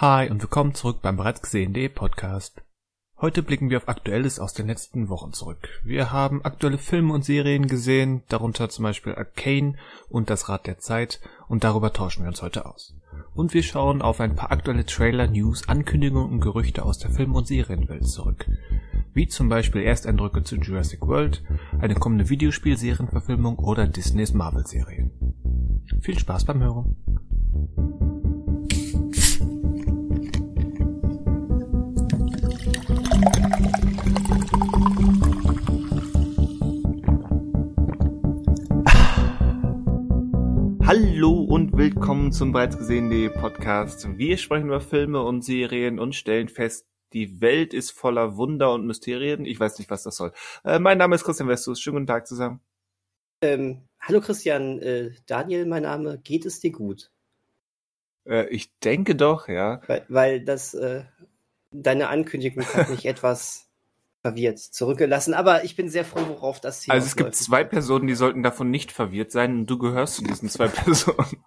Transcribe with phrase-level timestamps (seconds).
[0.00, 2.62] Hi und willkommen zurück beim bereits gesehenen.de Podcast.
[3.20, 5.68] Heute blicken wir auf Aktuelles aus den letzten Wochen zurück.
[5.84, 9.76] Wir haben aktuelle Filme und Serien gesehen, darunter zum Beispiel Arcane
[10.08, 12.96] und Das Rad der Zeit und darüber tauschen wir uns heute aus.
[13.34, 17.34] Und wir schauen auf ein paar aktuelle Trailer, News, Ankündigungen und Gerüchte aus der Film-
[17.34, 18.46] und Serienwelt zurück.
[19.12, 21.42] Wie zum Beispiel Ersteindrücke zu Jurassic World,
[21.78, 25.10] eine kommende Videospielserienverfilmung oder Disneys Marvel-Serien.
[26.00, 28.19] Viel Spaß beim Hören.
[40.92, 44.08] Hallo und willkommen zum bereits gesehenen Podcast.
[44.18, 48.88] Wir sprechen über Filme und Serien und stellen fest, die Welt ist voller Wunder und
[48.88, 49.44] Mysterien.
[49.44, 50.32] Ich weiß nicht, was das soll.
[50.64, 51.80] Äh, mein Name ist Christian Westus.
[51.80, 52.58] Schönen guten Tag zusammen.
[53.40, 56.18] Ähm, hallo Christian, äh, Daniel, mein Name.
[56.24, 57.12] Geht es dir gut?
[58.24, 59.82] Äh, ich denke doch, ja.
[59.86, 61.04] Weil, weil das äh,
[61.70, 63.69] deine Ankündigung hat mich etwas
[64.22, 68.06] verwirrt zurückgelassen, aber ich bin sehr froh, worauf das hier Also es gibt zwei Personen,
[68.06, 71.42] die sollten davon nicht verwirrt sein und du gehörst zu diesen zwei Personen.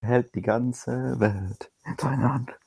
[0.00, 2.58] Hält die ganze Welt in seiner Hand.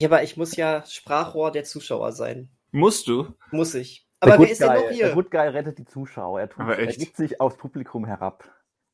[0.00, 2.50] Ja, aber ich muss ja Sprachrohr der Zuschauer sein.
[2.70, 3.34] Musst du?
[3.50, 4.06] Muss ich.
[4.20, 5.06] Aber wer ist denn noch hier?
[5.06, 6.40] Der Good Guy rettet die Zuschauer.
[6.40, 8.44] Er, tut, er gibt sich aufs Publikum herab.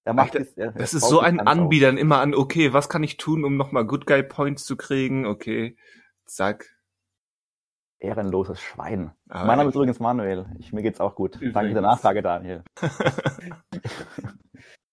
[0.05, 3.03] Er macht Ach, das, er, das ist so ein Anbietern immer an, okay, was kann
[3.03, 5.25] ich tun, um nochmal Good Guy Points zu kriegen?
[5.25, 5.77] Okay,
[6.27, 6.73] zack.
[8.05, 9.12] Ehrenloses Schwein.
[9.28, 10.47] Aber mein Name ist übrigens Manuel.
[10.58, 11.36] Ich, mir geht's auch gut.
[11.36, 11.55] Übrigens.
[11.55, 12.62] Danke der Nachfrage, Daniel.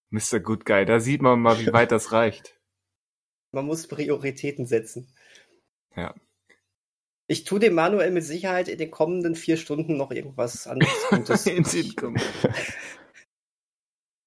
[0.10, 0.40] Mr.
[0.40, 2.60] Good Guy, da sieht man mal, wie weit das reicht.
[3.52, 5.14] Man muss Prioritäten setzen.
[5.96, 6.14] Ja.
[7.28, 11.46] Ich tue dem Manuel mit Sicherheit in den kommenden vier Stunden noch irgendwas anderes Gutes.
[11.46, 12.18] in den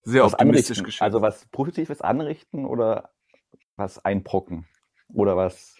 [0.02, 1.04] Sehr was optimistisch geschrieben.
[1.04, 3.10] Also was Positives anrichten oder
[3.76, 4.66] was einbrocken?
[5.12, 5.76] Oder was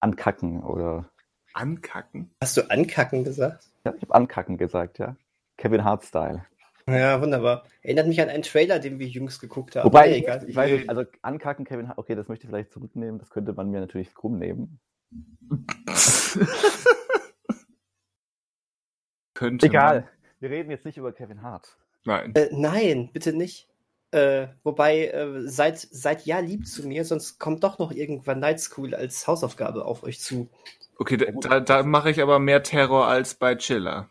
[0.00, 1.11] ankacken oder
[1.54, 2.30] Ankacken?
[2.40, 3.68] Hast du ankacken gesagt?
[3.84, 5.16] Ja, ich habe ankacken gesagt, ja.
[5.56, 6.44] Kevin Hart Style.
[6.88, 7.64] Ja, wunderbar.
[7.82, 9.86] Erinnert mich an einen Trailer, den wir jüngst geguckt haben.
[9.86, 13.18] Wobei, ich, ich weiß nicht, also ankacken Kevin Hart, okay, das möchte ich vielleicht zurücknehmen,
[13.18, 14.80] das könnte man mir natürlich krumm nehmen.
[19.34, 20.08] könnte Egal, man.
[20.40, 21.76] wir reden jetzt nicht über Kevin Hart.
[22.04, 22.34] Nein.
[22.34, 23.68] Äh, nein, bitte nicht.
[24.10, 28.60] Äh, wobei, äh, seid, seid ja lieb zu mir, sonst kommt doch noch irgendwann Night
[28.60, 30.50] School als Hausaufgabe auf euch zu.
[31.02, 34.08] Okay, da, da, da mache ich aber mehr Terror als bei Chiller.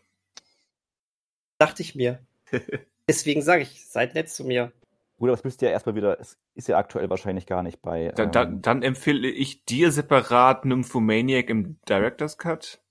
[1.57, 2.19] Dachte ich mir.
[3.07, 4.74] Deswegen sage ich, seid nett zu mir.
[5.18, 7.81] Gut, aber es müsst ihr ja erstmal wieder, es ist ja aktuell wahrscheinlich gar nicht
[7.81, 8.07] bei.
[8.07, 12.81] Ähm, dann, dann, dann, empfehle ich dir separat Nymphomaniac im Director's Cut.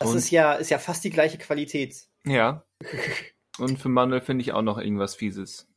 [0.00, 2.08] Das Und, ist ja, ist ja fast die gleiche Qualität.
[2.26, 2.64] Ja.
[3.60, 5.68] Und für Manuel finde ich auch noch irgendwas Fieses.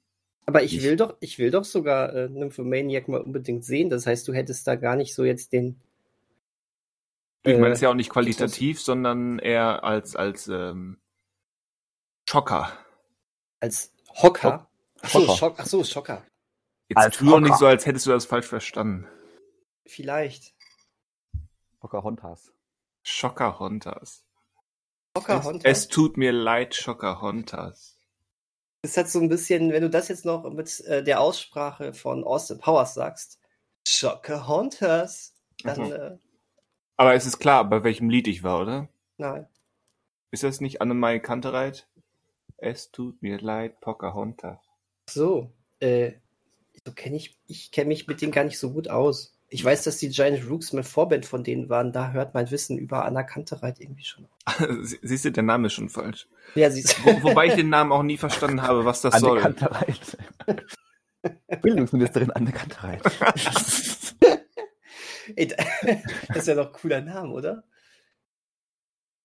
[0.48, 3.92] Aber ich, ich, will doch, ich will doch sogar äh, Nymphomaniac mal unbedingt sehen.
[3.92, 5.80] Das heißt, du hättest da gar nicht so jetzt den
[7.44, 11.00] ich meine, es ist ja auch nicht qualitativ, sondern eher als, als ähm,
[12.30, 12.72] Schocker.
[13.60, 14.70] Als Hocker?
[15.02, 16.26] Achso, Schock, ach so, Schocker.
[16.90, 19.08] Jetzt als tu doch nicht so, als hättest du das falsch verstanden.
[19.86, 20.54] Vielleicht.
[21.80, 22.52] Pocahontas.
[23.04, 24.26] Schockerhontas.
[25.16, 25.64] Schockerhontas?
[25.64, 27.98] Es, es tut mir leid, Schockerhontas.
[28.82, 32.24] Es hat so ein bisschen, wenn du das jetzt noch mit äh, der Aussprache von
[32.24, 33.40] Austin Powers sagst,
[33.88, 35.34] Schockerhontas,
[35.64, 35.92] dann mhm.
[35.92, 36.18] äh,
[36.98, 38.90] aber es ist klar, bei welchem Lied ich war, oder?
[39.18, 39.48] Nein.
[40.32, 41.88] Ist das nicht Annemai Kantereit?
[42.58, 44.60] Es tut mir leid, Pocahontas.
[45.10, 46.14] So, äh,
[46.86, 49.34] so kenne ich, ich kenne mich mit denen gar nicht so gut aus.
[49.50, 51.94] Ich weiß, dass die Giant Rooks mit Vorband von denen waren.
[51.94, 54.28] Da hört mein Wissen über Anna Kantereit irgendwie schon
[55.02, 56.28] Siehst du, der Name ist schon falsch.
[56.56, 57.06] Ja, siehst du.
[57.06, 59.40] Wo, wobei ich den Namen auch nie verstanden habe, was das Anne soll.
[59.40, 60.18] Kantereit.
[61.62, 63.02] Bildungsministerin Anne Kantereit.
[65.36, 65.48] Ey,
[66.28, 67.64] das ist ja doch ein cooler Name, oder?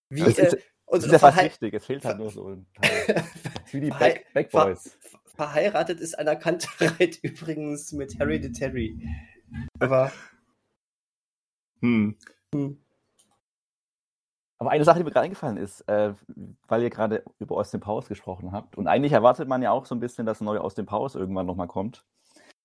[0.08, 2.66] Wie, das ist, äh, das ist ja fast richtig, es fehlt halt nur so ein
[3.70, 4.98] Wie die Back, Boys.
[5.34, 9.08] verheiratet ist Anna Kantereit übrigens mit Hereditary.
[9.78, 10.12] Aber.
[11.80, 12.16] Hm.
[12.54, 12.78] hm.
[14.58, 16.14] Aber eine Sache, die mir gerade eingefallen ist, äh,
[16.68, 19.94] weil ihr gerade über Austin Powers gesprochen habt, und eigentlich erwartet man ja auch so
[19.94, 22.04] ein bisschen, dass ein neuer Austin Powers irgendwann nochmal kommt.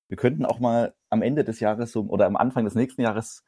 [0.07, 3.43] Wir könnten auch mal am Ende des Jahres so, oder am Anfang des nächsten Jahres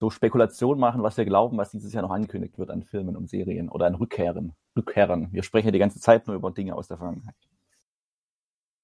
[0.00, 3.28] so Spekulationen machen, was wir glauben, was dieses Jahr noch angekündigt wird an Filmen und
[3.28, 4.54] Serien oder an Rückkehren.
[4.76, 5.28] Rückkehren.
[5.32, 7.36] Wir sprechen ja die ganze Zeit nur über Dinge aus der Vergangenheit.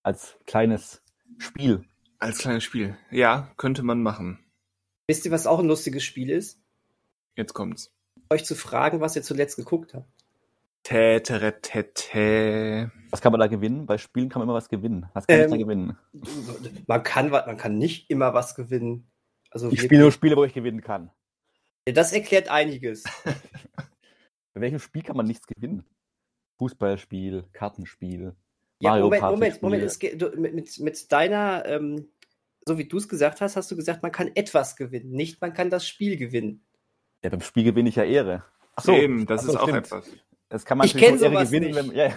[0.03, 1.03] Als kleines
[1.39, 1.85] Spiel.
[2.19, 2.97] Als kleines Spiel.
[3.11, 4.39] Ja, könnte man machen.
[5.09, 6.61] Wisst ihr, was auch ein lustiges Spiel ist?
[7.37, 7.93] Jetzt kommt's.
[8.31, 10.09] Euch zu fragen, was ihr zuletzt geguckt habt.
[10.83, 12.91] Täteretätä.
[13.11, 13.87] Was kann man da gewinnen?
[13.87, 15.07] Bei Spielen kann man immer was gewinnen.
[15.15, 15.99] Was kann ähm, ich da gewinnen?
[16.87, 19.11] Man kann, man kann nicht immer was gewinnen.
[19.51, 21.11] Also ich spiele nur Spiele, wo ich gewinnen kann.
[21.85, 23.05] Das erklärt einiges.
[24.55, 25.85] Bei welchem Spiel kann man nichts gewinnen?
[26.59, 28.35] Fußballspiel, Kartenspiel,
[28.81, 29.83] Ja, Mario Moment, Moment, Moment.
[29.85, 32.09] Es geht, du, mit, mit, mit deiner, ähm,
[32.67, 35.53] so wie du es gesagt hast, hast du gesagt, man kann etwas gewinnen, nicht man
[35.53, 36.65] kann das Spiel gewinnen.
[37.23, 38.45] Ja, beim Spiel gewinne ich ja Ehre.
[38.77, 39.87] Ach so, Eben, das ach so, ist auch stimmt.
[39.87, 40.11] etwas.
[40.51, 41.77] Das kann man Ich natürlich nur gewinnen, nicht.
[41.77, 42.13] wenn ja,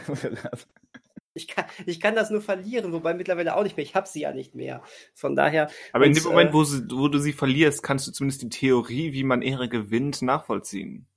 [1.35, 3.85] Ich kann, ich kann das nur verlieren, wobei mittlerweile auch nicht mehr.
[3.85, 4.83] Ich habe sie ja nicht mehr.
[5.13, 8.11] Von daher, Aber in dem Moment, äh, wo, sie, wo du sie verlierst, kannst du
[8.11, 11.07] zumindest die Theorie, wie man Ehre gewinnt, nachvollziehen.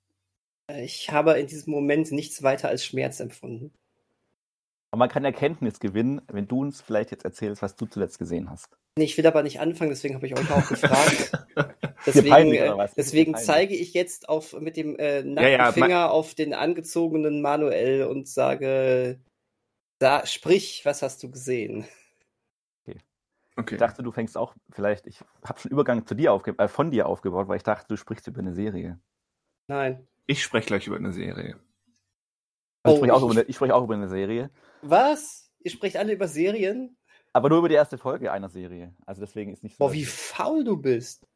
[0.69, 3.73] ich habe in diesem Moment nichts weiter als Schmerz empfunden.
[4.97, 8.49] Aber man kann Erkenntnis gewinnen, wenn du uns vielleicht jetzt erzählst, was du zuletzt gesehen
[8.49, 8.79] hast.
[8.99, 11.33] Nee, ich will aber nicht anfangen, deswegen habe ich euch auch gefragt.
[12.07, 16.11] deswegen peinlich, äh, deswegen zeige ich jetzt auf, mit dem äh, nackten Ja, ja, Finger
[16.11, 19.21] auf den angezogenen Manuel und sage,
[19.99, 21.85] da, sprich, was hast du gesehen?
[23.59, 23.75] Okay.
[23.75, 26.91] Ich dachte, du fängst auch vielleicht, ich habe schon Übergang zu dir aufge äh, von
[26.91, 28.99] dir aufgebaut, weil ich dachte, du sprichst über eine Serie.
[29.67, 30.07] Nein.
[30.27, 31.59] Ich spreche gleich über eine Serie.
[32.83, 34.51] Also Oh, ich spreche auch, ich- über eine- ich spreche auch über eine Serie,
[34.91, 35.51] Was?
[35.61, 36.97] Ihr sprecht alle über Serien?
[37.37, 38.95] aber nur über die erste Folge einer Serie.
[39.05, 39.85] Also deswegen ist nicht so.
[39.85, 41.29] Boah, wie faul du bist.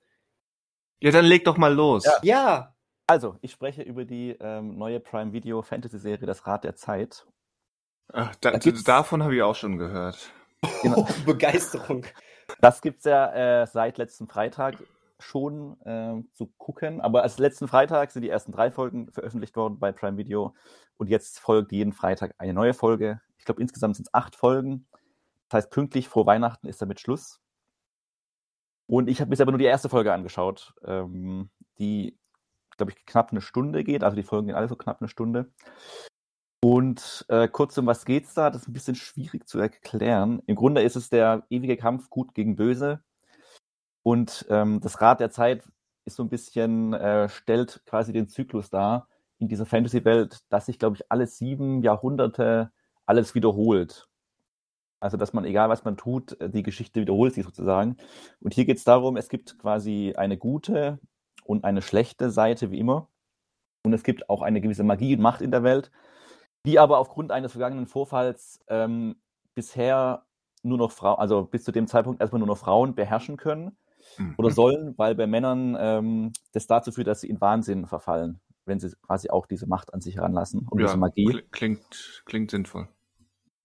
[0.99, 2.07] Ja, dann leg doch mal los.
[2.07, 2.15] Ja.
[2.23, 2.75] Ja.
[3.07, 7.27] Also, ich spreche über die ähm, neue Prime Video Fantasy Serie Das Rad der Zeit.
[8.15, 10.19] Ach, da, Da davon habe ich auch schon gehört.
[10.83, 11.07] Genau.
[11.27, 12.07] Begeisterung.
[12.61, 14.77] Das gibt's ja äh, seit letzten Freitag
[15.19, 17.03] schon ähm, zu gucken.
[17.03, 20.55] Aber als letzten Freitag sind die ersten drei Folgen veröffentlicht worden bei Prime Video.
[20.97, 23.21] Und jetzt folgt jeden Freitag eine neue Folge.
[23.41, 24.87] Ich glaube, insgesamt sind es acht Folgen.
[25.49, 27.41] Das heißt, pünktlich vor Weihnachten ist damit Schluss.
[28.87, 32.19] Und ich habe mir aber nur die erste Folge angeschaut, ähm, die,
[32.77, 34.05] glaube ich, knapp eine Stunde geht.
[34.05, 35.51] Also die Folgen gehen alle so knapp eine Stunde.
[36.63, 38.51] Und äh, kurz um was geht's da?
[38.51, 40.43] Das ist ein bisschen schwierig zu erklären.
[40.47, 43.03] Im Grunde ist es der ewige Kampf gut gegen böse.
[44.03, 45.67] Und ähm, das Rad der Zeit
[46.05, 49.09] ist so ein bisschen, äh, stellt quasi den Zyklus dar
[49.39, 52.71] in dieser Fantasy-Welt, dass sich, glaube ich, alle sieben Jahrhunderte
[53.11, 54.07] alles wiederholt.
[55.01, 57.97] Also, dass man, egal was man tut, äh, die Geschichte wiederholt sich sozusagen.
[58.41, 60.99] Und hier geht es darum, es gibt quasi eine gute
[61.45, 63.09] und eine schlechte Seite, wie immer.
[63.85, 65.91] Und es gibt auch eine gewisse Magie und Macht in der Welt,
[66.67, 69.17] die aber aufgrund eines vergangenen Vorfalls ähm,
[69.55, 70.25] bisher
[70.63, 73.77] nur noch Frauen, also bis zu dem Zeitpunkt erstmal nur noch Frauen beherrschen können
[74.17, 74.35] Mhm.
[74.39, 78.81] oder sollen, weil bei Männern ähm, das dazu führt, dass sie in Wahnsinn verfallen, wenn
[78.81, 81.29] sie quasi auch diese Macht an sich heranlassen und diese Magie.
[81.29, 82.89] kli- Klingt, klingt sinnvoll.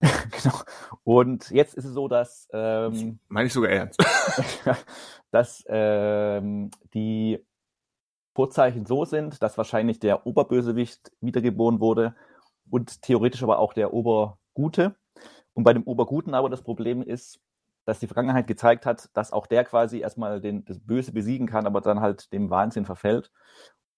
[0.00, 0.56] genau.
[1.04, 4.02] Und jetzt ist es so, dass, ähm, Meine ich sogar ernst.
[5.30, 7.44] dass ähm, die
[8.34, 12.14] Vorzeichen so sind, dass wahrscheinlich der Oberbösewicht wiedergeboren wurde
[12.70, 14.94] und theoretisch aber auch der Obergute.
[15.54, 17.40] Und bei dem Oberguten aber das Problem ist,
[17.86, 21.66] dass die Vergangenheit gezeigt hat, dass auch der quasi erstmal den, das Böse besiegen kann,
[21.66, 23.30] aber dann halt dem Wahnsinn verfällt.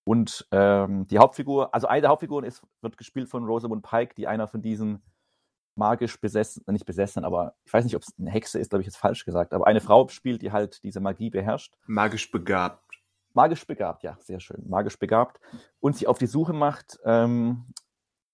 [0.05, 4.29] Und ähm, die Hauptfigur, also eine der Hauptfiguren ist, wird gespielt von Rosamund Pike, die
[4.29, 5.03] einer von diesen
[5.79, 8.87] magisch besessen, nicht besessen, aber ich weiß nicht, ob es eine Hexe ist, glaube ich
[8.87, 11.75] jetzt falsch gesagt, aber eine Frau spielt, die halt diese Magie beherrscht.
[11.87, 12.85] Magisch begabt.
[13.33, 14.69] Magisch begabt, ja, sehr schön.
[14.69, 15.41] Magisch begabt.
[15.81, 17.67] Und sich auf die Suche macht, ähm,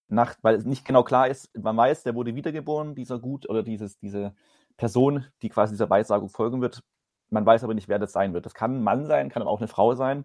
[0.09, 3.63] nach, weil es nicht genau klar ist, man weiß, der wurde wiedergeboren, dieser Gut oder
[3.63, 4.35] dieses, diese
[4.77, 6.83] Person, die quasi dieser Weissagung folgen wird.
[7.31, 8.47] Man weiß aber nicht, wer das sein wird.
[8.47, 10.25] Das kann ein Mann sein, kann aber auch eine Frau sein.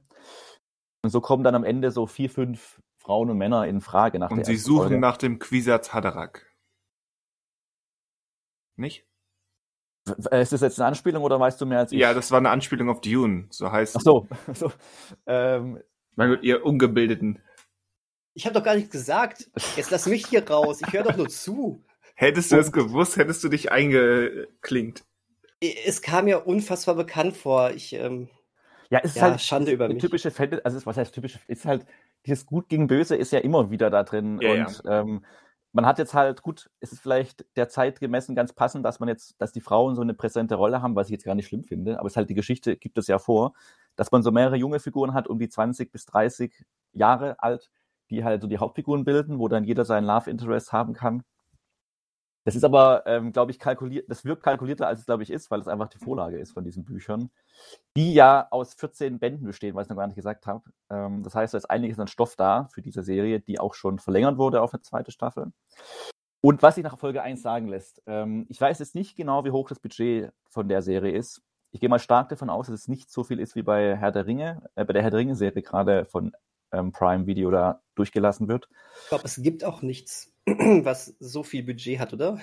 [1.02, 4.32] Und so kommen dann am Ende so vier, fünf Frauen und Männer in Frage nach
[4.32, 5.00] Und sie suchen Folge.
[5.00, 6.49] nach dem Quisatz Haderach.
[8.80, 9.06] Nicht?
[10.32, 12.00] Äh, Ist das jetzt eine Anspielung oder weißt du mehr als ich?
[12.00, 13.48] Ja, das war eine Anspielung auf Dune.
[13.50, 14.28] So heißt Ach so.
[14.48, 14.72] ach so.
[15.28, 15.84] Ähm,
[16.16, 17.42] Mein Gott, ihr Ungebildeten.
[18.34, 19.50] Ich habe doch gar nichts gesagt.
[19.76, 20.82] Jetzt lass mich hier raus.
[20.86, 21.84] Ich höre doch nur zu.
[22.16, 25.04] Hättest du es gewusst, hättest du dich eingeklinkt.
[25.62, 27.72] Es kam mir unfassbar bekannt vor.
[27.72, 28.30] Ich, ähm,
[28.90, 29.98] ja, es ist ja, halt Schande über mich.
[30.02, 31.86] typische Fantasy, also es- was heißt typisch, ist halt,
[32.26, 34.40] dieses Gut gegen Böse ist ja immer wieder da drin.
[34.42, 35.26] Ja, und Ähm,
[35.72, 39.10] man hat jetzt halt, gut, es ist vielleicht der Zeit gemessen ganz passend, dass man
[39.10, 41.64] jetzt, dass die Frauen so eine präsente Rolle haben, was ich jetzt gar nicht schlimm
[41.64, 43.54] finde, aber es ist halt die Geschichte gibt es ja vor,
[43.96, 47.70] dass man so mehrere junge Figuren hat, um die 20 bis 30 Jahre alt,
[48.10, 51.24] die halt so die Hauptfiguren bilden, wo dann jeder seinen Love Interest haben kann.
[52.46, 55.52] Das ist aber, ähm, glaube ich, kalkuliert, das wirkt kalkulierter, als es, glaube ich, ist,
[55.52, 57.30] weil es einfach die Vorlage ist von diesen Büchern,
[57.96, 60.64] die ja aus 14 Bänden bestehen, was ich noch gar nicht gesagt habe.
[60.90, 64.00] Ähm, das heißt, da ist einiges an Stoff da für diese Serie, die auch schon
[64.00, 65.52] verlängert wurde auf eine zweite Staffel.
[66.42, 69.52] Und was sich nach Folge 1 sagen lässt, ähm, ich weiß jetzt nicht genau, wie
[69.52, 71.42] hoch das Budget von der Serie ist.
[71.72, 74.12] Ich gehe mal stark davon aus, dass es nicht so viel ist wie bei Herr
[74.12, 76.32] der Ringe, äh, bei der Herr der Ringe-Serie gerade von
[76.72, 78.70] ähm, Prime Video da durchgelassen wird.
[79.04, 80.32] Ich glaube, es gibt auch nichts,
[80.84, 82.40] was so viel Budget hat, oder?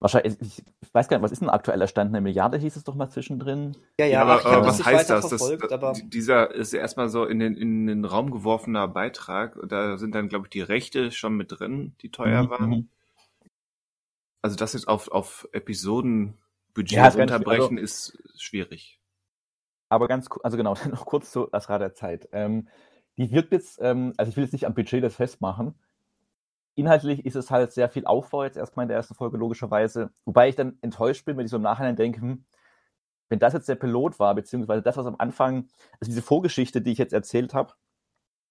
[0.00, 2.10] Wahrscheinlich, ich weiß gar nicht, was ist ein aktueller Stand?
[2.10, 3.76] Eine Milliarde hieß es doch mal zwischendrin.
[3.98, 5.28] Ja, ja, ja aber, aber was heißt das?
[5.28, 5.92] das aber...
[6.04, 9.58] Dieser ist erstmal so in den, in den Raum geworfener Beitrag.
[9.66, 12.50] Da sind dann, glaube ich, die Rechte schon mit drin, die teuer mhm.
[12.50, 12.70] waren.
[12.70, 12.88] Mhm.
[14.40, 19.00] Also das jetzt auf, auf Episodenbudget ja, runterbrechen also, ist schwierig.
[19.88, 22.28] Aber ganz also genau, noch kurz zu das Rad der Zeit.
[22.30, 22.68] Ähm,
[23.16, 25.74] die wirkt jetzt, ähm, also ich will jetzt nicht am Budget das festmachen,
[26.78, 30.10] inhaltlich ist es halt sehr viel Aufbau jetzt erstmal in der ersten Folge, logischerweise.
[30.24, 32.44] Wobei ich dann enttäuscht bin, wenn ich so im Nachhinein denke, hm,
[33.28, 35.68] wenn das jetzt der Pilot war, beziehungsweise das, was am Anfang,
[36.00, 37.74] also diese Vorgeschichte, die ich jetzt erzählt habe,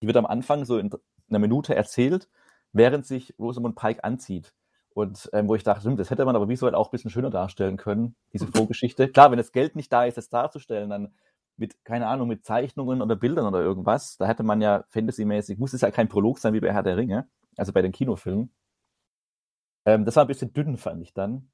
[0.01, 0.91] die wird am Anfang so in
[1.29, 2.29] einer Minute erzählt,
[2.73, 4.53] während sich Rosamund Pike anzieht.
[4.89, 7.77] Und ähm, wo ich dachte, das hätte man aber visuell auch ein bisschen schöner darstellen
[7.77, 9.07] können, diese Vorgeschichte.
[9.09, 11.13] Klar, wenn das Geld nicht da ist, das darzustellen, dann
[11.55, 15.73] mit, keine Ahnung, mit Zeichnungen oder Bildern oder irgendwas, da hätte man ja fantasymäßig, muss
[15.73, 18.51] es ja kein Prolog sein wie bei Herr der Ringe, also bei den Kinofilmen.
[19.85, 21.49] Ähm, das war ein bisschen dünn, fand ich dann.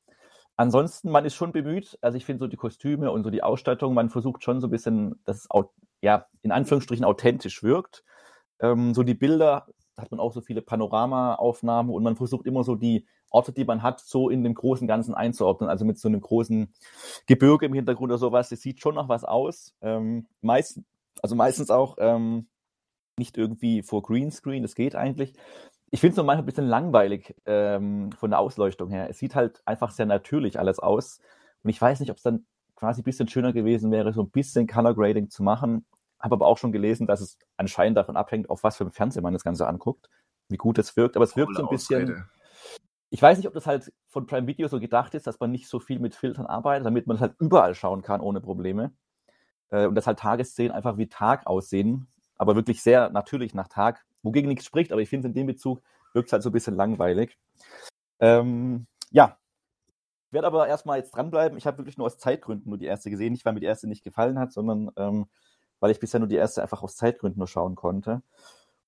[0.55, 3.93] Ansonsten, man ist schon bemüht, also ich finde so die Kostüme und so die Ausstattung,
[3.93, 8.03] man versucht schon so ein bisschen, dass es auch, ja, in Anführungsstrichen authentisch wirkt.
[8.59, 12.63] Ähm, so die Bilder, da hat man auch so viele Panoramaaufnahmen und man versucht immer
[12.63, 16.07] so die Orte, die man hat, so in dem großen Ganzen einzuordnen, also mit so
[16.07, 16.71] einem großen
[17.25, 18.49] Gebirge im Hintergrund oder sowas.
[18.49, 19.75] Das sieht schon noch was aus.
[19.81, 20.79] Ähm, meist,
[21.23, 22.47] also meistens auch ähm,
[23.17, 25.33] nicht irgendwie vor Greenscreen, das geht eigentlich
[25.93, 29.11] ich finde es nur manchmal ein bisschen langweilig ähm, von der Ausleuchtung her.
[29.11, 31.19] Es sieht halt einfach sehr natürlich alles aus.
[31.61, 34.31] Und ich weiß nicht, ob es dann quasi ein bisschen schöner gewesen wäre, so ein
[34.31, 35.85] bisschen Color Grading zu machen.
[36.19, 39.21] Habe aber auch schon gelesen, dass es anscheinend davon abhängt, auf was für ein Fernseher
[39.21, 40.09] man das Ganze anguckt,
[40.49, 41.15] wie gut es wirkt.
[41.15, 42.05] Aber es wirkt so ein bisschen.
[42.05, 42.25] Ausrede.
[43.11, 45.67] Ich weiß nicht, ob das halt von Prime Video so gedacht ist, dass man nicht
[45.67, 48.93] so viel mit Filtern arbeitet, damit man es halt überall schauen kann ohne Probleme.
[49.69, 54.03] Äh, und dass halt Tagesszenen einfach wie Tag aussehen, aber wirklich sehr natürlich nach Tag
[54.23, 55.81] wogegen nichts spricht, aber ich finde in dem Bezug
[56.13, 57.37] wirkt es halt so ein bisschen langweilig.
[58.19, 59.37] Ähm, ja,
[60.27, 61.57] ich werde aber erstmal jetzt dranbleiben.
[61.57, 63.87] Ich habe wirklich nur aus Zeitgründen nur die erste gesehen, nicht weil mir die erste
[63.87, 65.27] nicht gefallen hat, sondern ähm,
[65.79, 68.21] weil ich bisher nur die erste einfach aus Zeitgründen nur schauen konnte.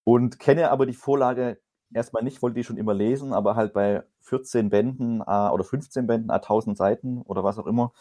[0.03, 1.59] Und kenne aber die Vorlage
[1.93, 6.07] erstmal nicht, wollte die schon immer lesen, aber halt bei 14 Bänden äh, oder 15
[6.07, 7.91] Bänden, 1000 Seiten oder was auch immer,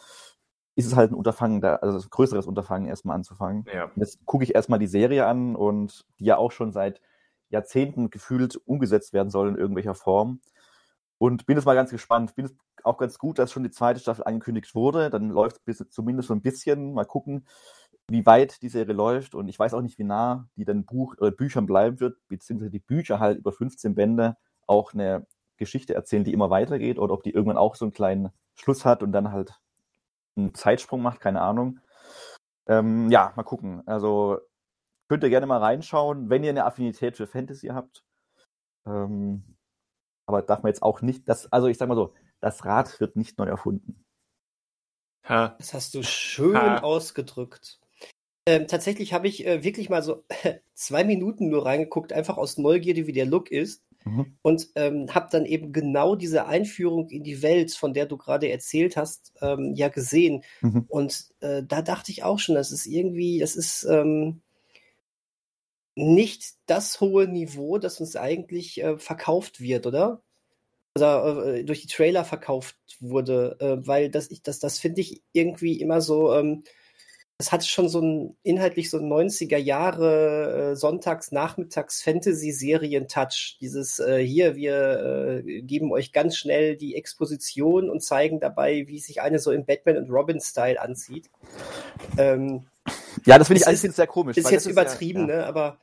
[0.75, 3.65] ist es halt ein Unterfangen, da, also ein größeres Unterfangen erstmal anzufangen.
[3.73, 3.91] Ja.
[3.95, 7.01] Jetzt gucke ich erstmal die Serie an und die ja auch schon seit
[7.49, 10.41] Jahrzehnten gefühlt umgesetzt werden soll in irgendwelcher Form.
[11.17, 12.35] Und bin jetzt mal ganz gespannt.
[12.35, 12.49] Bin
[12.83, 15.09] auch ganz gut, dass schon die zweite Staffel angekündigt wurde.
[15.09, 16.93] Dann läuft es zumindest so ein bisschen.
[16.93, 17.45] Mal gucken,
[18.09, 19.35] wie weit die Serie läuft.
[19.35, 22.71] Und ich weiß auch nicht, wie nah die dann Buch, äh, Büchern bleiben wird, beziehungsweise
[22.71, 24.37] die Bücher halt über 15 Bände
[24.67, 25.25] auch eine
[25.57, 29.03] Geschichte erzählen, die immer weitergeht, oder ob die irgendwann auch so einen kleinen Schluss hat
[29.03, 29.59] und dann halt
[30.35, 31.79] einen Zeitsprung macht, keine Ahnung.
[32.67, 33.83] Ähm, ja, mal gucken.
[33.87, 34.39] Also
[35.07, 38.03] Könnt ihr gerne mal reinschauen, wenn ihr eine Affinität für Fantasy habt.
[38.85, 39.43] Ähm,
[40.25, 43.15] aber darf man jetzt auch nicht, das, also ich sag mal so, das Rad wird
[43.15, 44.03] nicht neu erfunden.
[45.27, 45.55] Ha.
[45.57, 46.79] Das hast du schön ha.
[46.79, 47.79] ausgedrückt.
[48.47, 50.23] Ähm, tatsächlich habe ich äh, wirklich mal so
[50.75, 53.83] zwei Minuten nur reingeguckt, einfach aus Neugierde, wie der Look ist.
[54.03, 54.37] Mhm.
[54.43, 58.49] Und ähm, habe dann eben genau diese Einführung in die Welt, von der du gerade
[58.49, 60.43] erzählt hast, ähm, ja gesehen.
[60.61, 60.85] Mhm.
[60.87, 64.41] Und äh, da dachte ich auch schon, das ist irgendwie, das ist, ähm,
[65.95, 70.21] nicht das hohe Niveau, das uns eigentlich äh, verkauft wird, oder?
[70.95, 75.21] Oder äh, durch die Trailer verkauft wurde, äh, weil das, ich, das, das finde ich
[75.33, 76.63] irgendwie immer so, ähm,
[77.37, 83.57] das hatte schon so ein inhaltlich so ein 90er Jahre äh, Sonntags, Nachmittags Fantasy-Serien-Touch.
[83.59, 88.99] Dieses äh, hier, wir äh, geben euch ganz schnell die Exposition und zeigen dabei, wie
[88.99, 91.29] sich eine so im Batman und Robin-Style anzieht.
[92.17, 92.67] Ähm,
[93.25, 94.37] ja, das finde ich alles sehr komisch.
[94.37, 95.41] Ist jetzt übertrieben, ja, ja.
[95.41, 95.45] ne?
[95.45, 95.77] Aber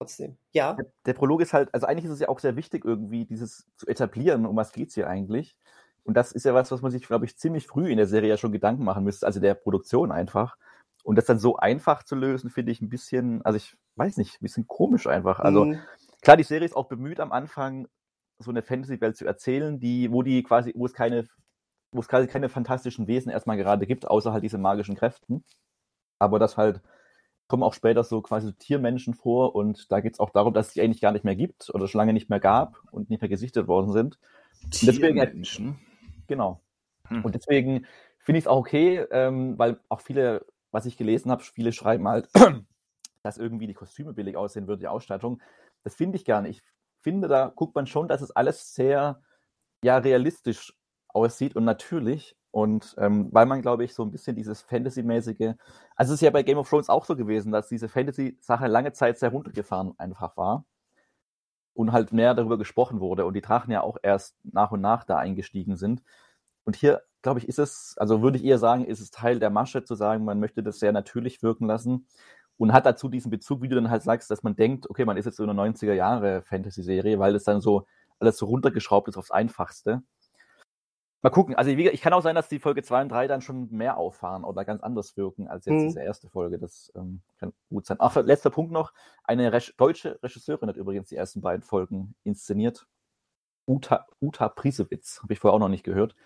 [0.00, 0.36] trotzdem.
[0.52, 0.74] Ja.
[0.74, 3.66] Der, der, Prolog ist halt, also eigentlich ist es ja auch sehr wichtig, irgendwie dieses
[3.76, 5.56] zu etablieren, um was geht's hier eigentlich.
[6.04, 8.30] Und das ist ja was, was man sich, glaube ich, ziemlich früh in der Serie
[8.30, 10.56] ja schon Gedanken machen müsste, also der Produktion einfach.
[11.04, 14.36] Und das dann so einfach zu lösen, finde ich ein bisschen, also ich weiß nicht,
[14.36, 15.38] ein bisschen komisch einfach.
[15.40, 15.78] Also mhm.
[16.22, 17.86] klar, die Serie ist auch bemüht am Anfang,
[18.38, 21.26] so eine Fantasy-Welt zu erzählen, die, wo die quasi, wo es keine,
[21.92, 25.44] wo es quasi keine fantastischen Wesen erstmal gerade gibt, außer halt diese magischen Kräften.
[26.18, 26.80] Aber das halt
[27.50, 30.74] kommen auch später so quasi Tiermenschen vor und da geht es auch darum, dass es
[30.74, 33.28] die eigentlich gar nicht mehr gibt oder schon lange nicht mehr gab und nicht mehr
[33.28, 34.20] gesichtet worden sind.
[34.70, 35.78] Tiermenschen?
[36.28, 36.60] Genau.
[37.08, 37.24] Hm.
[37.24, 37.86] Und deswegen
[38.18, 42.06] finde ich es auch okay, ähm, weil auch viele, was ich gelesen habe, viele schreiben
[42.06, 42.28] halt,
[43.24, 45.42] dass irgendwie die Kostüme billig aussehen würden, die Ausstattung.
[45.82, 46.60] Das finde ich gar nicht.
[46.60, 49.20] Ich finde, da guckt man schon, dass es alles sehr
[49.82, 50.72] ja, realistisch
[51.08, 52.36] aussieht und natürlich.
[52.52, 55.54] Und ähm, weil man, glaube ich, so ein bisschen dieses Fantasy-mäßige,
[55.96, 58.92] also es ist ja bei Game of Thrones auch so gewesen, dass diese Fantasy-Sache lange
[58.92, 60.64] Zeit sehr runtergefahren einfach war
[61.74, 65.04] und halt mehr darüber gesprochen wurde und die Drachen ja auch erst nach und nach
[65.04, 66.02] da eingestiegen sind.
[66.64, 69.50] Und hier, glaube ich, ist es, also würde ich eher sagen, ist es Teil der
[69.50, 72.06] Masche zu sagen, man möchte das sehr natürlich wirken lassen
[72.58, 75.16] und hat dazu diesen Bezug, wie du dann halt sagst, dass man denkt, okay, man
[75.16, 77.86] ist jetzt so eine 90er Jahre Fantasy-Serie, weil es dann so
[78.18, 80.02] alles so runtergeschraubt ist aufs Einfachste.
[81.22, 83.42] Mal gucken, also wie, ich kann auch sein, dass die Folge 2 und 3 dann
[83.42, 85.86] schon mehr auffahren oder ganz anders wirken als jetzt Mhm.
[85.88, 86.58] diese erste Folge.
[86.58, 87.98] Das ähm, kann gut sein.
[88.00, 88.92] Ach, letzter Punkt noch.
[89.24, 92.86] Eine Re deutsche Regisseurin hat übrigens die ersten beiden Folgen inszeniert.
[93.66, 96.16] Uta, Uta Prisewitz, habe ich vorher auch noch nicht gehört.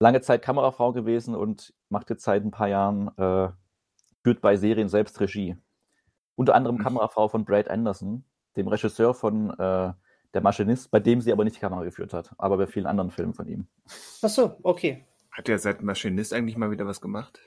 [0.00, 3.50] Lange Zeit Kamerafrau gewesen und macht jetzt seit ein paar Jahren, äh,
[4.24, 5.56] führt bei Serien selbst Regie.
[6.34, 6.82] Unter anderem Mhm.
[6.82, 8.24] Kamerafrau von Brad Anderson,
[8.56, 9.92] dem Regisseur von äh,
[10.34, 13.10] Der Maschinist, bei dem sie aber nicht die Kamera geführt hat, aber bei vielen anderen
[13.10, 13.68] Filmen von ihm.
[14.20, 15.06] Ach so, okay.
[15.30, 17.40] Hat der seit Maschinist eigentlich mal wieder was gemacht?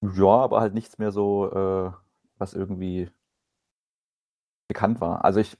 [0.00, 1.92] Ja, aber halt nichts mehr so, äh,
[2.38, 3.10] was irgendwie
[4.68, 5.24] bekannt war.
[5.24, 5.56] Also ich,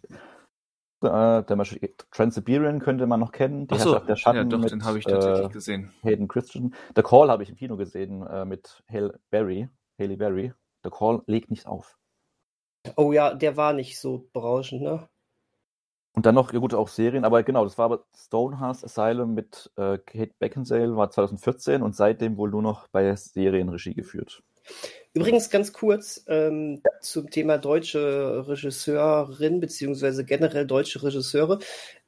[1.02, 1.78] äh, der Masch
[2.10, 3.66] Trans-Siberian könnte man noch kennen.
[3.66, 5.92] Die Ach so, Herrschaft der Schatten ja, doch, mit, den habe ich tatsächlich äh, gesehen.
[6.02, 6.74] Hayden Christensen.
[6.96, 10.52] The Call habe ich im Kino gesehen äh, mit Hale Berry, Haley Berry.
[10.82, 11.98] The Call legt nicht auf.
[12.96, 15.08] Oh ja, der war nicht so berauschend, ne?
[16.14, 19.70] Und dann noch, ja gut, auch Serien, aber genau, das war aber Stonehouse Asylum mit
[19.76, 24.42] äh, Kate Beckinsale, war 2014 und seitdem wohl nur noch bei Serienregie geführt.
[25.14, 31.58] Übrigens ganz kurz ähm, zum Thema deutsche Regisseurin beziehungsweise generell deutsche Regisseure.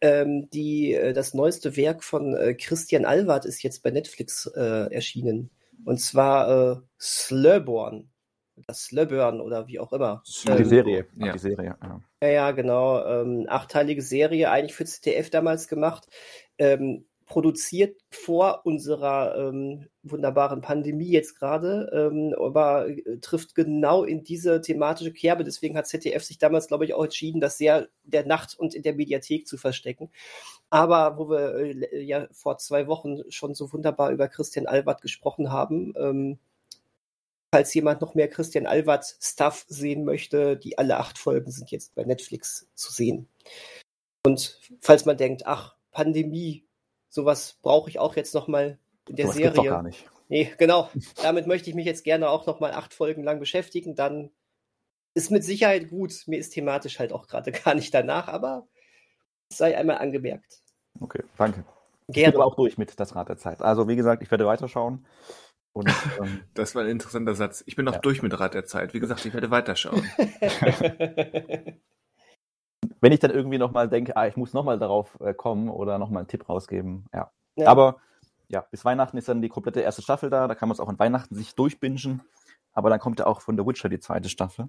[0.01, 4.93] Ähm, die, äh, das neueste Werk von äh, Christian Alward ist jetzt bei Netflix äh,
[4.93, 5.51] erschienen.
[5.85, 8.11] Und zwar äh, Slurborn.
[8.67, 10.23] Das Slurburn oder wie auch immer.
[10.45, 11.33] Die Ähm, Serie, ja.
[11.33, 12.01] die Serie, ja.
[12.23, 13.05] Ja, ja, genau.
[13.05, 16.09] Ähm, achteilige Serie, eigentlich für ZDF damals gemacht.
[16.59, 24.25] Ähm, produziert vor unserer ähm, wunderbaren Pandemie jetzt gerade, ähm, aber äh, trifft genau in
[24.25, 25.45] diese thematische Kerbe.
[25.45, 28.83] Deswegen hat ZDF sich damals, glaube ich, auch entschieden, das sehr der Nacht und in
[28.83, 30.11] der Mediathek zu verstecken.
[30.71, 35.51] Aber wo wir äh, ja vor zwei Wochen schon so wunderbar über Christian Albert gesprochen
[35.51, 36.39] haben, ähm,
[37.55, 41.95] falls jemand noch mehr Christian Alward Stuff sehen möchte, die alle acht Folgen sind jetzt
[41.95, 43.29] bei Netflix zu sehen.
[44.27, 46.67] Und falls man denkt, ach, Pandemie,
[47.09, 49.71] sowas brauche ich auch jetzt noch mal in der Sowas gibt's doch Serie.
[49.71, 50.05] gar nicht.
[50.29, 50.91] Nee, genau.
[51.23, 53.95] Damit möchte ich mich jetzt gerne auch noch mal acht Folgen lang beschäftigen.
[53.95, 54.33] Dann
[55.15, 56.25] ist mit Sicherheit gut.
[56.27, 58.67] Mir ist thematisch halt auch gerade gar nicht danach, aber
[59.49, 60.59] sei einmal angemerkt.
[60.99, 61.61] Okay, danke.
[62.09, 62.35] Ich bin Gerne.
[62.35, 63.63] aber auch durch mit das Rad der Zeit.
[63.63, 65.07] Also wie gesagt, ich werde weiterschauen.
[65.75, 65.89] Und
[66.21, 67.63] ähm, Das war ein interessanter Satz.
[67.67, 67.99] Ich bin noch Ja.
[67.99, 68.95] durch mit Rat der Zeit.
[68.95, 70.03] Wie gesagt, ich werde weiterschauen.
[73.01, 76.21] wenn ich dann irgendwie nochmal denke, ah, ich muss nochmal darauf äh, kommen oder nochmal
[76.21, 77.31] einen Tipp rausgeben, ja.
[77.57, 77.69] Ja.
[77.69, 77.97] Aber
[78.49, 80.47] ja, bis Weihnachten ist dann die komplette erste Staffel da.
[80.49, 82.23] Da kann man es auch an Weihnachten sich durchbingen.
[82.73, 84.69] Aber dann kommt ja auch von The Witcher die zweite Staffel.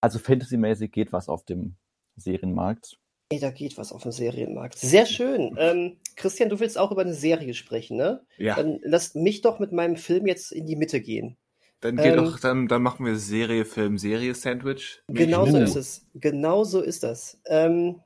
[0.00, 1.76] Also fantasymäßig geht was auf dem
[2.16, 2.99] Serienmarkt.
[3.32, 4.76] Ey, da geht was auf dem Serienmarkt.
[4.76, 5.54] Sehr schön.
[5.56, 8.26] Ähm, Christian, du willst auch über eine Serie sprechen, ne?
[8.38, 11.36] Ja, Dann lass mich doch mit meinem Film jetzt in die Mitte gehen.
[11.80, 15.00] dann geht ähm, doch, dann, dann machen wir Serie, Film, Serie, Sandwich.
[15.06, 16.06] Genau so ist es.
[16.14, 17.40] Genau so ist das.
[17.46, 18.00] Ähm,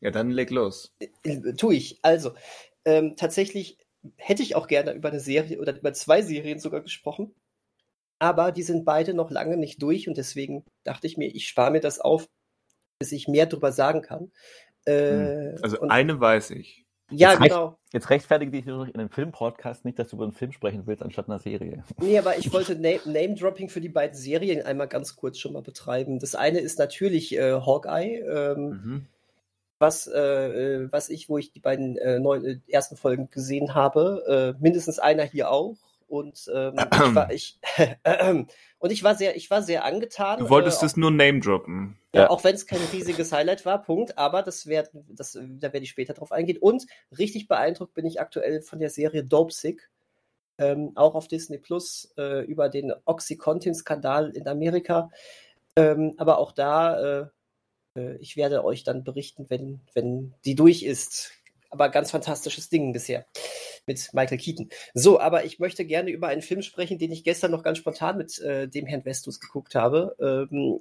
[0.00, 0.92] Ja, dann leg los.
[1.22, 2.00] äh, tu ich.
[2.02, 2.32] Also,
[2.84, 3.78] ähm, tatsächlich
[4.16, 7.32] hätte ich auch gerne über eine Serie oder über zwei Serien sogar gesprochen.
[8.18, 11.70] Aber die sind beide noch lange nicht durch und deswegen dachte ich mir, ich spare
[11.70, 12.28] mir das auf,
[13.04, 14.30] bis ich mehr drüber sagen kann.
[14.86, 16.86] Äh, Also und, eine weiß ich.
[17.10, 17.78] ja, Jetzt genau.
[17.92, 21.28] Jetzt rechtfertige dich in einem Film-Podcast nicht, dass du über einen Film sprechen willst, anstatt
[21.28, 21.84] einer Serie.
[22.00, 25.62] Nee, aber ich wollte Na- Name-Dropping für die beiden Serien einmal ganz kurz schon mal
[25.62, 26.18] betreiben.
[26.18, 29.06] Das eine ist natürlich äh, Hawkeye, ähm, Mhm.
[29.78, 33.74] was, äh, äh, was ich, wo ich die beiden äh, neun, äh, ersten Folgen gesehen
[33.74, 35.76] habe, äh, mindestens einer hier auch.
[36.06, 37.58] Und ähm, ich war ich
[38.78, 40.38] und ich war sehr, ich war sehr angetan.
[40.40, 41.98] Du wolltest äh, es nur name droppen.
[42.14, 42.30] ja, Ja.
[42.30, 44.18] auch wenn es kein riesiges Highlight war, Punkt.
[44.18, 46.58] Aber das wär, das, da werde ich später drauf eingehen.
[46.58, 46.86] Und
[47.16, 49.90] richtig beeindruckt bin ich aktuell von der Serie Dope Sick.
[50.56, 55.10] Ähm, auch auf Disney Plus äh, über den Oxycontin-Skandal in Amerika.
[55.76, 57.26] Ähm, aber auch da, äh,
[57.96, 61.32] äh, ich werde euch dann berichten, wenn, wenn die durch ist.
[61.70, 63.26] Aber ganz fantastisches Ding bisher
[63.86, 64.68] mit Michael Keaton.
[64.94, 68.16] So, aber ich möchte gerne über einen Film sprechen, den ich gestern noch ganz spontan
[68.16, 70.16] mit äh, dem Herrn Westus geguckt habe.
[70.20, 70.80] Ähm,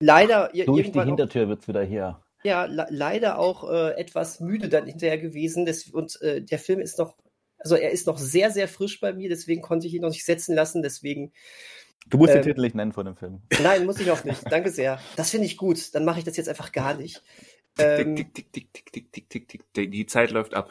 [0.00, 2.22] leider Durch die Hintertür wird's wieder hier.
[2.42, 5.66] ja, le leider auch äh, etwas müde dann hinterher gewesen.
[5.66, 7.16] Das, und äh, der Film ist noch,
[7.58, 10.24] also er ist noch sehr, sehr frisch bei mir, deswegen konnte ich ihn noch nicht
[10.24, 10.82] setzen lassen.
[10.82, 11.32] Deswegen,
[12.08, 13.42] Du musst Ähm, den Titel nicht nennen von dem Film.
[13.62, 14.40] nein, muss ich auch nicht.
[14.50, 14.98] Danke sehr.
[15.16, 15.94] Das finde ich gut.
[15.94, 17.22] Dann mache ich das jetzt einfach gar nicht.
[17.78, 19.72] Ähm, Tick, tick, tick, tick, tick, tick, tick, tick.
[19.74, 20.70] Die- Die Zeit läuft ab.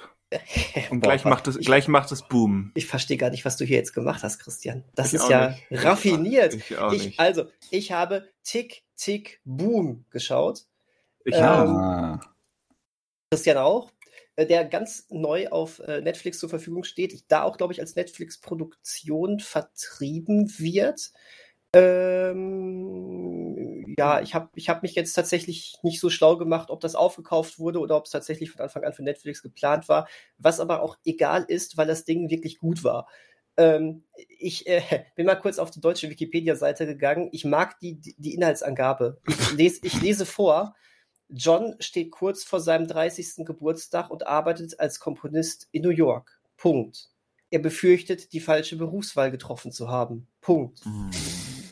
[0.92, 2.72] Und Boah, gleich macht es, ich- gleich macht es Boom.
[2.76, 4.84] Ich verstehe gar nicht, was du hier jetzt gemacht hast, Christian.
[4.96, 5.84] Das Ich ist ja nicht.
[5.84, 6.54] raffiniert.
[6.54, 7.20] Ich auch Ich, nicht.
[7.20, 10.65] also, ich habe Tick, Tick, Boom geschaut.
[11.26, 12.20] Ich ähm, auch.
[13.32, 13.92] Christian auch.
[14.36, 17.96] äh, der ganz neu auf äh, Netflix zur Verfügung steht, da auch, glaube ich, als
[17.96, 21.12] Netflix-Produktion vertrieben wird.
[21.74, 23.56] Ähm,
[23.97, 27.60] ja, ich habe ich hab mich jetzt tatsächlich nicht so schlau gemacht, ob das aufgekauft
[27.60, 30.97] wurde oder ob es tatsächlich von Anfang an für Netflix geplant war, was aber auch
[31.06, 33.08] egal ist, weil das Ding wirklich gut war.
[33.58, 34.04] Ähm,
[34.39, 34.82] ich äh,
[35.15, 37.30] bin mal kurz auf die deutsche Wikipedia-Seite gegangen.
[37.32, 39.19] Ich mag die, die Inhaltsangabe.
[39.28, 40.75] Ich lese, ich lese vor.
[41.30, 43.45] John steht kurz vor seinem 30.
[43.45, 46.39] Geburtstag und arbeitet als Komponist in New York.
[46.58, 47.10] Punkt.
[47.52, 50.28] Er befürchtet, die falsche Berufswahl getroffen zu haben.
[50.41, 50.86] Punkt.
[50.86, 51.12] Mhm.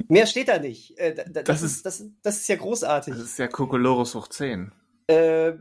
[0.07, 0.97] Mehr steht da nicht.
[0.97, 3.13] Äh, das, das, ist, das, das, ist ja großartig.
[3.13, 4.71] Das ist ja Kokolores hoch 10.
[5.07, 5.53] Äh,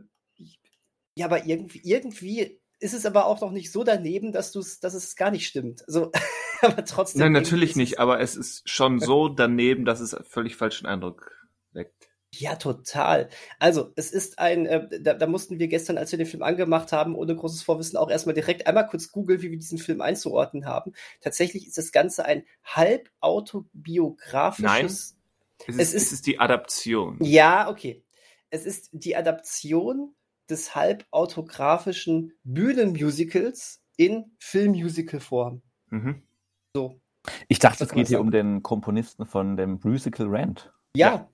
[1.16, 4.94] ja, aber irgendwie, irgendwie ist es aber auch noch nicht so daneben, dass, du's, dass
[4.94, 5.82] es gar nicht stimmt.
[5.86, 6.12] Also,
[6.60, 7.20] aber trotzdem.
[7.20, 11.32] Nein, natürlich nicht, aber es ist schon so daneben, dass es völlig falschen Eindruck
[11.72, 12.08] weckt.
[12.34, 13.28] Ja, total.
[13.58, 16.92] Also, es ist ein, äh, da, da, mussten wir gestern, als wir den Film angemacht
[16.92, 20.66] haben, ohne großes Vorwissen auch erstmal direkt einmal kurz googeln, wie wir diesen Film einzuordnen
[20.66, 20.92] haben.
[21.20, 24.64] Tatsächlich ist das Ganze ein halb autobiografisches.
[24.64, 25.16] Nein, es ist,
[25.68, 27.18] es ist, es ist die Adaption.
[27.22, 28.02] Ja, okay.
[28.50, 30.14] Es ist die Adaption
[30.48, 35.62] des halb autografischen Bühnenmusicals in Filmmusical-Form.
[35.90, 36.22] Mhm.
[36.74, 37.00] So.
[37.48, 40.72] Ich dachte, es geht hier um den Komponisten von dem Musical Rant.
[40.94, 41.30] Ja, ja.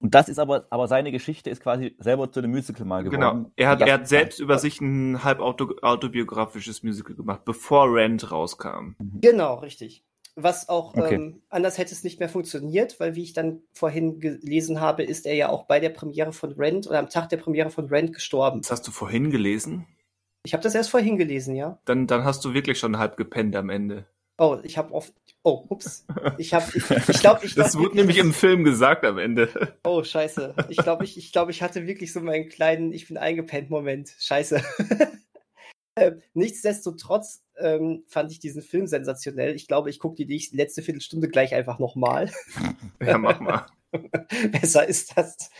[0.00, 3.20] Und das ist aber, aber seine Geschichte ist quasi selber zu einem Musical mal geworden.
[3.20, 3.50] Genau.
[3.56, 8.30] Er hat, er hat selbst über sich ein halb auto, autobiografisches Musical gemacht, bevor Rent
[8.30, 8.94] rauskam.
[8.98, 9.20] Mhm.
[9.20, 10.04] Genau, richtig.
[10.40, 11.16] Was auch okay.
[11.16, 15.26] ähm, anders hätte es nicht mehr funktioniert, weil wie ich dann vorhin gelesen habe, ist
[15.26, 18.12] er ja auch bei der Premiere von Rent oder am Tag der Premiere von Rent
[18.14, 18.60] gestorben.
[18.60, 19.88] Das hast du vorhin gelesen?
[20.44, 21.80] Ich habe das erst vorhin gelesen, ja.
[21.86, 24.06] Dann, dann hast du wirklich schon halb gepennt am Ende.
[24.38, 25.12] Oh, ich habe oft.
[25.48, 26.04] Oh, ups.
[26.36, 26.66] Ich habe.
[26.74, 27.54] Ich, ich glaube, ich.
[27.54, 29.48] das wurde nämlich im Film gesagt am Ende.
[29.82, 30.54] Oh, scheiße.
[30.68, 34.14] Ich glaube, ich, ich, glaub, ich hatte wirklich so meinen kleinen Ich bin eingepennt Moment.
[34.18, 34.62] Scheiße.
[35.96, 39.54] ähm, nichtsdestotrotz ähm, fand ich diesen Film sensationell.
[39.54, 42.30] Ich glaube, ich gucke die letzte Viertelstunde gleich einfach nochmal.
[43.00, 43.64] Ja, mach mal.
[44.52, 45.50] Besser ist das.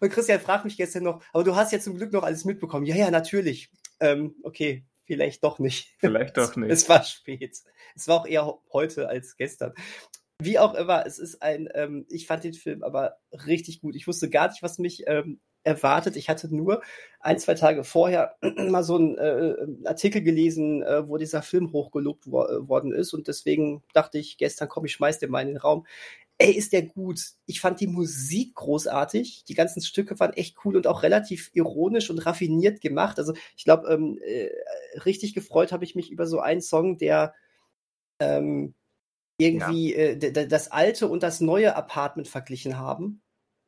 [0.00, 2.86] Und Christian fragt mich gestern noch, aber du hast ja zum Glück noch alles mitbekommen.
[2.86, 3.70] Ja, ja, natürlich.
[4.00, 5.94] Ähm, okay, vielleicht doch nicht.
[5.98, 6.70] Vielleicht doch nicht.
[6.70, 7.58] Es war spät.
[7.94, 9.74] Es war auch eher heute als gestern.
[10.40, 13.94] Wie auch immer, es ist ein, ähm, ich fand den Film aber richtig gut.
[13.94, 16.16] Ich wusste gar nicht, was mich ähm, erwartet.
[16.16, 16.82] Ich hatte nur
[17.20, 22.30] ein, zwei Tage vorher mal so einen äh, Artikel gelesen, äh, wo dieser Film hochgelobt
[22.30, 23.12] wo äh, worden ist.
[23.12, 25.86] Und deswegen dachte ich, gestern komm, ich schmeiß den mal in den Raum
[26.38, 27.20] ey, ist der gut.
[27.46, 29.44] Ich fand die Musik großartig.
[29.44, 33.18] Die ganzen Stücke waren echt cool und auch relativ ironisch und raffiniert gemacht.
[33.18, 34.50] Also ich glaube, ähm, äh,
[35.00, 37.34] richtig gefreut habe ich mich über so einen Song, der
[38.18, 38.74] ähm,
[39.38, 39.98] irgendwie ja.
[39.98, 43.20] äh, das alte und das neue Apartment verglichen haben.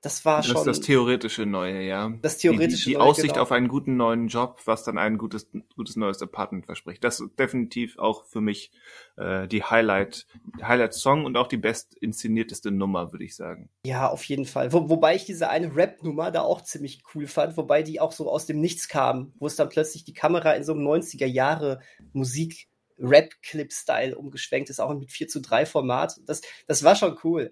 [0.06, 0.54] Das war schon.
[0.54, 2.12] Das ist das theoretische Neue, ja.
[2.22, 3.42] Das theoretische Die, die, die Neue, Aussicht genau.
[3.42, 7.02] auf einen guten neuen Job, was dann ein gutes, gutes neues Apartment verspricht.
[7.02, 8.70] Das ist definitiv auch für mich
[9.16, 10.28] äh, die Highlight,
[10.62, 13.68] Highlight-Song und auch die best inszenierteste Nummer, würde ich sagen.
[13.84, 14.72] Ja, auf jeden Fall.
[14.72, 18.30] Wo, wobei ich diese eine Rap-Nummer da auch ziemlich cool fand, wobei die auch so
[18.30, 21.80] aus dem Nichts kam, wo es dann plötzlich die Kamera in so einem 90er Jahre
[22.12, 22.68] Musik
[23.00, 26.20] Rap-Clip-Style umgeschwenkt ist, auch mit 4 zu 3 Format.
[26.26, 27.50] Das, das war schon cool.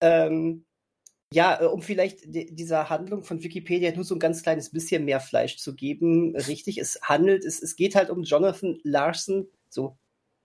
[0.00, 0.66] Ähm,
[1.32, 5.20] ja, äh, um vielleicht dieser Handlung von Wikipedia nur so ein ganz kleines bisschen mehr
[5.20, 6.36] Fleisch zu geben.
[6.36, 9.96] Richtig, es handelt, es, es geht halt um Jonathan Larson, so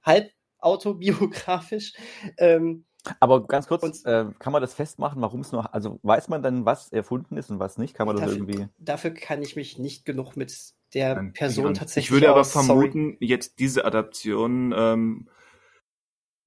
[0.02, 1.94] halb autobiografisch.
[2.38, 2.86] Ähm,
[3.20, 6.44] aber ganz kurz, und, äh, kann man das festmachen, warum es nur, also weiß man
[6.44, 7.96] dann, was erfunden ist und was nicht?
[7.96, 8.68] Kann man das dafür, irgendwie?
[8.78, 12.06] Dafür kann ich mich nicht genug mit der Person tatsächlich.
[12.06, 13.18] Ich würde aber vermuten, sorry.
[13.22, 15.28] jetzt diese Adaption ähm,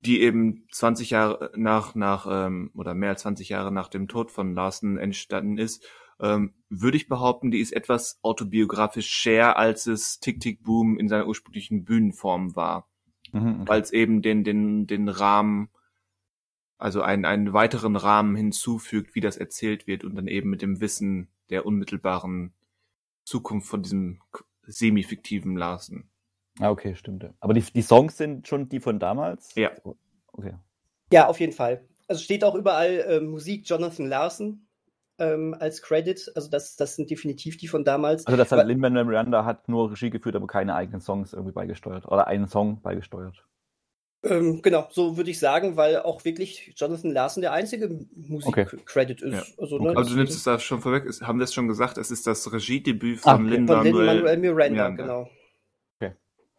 [0.05, 4.31] die eben 20 Jahre nach, nach ähm, oder mehr als 20 Jahre nach dem Tod
[4.31, 5.85] von Larsen entstanden ist,
[6.21, 11.09] ähm, würde ich behaupten, die ist etwas autobiografisch share, als es Tick Tick Boom in
[11.09, 12.89] seiner ursprünglichen Bühnenform war.
[13.33, 13.69] Mhm, okay.
[13.69, 15.71] Weil es eben den, den, den Rahmen,
[16.79, 20.81] also einen, einen weiteren Rahmen hinzufügt, wie das erzählt wird und dann eben mit dem
[20.81, 22.53] Wissen der unmittelbaren
[23.25, 24.21] Zukunft von diesem
[24.67, 26.11] semi-fiktiven Larsen.
[26.61, 27.29] Ah, okay, stimmt.
[27.41, 29.55] Aber die, die Songs sind schon die von damals?
[29.55, 29.71] Ja.
[30.33, 30.55] Okay.
[31.13, 31.85] Ja, auf jeden Fall.
[32.09, 34.67] Also steht auch überall äh, Musik Jonathan Larson
[35.19, 36.33] ähm, als Credit.
[36.35, 38.27] Also das, das sind definitiv die von damals.
[38.27, 42.07] Also das hat Lin-Manuel Miranda hat nur Regie geführt, aber keine eigenen Songs irgendwie beigesteuert.
[42.07, 43.45] Oder einen Song beigesteuert.
[44.23, 49.37] Ähm, genau, so würde ich sagen, weil auch wirklich Jonathan Larson der einzige Musik-Credit okay.
[49.37, 49.49] ist.
[49.49, 49.63] Ja.
[49.63, 52.11] Also, ne, also, du nimmst es da schon vorweg, haben wir es schon gesagt, es
[52.11, 55.31] ist das Regiedebüt von ah, Lin-Manuel Miranda, Miranda, genau.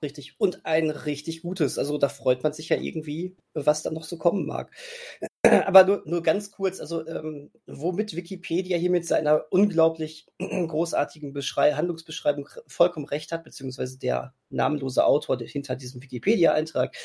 [0.01, 0.35] Richtig.
[0.37, 1.77] Und ein richtig gutes.
[1.77, 4.71] Also da freut man sich ja irgendwie, was da noch so kommen mag.
[5.43, 11.73] Aber nur, nur ganz kurz, also ähm, womit Wikipedia hier mit seiner unglaublich großartigen Beschrei
[11.73, 16.95] Handlungsbeschreibung vollkommen recht hat, beziehungsweise der namenlose Autor hinter diesem Wikipedia-Eintrag.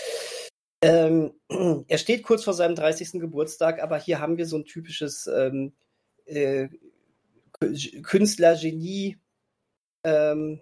[0.82, 1.32] Ähm,
[1.88, 3.12] er steht kurz vor seinem 30.
[3.12, 5.74] Geburtstag, aber hier haben wir so ein typisches ähm,
[6.26, 6.68] äh,
[8.02, 9.18] Künstler-Genie
[10.04, 10.60] ähm,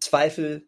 [0.00, 0.66] Zweifel.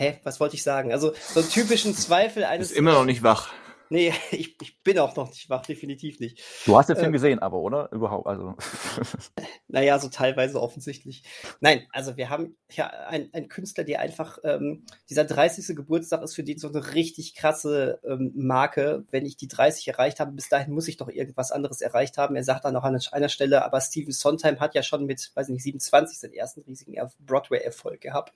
[0.00, 0.92] Hä, was wollte ich sagen?
[0.92, 2.72] Also so einen typischen Zweifel eines.
[2.72, 3.52] Ist immer noch nicht wach.
[3.90, 6.42] Nee, ich, ich bin auch noch nicht wach, definitiv nicht.
[6.66, 7.92] Du hast den Film äh, gesehen, aber, oder?
[7.92, 8.56] Überhaupt, also.
[9.68, 11.22] naja, so teilweise offensichtlich.
[11.60, 15.76] Nein, also wir haben ja einen, einen Künstler, der einfach, ähm, dieser 30.
[15.76, 19.04] Geburtstag ist für den so eine richtig krasse ähm, Marke.
[19.12, 22.34] Wenn ich die 30 erreicht habe, bis dahin muss ich doch irgendwas anderes erreicht haben.
[22.34, 25.48] Er sagt dann auch an einer Stelle, aber Steven Sondheim hat ja schon mit, weiß
[25.50, 28.32] nicht, 27 seinen ersten riesigen Broadway-Erfolg gehabt.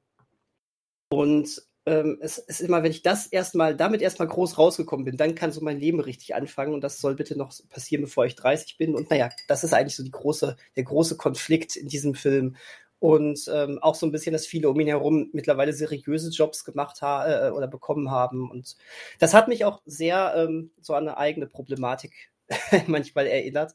[1.11, 5.35] und ähm, es ist immer, wenn ich das erstmal, damit erstmal groß rausgekommen bin, dann
[5.35, 8.79] kann so mein Leben richtig anfangen und das soll bitte noch passieren, bevor ich 30
[8.79, 8.95] bin.
[8.95, 12.57] Und naja, das ist eigentlich so die große, der große Konflikt in diesem Film.
[13.01, 17.03] Und ähm, auch so ein bisschen, dass viele um ihn herum mittlerweile seriöse Jobs gemacht
[17.03, 18.49] haben äh, oder bekommen haben.
[18.49, 18.77] Und
[19.19, 22.32] das hat mich auch sehr ähm, so an eine eigene Problematik
[22.87, 23.75] manchmal erinnert,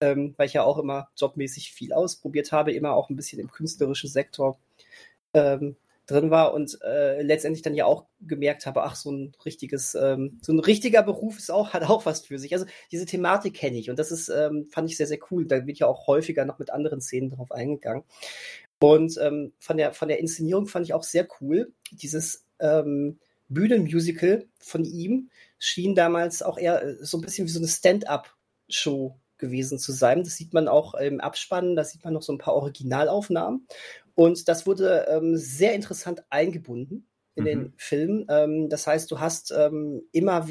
[0.00, 3.50] ähm, weil ich ja auch immer jobmäßig viel ausprobiert habe, immer auch ein bisschen im
[3.50, 4.58] künstlerischen Sektor
[5.34, 5.76] ähm,
[6.06, 10.38] drin war und äh, letztendlich dann ja auch gemerkt habe, ach, so ein richtiges, ähm,
[10.40, 12.52] so ein richtiger Beruf ist auch, hat auch was für sich.
[12.52, 15.46] Also diese Thematik kenne ich und das ist, ähm, fand ich sehr, sehr cool.
[15.46, 18.04] Da wird ja auch häufiger noch mit anderen Szenen drauf eingegangen.
[18.78, 24.44] Und ähm, von, der, von der Inszenierung fand ich auch sehr cool, dieses ähm, Bühnenmusical
[24.58, 29.78] von ihm schien damals auch eher äh, so ein bisschen wie so eine Stand-up-Show gewesen
[29.78, 30.24] zu sein.
[30.24, 33.66] Das sieht man auch im Abspann, da sieht man noch so ein paar Originalaufnahmen.
[34.14, 37.46] Und das wurde ähm, sehr interessant eingebunden in mhm.
[37.46, 38.24] den Film.
[38.28, 40.48] Ähm, das heißt, du hast ähm, immer,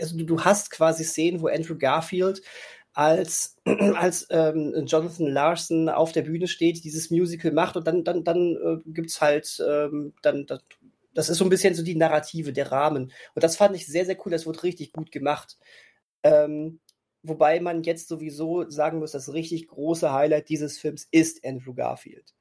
[0.00, 2.42] also du, hast quasi Szenen, wo Andrew Garfield
[2.92, 8.24] als, als ähm, Jonathan Larson auf der Bühne steht, dieses Musical macht und dann, dann,
[8.24, 10.60] dann äh, gibt's halt, ähm, dann, dann
[11.16, 13.04] das ist so ein bisschen so die Narrative, der Rahmen.
[13.34, 14.30] Und das fand ich sehr, sehr cool.
[14.30, 15.56] Das wurde richtig gut gemacht.
[16.22, 16.80] Ähm,
[17.22, 22.34] wobei man jetzt sowieso sagen muss, das richtig große Highlight dieses Films ist Andrew Garfield.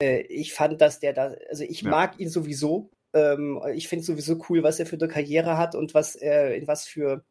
[0.00, 1.90] Äh, ich fand, dass der da, also ich ja.
[1.90, 2.90] mag ihn sowieso.
[3.12, 6.68] Ähm, ich finde sowieso cool, was er für eine Karriere hat und was er, in
[6.68, 7.24] was für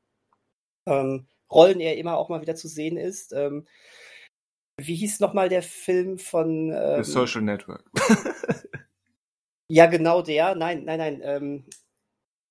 [0.87, 3.31] ähm, Rollen er immer auch mal wieder zu sehen ist.
[3.31, 3.65] Ähm,
[4.77, 7.85] wie hieß nochmal der Film von The Social Network.
[9.67, 10.55] Ja, genau der.
[10.55, 11.21] Nein, nein, nein.
[11.23, 11.65] Ähm,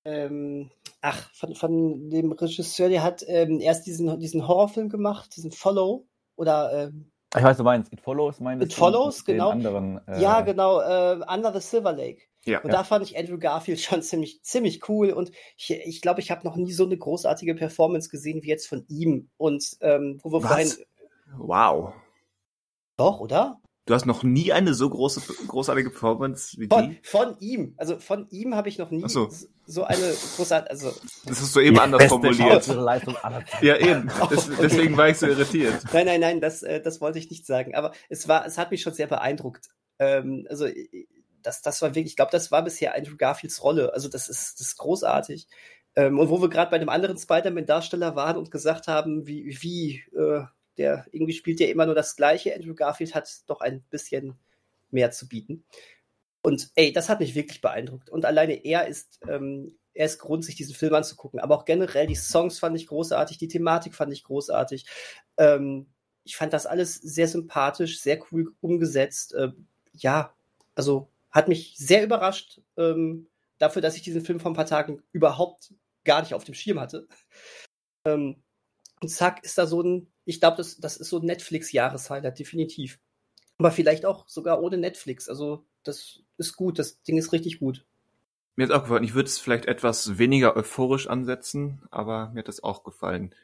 [0.03, 5.51] ähm, ach, von, von dem Regisseur, der hat ähm, erst diesen, diesen Horrorfilm gemacht, diesen
[5.51, 6.05] Follow.
[6.35, 6.71] Oder.
[6.73, 9.49] Ähm, ich weiß, du meinst, It Follows, meinst It Follows, genau.
[9.49, 10.79] Anderen, äh, ja, genau.
[10.79, 12.21] Äh, Under the Silver Lake.
[12.45, 12.77] Ja, und ja.
[12.77, 15.11] da fand ich Andrew Garfield schon ziemlich, ziemlich cool.
[15.11, 18.49] Und ich glaube, ich, glaub, ich habe noch nie so eine großartige Performance gesehen wie
[18.49, 19.29] jetzt von ihm.
[19.37, 20.51] Und ähm, wo wir Was?
[20.51, 20.71] vorhin.
[21.37, 21.93] Wow.
[22.97, 23.59] Doch, oder?
[23.85, 26.99] Du hast noch nie eine so große, großartige Performance wie von, die?
[27.03, 27.75] Von ihm.
[27.77, 29.29] Also von ihm habe ich noch nie so.
[29.67, 29.83] so.
[29.83, 30.71] eine großartige.
[30.71, 30.91] Also
[31.25, 32.67] das hast du eben anders formuliert.
[33.61, 34.09] ja, eben.
[34.29, 34.57] Das, okay.
[34.63, 35.83] Deswegen war ich so irritiert.
[35.93, 37.75] Nein, nein, nein, das, äh, das wollte ich nicht sagen.
[37.75, 39.69] Aber es war, es hat mich schon sehr beeindruckt.
[39.99, 40.67] Ähm, also
[41.43, 43.93] das, das war wirklich, ich glaube, das war bisher Andrew Garfields Rolle.
[43.93, 45.47] Also das ist, das ist großartig.
[45.95, 50.03] Ähm, und wo wir gerade bei dem anderen Spider-Man-Darsteller waren und gesagt haben, wie, wie
[50.17, 50.45] äh,
[50.77, 52.55] der irgendwie spielt ja immer nur das Gleiche.
[52.55, 54.37] Andrew Garfield hat doch ein bisschen
[54.91, 55.65] mehr zu bieten.
[56.41, 58.09] Und ey, das hat mich wirklich beeindruckt.
[58.09, 61.39] Und alleine er ist, ähm, er ist Grund, sich diesen Film anzugucken.
[61.39, 64.85] Aber auch generell, die Songs fand ich großartig, die Thematik fand ich großartig.
[65.37, 65.87] Ähm,
[66.23, 69.33] ich fand das alles sehr sympathisch, sehr cool umgesetzt.
[69.33, 69.53] Äh,
[69.93, 70.35] ja,
[70.75, 72.61] also hat mich sehr überrascht.
[72.77, 76.53] Ähm, dafür, dass ich diesen Film vor ein paar Tagen überhaupt gar nicht auf dem
[76.53, 77.07] Schirm hatte.
[78.05, 78.43] Ähm,
[79.01, 82.99] und zack, ist da so ein, ich glaube, das, das ist so ein Netflix-Jahreshighlight, definitiv.
[83.57, 85.29] Aber vielleicht auch sogar ohne Netflix.
[85.29, 87.85] Also, das ist gut, das Ding ist richtig gut.
[88.55, 92.47] Mir hat auch gefallen, ich würde es vielleicht etwas weniger euphorisch ansetzen, aber mir hat
[92.47, 93.35] das auch gefallen.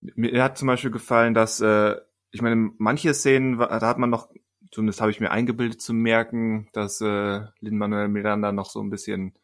[0.00, 1.96] Mir hat zum Beispiel gefallen, dass, äh,
[2.30, 4.30] ich meine, manche Szenen, da hat man noch,
[4.70, 9.34] zumindest habe ich mir eingebildet zu merken, dass äh, Lin-Manuel Miranda noch so ein bisschen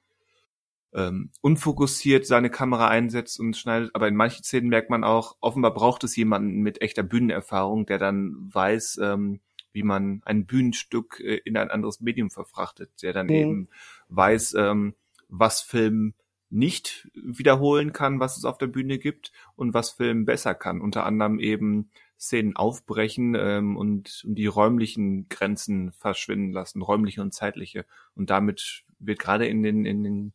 [0.94, 5.74] ähm, unfokussiert seine Kamera einsetzt und schneidet, aber in manchen Szenen merkt man auch, offenbar
[5.74, 9.40] braucht es jemanden mit echter Bühnenerfahrung, der dann weiß, ähm,
[9.72, 13.32] wie man ein Bühnenstück äh, in ein anderes Medium verfrachtet, der dann mhm.
[13.32, 13.68] eben
[14.08, 14.94] weiß, ähm,
[15.28, 16.14] was Film
[16.48, 20.80] nicht wiederholen kann, was es auf der Bühne gibt und was Film besser kann.
[20.80, 27.34] Unter anderem eben Szenen aufbrechen ähm, und, und die räumlichen Grenzen verschwinden lassen, räumliche und
[27.34, 27.84] zeitliche.
[28.14, 30.32] Und damit wird gerade in den, in den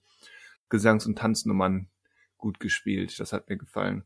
[0.71, 1.87] Gesangs- und Tanznummern
[2.37, 3.19] gut gespielt.
[3.19, 4.03] Das hat mir gefallen.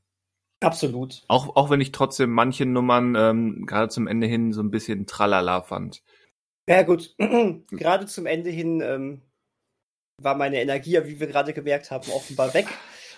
[0.61, 1.23] Absolut.
[1.27, 5.05] Auch, auch wenn ich trotzdem manche Nummern ähm, gerade zum Ende hin so ein bisschen
[5.05, 6.03] tralala fand.
[6.67, 7.15] Ja gut,
[7.71, 9.21] gerade zum Ende hin ähm,
[10.21, 12.67] war meine Energie, wie wir gerade gemerkt haben, offenbar weg.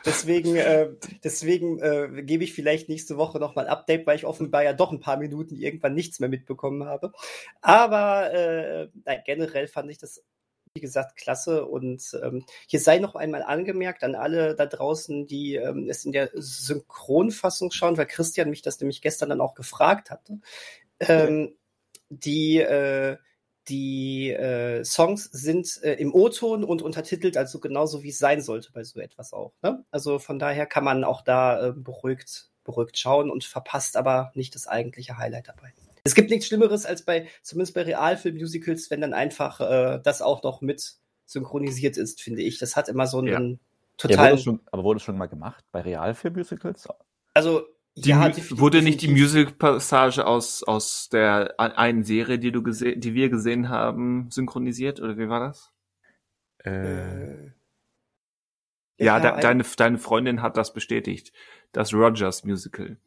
[0.05, 0.89] Deswegen, äh,
[1.23, 4.91] deswegen äh, gebe ich vielleicht nächste Woche nochmal ein Update, weil ich offenbar ja doch
[4.91, 7.11] ein paar Minuten irgendwann nichts mehr mitbekommen habe.
[7.61, 10.23] Aber äh, nein, generell fand ich das
[10.77, 11.65] wie gesagt, klasse.
[11.65, 16.11] Und ähm, hier sei noch einmal angemerkt an alle da draußen, die ähm, es in
[16.11, 20.39] der Synchronfassung schauen, weil Christian mich das nämlich gestern dann auch gefragt hatte.
[20.99, 21.55] Ähm,
[22.09, 23.17] die äh,
[23.67, 28.71] die äh, Songs sind äh, im O-Ton und untertitelt, also genauso wie es sein sollte
[28.71, 29.53] bei so etwas auch.
[29.61, 29.83] Ne?
[29.91, 34.55] Also von daher kann man auch da äh, beruhigt, beruhigt schauen und verpasst aber nicht
[34.55, 35.73] das eigentliche Highlight dabei.
[36.07, 40.41] Es gibt nichts Schlimmeres als bei, zumindest bei Realfilm-Musicals, wenn dann einfach äh, das auch
[40.41, 40.93] noch mit
[41.25, 42.59] synchronisiert ist, finde ich.
[42.59, 43.57] Das hat immer so einen ja.
[43.97, 44.37] totalen.
[44.37, 46.87] Ja, aber wurde es schon mal gemacht bei Realfilm-Musicals?
[47.33, 47.63] Also
[47.95, 53.13] die ja, wurde nicht die Music-Passage aus, aus der einen Serie, die du gesehen, die
[53.13, 55.73] wir gesehen haben, synchronisiert, oder wie war das?
[56.59, 57.51] Äh,
[58.97, 61.33] ja, de, deine, deine Freundin hat das bestätigt.
[61.73, 62.97] Das Rogers Musical.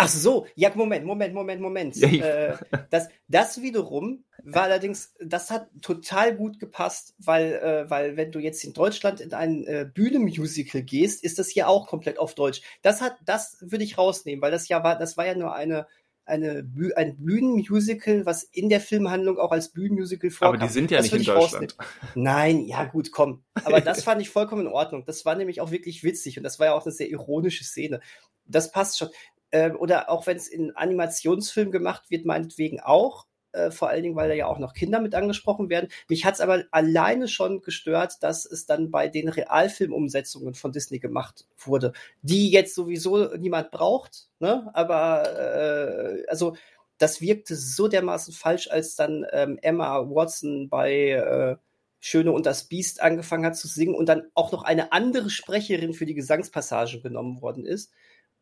[0.00, 1.96] Ach so, ja, Moment, Moment, Moment, Moment.
[1.96, 2.08] Ja.
[2.08, 2.56] Äh,
[2.90, 8.38] das, das wiederum war allerdings, das hat total gut gepasst, weil, äh, weil wenn du
[8.38, 12.62] jetzt in Deutschland in ein äh, Bühnenmusical gehst, ist das ja auch komplett auf Deutsch.
[12.80, 15.86] Das hat, das würde ich rausnehmen, weil das ja war, das war ja nur eine,
[16.24, 20.54] eine ein Bühnenmusical, was in der Filmhandlung auch als Bühnenmusical vorkam.
[20.54, 21.76] Aber die sind ja das nicht in Deutschland.
[21.78, 22.24] Rausnehmen.
[22.24, 23.44] Nein, ja gut, komm.
[23.54, 25.04] Aber das fand ich vollkommen in Ordnung.
[25.04, 28.00] Das war nämlich auch wirklich witzig und das war ja auch eine sehr ironische Szene.
[28.46, 29.10] Das passt schon
[29.50, 33.26] äh, oder auch wenn es in Animationsfilmen gemacht wird, meinetwegen auch.
[33.52, 35.88] Äh, vor allen Dingen, weil da ja auch noch Kinder mit angesprochen werden.
[36.08, 41.00] Mich hat es aber alleine schon gestört, dass es dann bei den Realfilmumsetzungen von Disney
[41.00, 44.28] gemacht wurde, die jetzt sowieso niemand braucht.
[44.38, 44.70] Ne?
[44.72, 46.54] Aber äh, also
[46.98, 51.56] das wirkte so dermaßen falsch, als dann ähm, Emma Watson bei äh,
[51.98, 55.92] Schöne und das Biest angefangen hat zu singen und dann auch noch eine andere Sprecherin
[55.92, 57.90] für die Gesangspassage genommen worden ist.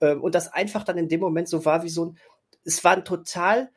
[0.00, 2.18] Ähm, und das einfach dann in dem Moment so war wie so ein,
[2.64, 3.70] es war ein total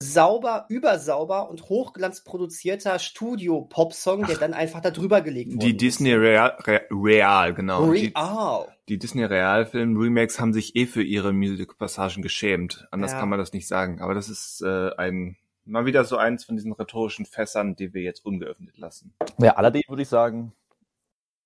[0.00, 5.66] sauber, übersauber und hochglanzproduzierter Studio-Pop-Song, der dann einfach da drüber gelegt wurde.
[5.66, 6.56] Die Disney Real,
[6.90, 7.86] Real genau.
[7.86, 8.66] Real.
[8.86, 12.86] Die, die Disney Realfilm-Remakes haben sich eh für ihre Music-Passagen geschämt.
[12.92, 13.20] Anders ja.
[13.20, 14.00] kann man das nicht sagen.
[14.00, 15.36] Aber das ist äh, ein
[15.68, 19.14] mal wieder so eins von diesen rhetorischen Fässern, die wir jetzt ungeöffnet lassen.
[19.38, 20.52] Ja, allerdings würde ich sagen,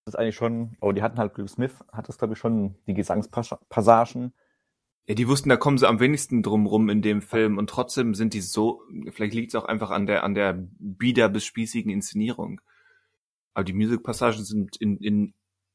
[0.04, 2.74] das ist eigentlich schon, oh, die hatten halt, Will Smith hat das, glaube ich, schon,
[2.86, 4.32] die Gesangspassagen.
[5.06, 8.14] Ja, die wussten, da kommen sie am wenigsten drum rum in dem Film und trotzdem
[8.14, 11.90] sind die so, vielleicht liegt es auch einfach an der, an der bieder bis spießigen
[11.90, 12.60] Inszenierung.
[13.54, 15.34] Aber die Musikpassagen sind in, in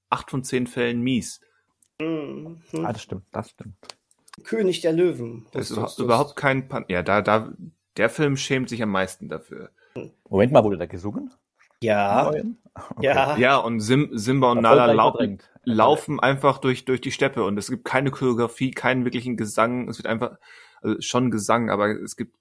[0.10, 1.42] acht von zehn Fällen mies.
[2.02, 2.62] Mhm.
[2.84, 3.76] Ah, das stimmt, das stimmt.
[4.44, 5.46] König der Löwen.
[5.52, 7.54] Das ist überhaupt, überhaupt kein, Pan ja, da, da,
[7.98, 9.72] der Film schämt sich am meisten dafür.
[10.30, 11.32] Moment mal, wurde da gesungen?
[11.82, 12.28] Ja.
[12.28, 12.44] Okay.
[13.02, 13.38] Ja.
[13.38, 17.70] Ja, und Sim, Simba und Nala laufen, laufen einfach durch, durch die Steppe und es
[17.70, 19.90] gibt keine Choreografie, keinen wirklichen Gesang.
[19.90, 20.38] Es wird einfach,
[20.82, 22.36] also schon Gesang, aber es gibt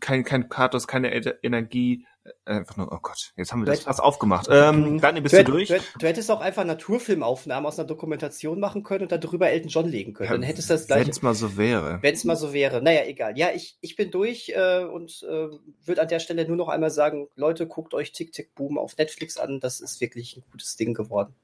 [0.00, 2.06] kein, kein Pathos, keine Energie.
[2.44, 4.48] Äh, einfach nur, oh Gott, jetzt haben wir das fast aufgemacht.
[4.50, 5.68] Ähm, dann bist du, du durch.
[5.68, 9.88] Du, du, hättest auch einfach Naturfilmaufnahmen aus einer Dokumentation machen können und darüber Elton John
[9.88, 10.28] legen können.
[10.28, 11.02] Ja, dann hättest du das gleich.
[11.02, 11.98] Wenn es mal so wäre.
[12.02, 12.82] Wenn es mal so wäre.
[12.82, 13.38] Naja, egal.
[13.38, 15.48] Ja, ich, ich bin durch äh, und äh,
[15.84, 18.96] würde an der Stelle nur noch einmal sagen, Leute, guckt euch Tick Tick Boom auf
[18.96, 19.60] Netflix an.
[19.60, 21.34] Das ist wirklich ein gutes Ding geworden.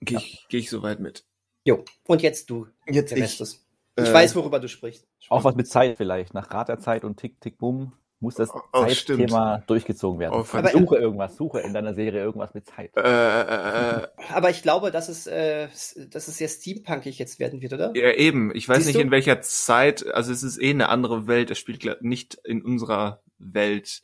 [0.00, 0.40] Gehe ich, ja.
[0.48, 1.24] geh ich soweit mit.
[1.64, 2.66] Jo, und jetzt du.
[2.86, 3.60] Jetzt ich.
[3.98, 5.06] Ich äh, weiß, worüber du sprichst.
[5.28, 6.34] Auch was mit Zeit vielleicht.
[6.34, 10.34] Nach Rat der Zeit und Tick Tick Boom muss das Oh, Zeitthema durchgezogen werden.
[10.34, 12.90] Oh, Aber- suche irgendwas, suche in deiner Serie irgendwas mit Zeit.
[12.96, 17.60] Äh, äh, äh, Aber ich glaube, dass es, äh, dass es sehr steampunkig jetzt werden
[17.60, 17.92] wird, oder?
[17.94, 18.52] ja, eben.
[18.56, 19.00] Ich weiß Siehst nicht, du?
[19.02, 20.04] in welcher Zeit.
[20.12, 21.50] Also es ist eh eine andere Welt.
[21.52, 24.02] Es spielt nicht in unserer Welt.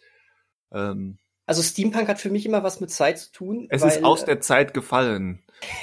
[0.73, 3.67] Ähm, Also Steampunk hat für mich immer was mit Zeit zu tun.
[3.71, 5.43] es weil, ist aus der Zeit gefallen.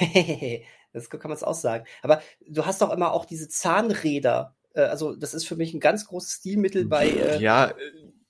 [0.92, 1.84] das kann man es auch sagen.
[2.02, 4.54] Aber du hast doch immer auch diese Zahnräder.
[4.74, 7.08] Äh, Also das ist für mich ein ganz großes Stilmittel bei.
[7.08, 7.74] Äh, ja, äh,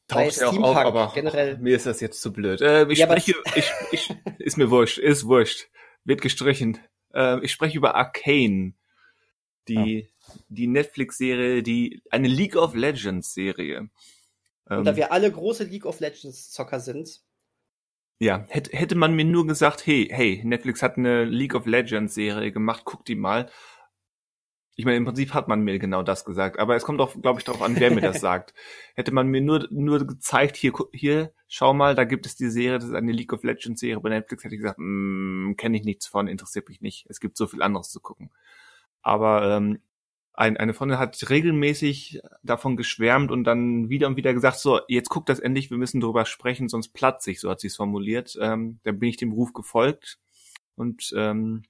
[0.09, 1.59] taucht ja auch auf, aber generell.
[1.59, 2.61] mir ist das jetzt zu blöd.
[2.61, 5.69] Äh, ich Ja, spreche, ich, ich, ist mir wurscht, ist wurscht.
[6.05, 6.79] Wird gestrichen.
[7.15, 8.75] Äh, ich spreche über Arcane.
[9.69, 10.09] Die,
[10.49, 13.89] die Netflix-Serie, die, eine League of Legends Serie.
[14.67, 17.21] Und Ähm, da wir alle große League of Legends Zocker sind.
[18.23, 22.15] Ja, hätte, hätte man mir nur gesagt, hey, hey, Netflix hat eine League of Legends
[22.15, 23.51] Serie gemacht, guck die mal.
[24.77, 27.41] Ich meine, im Prinzip hat man mir genau das gesagt, aber es kommt auch, glaube
[27.41, 28.55] ich, darauf an, wer mir das sagt.
[28.95, 32.79] Hätte man mir nur, nur gezeigt, hier, hier, schau mal, da gibt es die Serie,
[32.79, 35.83] das ist eine League of Legends Serie bei Netflix, hätte ich gesagt, mm, kenne ich
[35.85, 37.07] nichts von, interessiert mich nicht.
[37.09, 38.31] Es gibt so viel anderes zu gucken.
[39.03, 39.81] Aber ähm,
[40.35, 45.11] ein, eine Freundin hat regelmäßig davon geschwärmt und dann wieder und wieder gesagt, so, jetzt
[45.11, 48.37] guckt das endlich, wir müssen drüber sprechen, sonst platze ich, so hat sie es formuliert.
[48.41, 50.19] Ähm, dann bin ich dem Ruf gefolgt
[50.75, 51.65] und ähm,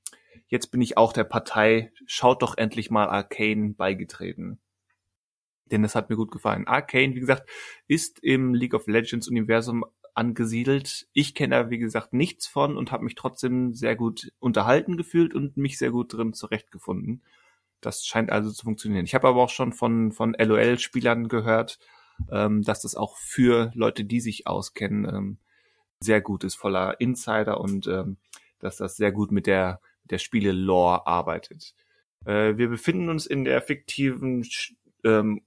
[0.47, 4.61] jetzt bin ich auch der Partei, schaut doch endlich mal Arcane beigetreten.
[5.67, 6.67] Denn das hat mir gut gefallen.
[6.67, 7.49] Arcane, wie gesagt,
[7.89, 9.85] ist im League of Legends Universum
[10.15, 11.09] angesiedelt.
[11.13, 15.35] Ich kenne da, wie gesagt, nichts von und habe mich trotzdem sehr gut unterhalten gefühlt
[15.35, 17.23] und mich sehr gut drin zurechtgefunden.
[17.83, 19.05] Das scheint also zu funktionieren.
[19.05, 21.79] Ich habe aber auch schon von, von LOL-Spielern gehört,
[22.31, 25.39] ähm, dass das auch für Leute, die sich auskennen, ähm,
[26.01, 28.17] sehr gut ist, voller Insider und ähm,
[28.61, 31.75] dass das sehr gut mit der, der Spiele-Lore arbeitet.
[32.25, 34.75] Äh, wir befinden uns in der fiktiven Sch-
[35.05, 35.43] ähm,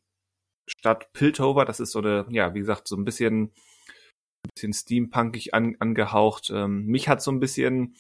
[0.68, 1.64] Stadt Piltover.
[1.66, 6.52] Das ist so eine, ja, wie gesagt, so ein bisschen, ein bisschen steampunkig an, angehaucht.
[6.54, 7.96] Ähm, mich hat so ein bisschen,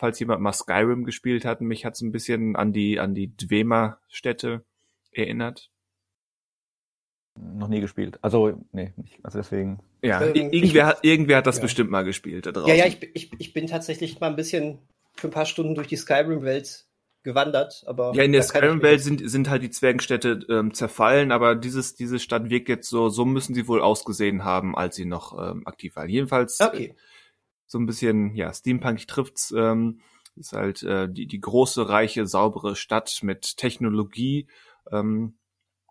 [0.00, 3.36] falls jemand mal Skyrim gespielt hat, mich hat so ein bisschen an die, an die
[3.36, 4.64] Dwemer-Städte
[5.12, 5.70] erinnert.
[7.38, 8.18] Noch nie gespielt.
[8.22, 9.18] Also, nee, nicht.
[9.22, 9.80] Also deswegen.
[10.02, 11.62] Ja, Ähm, irgendwer, hat, irgendwer hat das ja.
[11.62, 12.68] bestimmt mal gespielt da draußen.
[12.68, 14.78] Ja, ja, ich, bin- ich, ich bin tatsächlich mal ein bisschen
[15.14, 16.86] für ein paar Stunden durch die Skyrim-Welt
[17.22, 18.12] gewandert, aber.
[18.14, 22.48] Ja, in der Skyrim-Welt sind, sind halt die Zwergenstädte ähm, zerfallen, aber dieses, diese Stadt
[22.50, 26.08] wirkt jetzt so, so müssen sie wohl ausgesehen haben, als sie noch ähm, aktiv waren.
[26.08, 26.94] Jedenfalls Okay.
[27.70, 30.00] So ein bisschen, ja, Steampunk trifft's, ähm,
[30.34, 34.48] ist halt äh, die, die große, reiche, saubere Stadt mit Technologie.
[34.90, 35.38] Ähm,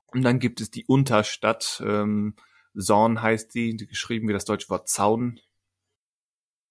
[0.07, 2.35] und dann gibt es die Unterstadt, ähm,
[2.77, 5.39] Zorn heißt die, geschrieben wie das deutsche Wort Zaun.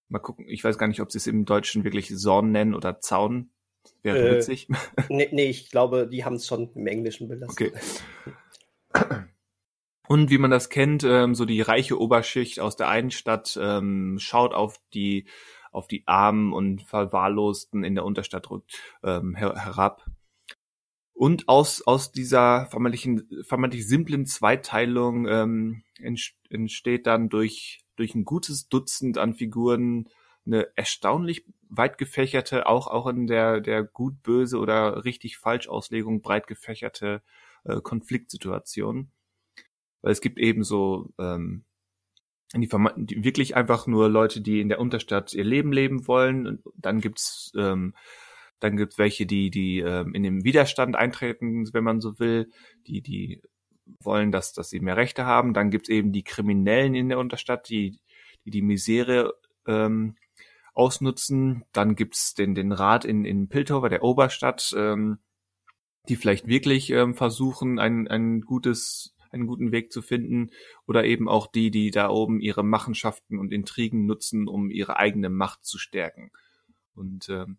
[0.08, 3.00] Mal gucken, ich weiß gar nicht, ob sie es im Deutschen wirklich Zorn nennen oder
[3.00, 3.50] Zaun.
[4.02, 4.68] Wäre Äh, witzig.
[5.08, 7.50] Nee, nee, ich glaube, die haben es schon im Englischen belassen.
[7.50, 7.72] Okay.
[10.08, 14.16] Und wie man das kennt, ähm, so die reiche Oberschicht aus der einen Stadt ähm,
[14.18, 15.26] schaut auf die
[15.70, 18.64] auf die Armen und Verwahrlosten in der Unterstadt rück-
[19.02, 20.06] ähm, her herab.
[21.12, 28.24] Und aus aus dieser vermeintlichen vermeintlich simplen Zweiteilung ähm, ents- entsteht dann durch durch ein
[28.24, 30.08] gutes Dutzend an Figuren
[30.46, 36.22] eine erstaunlich weit gefächerte, auch auch in der der gut böse oder richtig falsch Auslegung
[36.22, 37.22] breit gefächerte
[37.64, 39.10] äh, Konfliktsituation.
[40.02, 41.64] Weil es gibt eben so ähm,
[42.54, 46.46] die, die wirklich einfach nur Leute, die in der Unterstadt ihr Leben leben wollen.
[46.46, 47.94] Und dann gibt's ähm,
[48.60, 52.50] dann gibt's welche, die die ähm, in den Widerstand eintreten, wenn man so will,
[52.86, 53.42] die die
[54.00, 55.54] wollen, dass dass sie mehr Rechte haben.
[55.54, 57.98] Dann gibt's eben die Kriminellen in der Unterstadt, die
[58.44, 59.34] die die Misere
[59.66, 60.16] ähm,
[60.74, 61.64] ausnutzen.
[61.72, 65.18] Dann gibt's den den Rat in in Piltover, der Oberstadt, ähm,
[66.08, 70.50] die vielleicht wirklich ähm, versuchen, ein ein gutes einen guten Weg zu finden
[70.86, 75.28] oder eben auch die, die da oben ihre Machenschaften und Intrigen nutzen, um ihre eigene
[75.28, 76.30] Macht zu stärken.
[76.94, 77.58] Und ähm,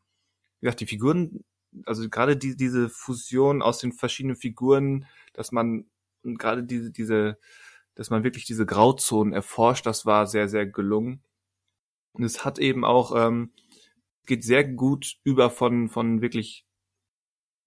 [0.60, 1.44] wie gesagt, die Figuren,
[1.86, 5.86] also gerade die, diese Fusion aus den verschiedenen Figuren, dass man
[6.24, 7.38] und gerade diese, diese,
[7.96, 11.24] dass man wirklich diese Grauzonen erforscht, das war sehr, sehr gelungen.
[12.14, 13.52] Und es hat eben auch, ähm,
[14.26, 16.66] geht sehr gut über von, von wirklich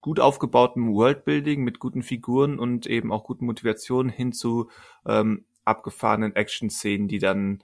[0.03, 4.69] gut aufgebautem Worldbuilding mit guten Figuren und eben auch guten Motivationen hin zu
[5.05, 7.63] ähm, abgefahrenen Action-Szenen, die dann,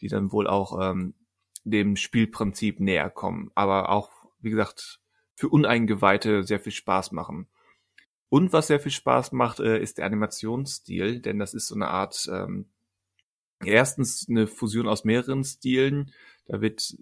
[0.00, 1.12] die dann wohl auch ähm,
[1.62, 4.10] dem Spielprinzip näher kommen, aber auch,
[4.40, 5.00] wie gesagt,
[5.34, 7.48] für Uneingeweihte sehr viel Spaß machen.
[8.30, 11.88] Und was sehr viel Spaß macht, äh, ist der Animationsstil, denn das ist so eine
[11.88, 12.70] Art, ähm,
[13.62, 16.12] erstens eine Fusion aus mehreren Stilen.
[16.46, 16.96] Da wird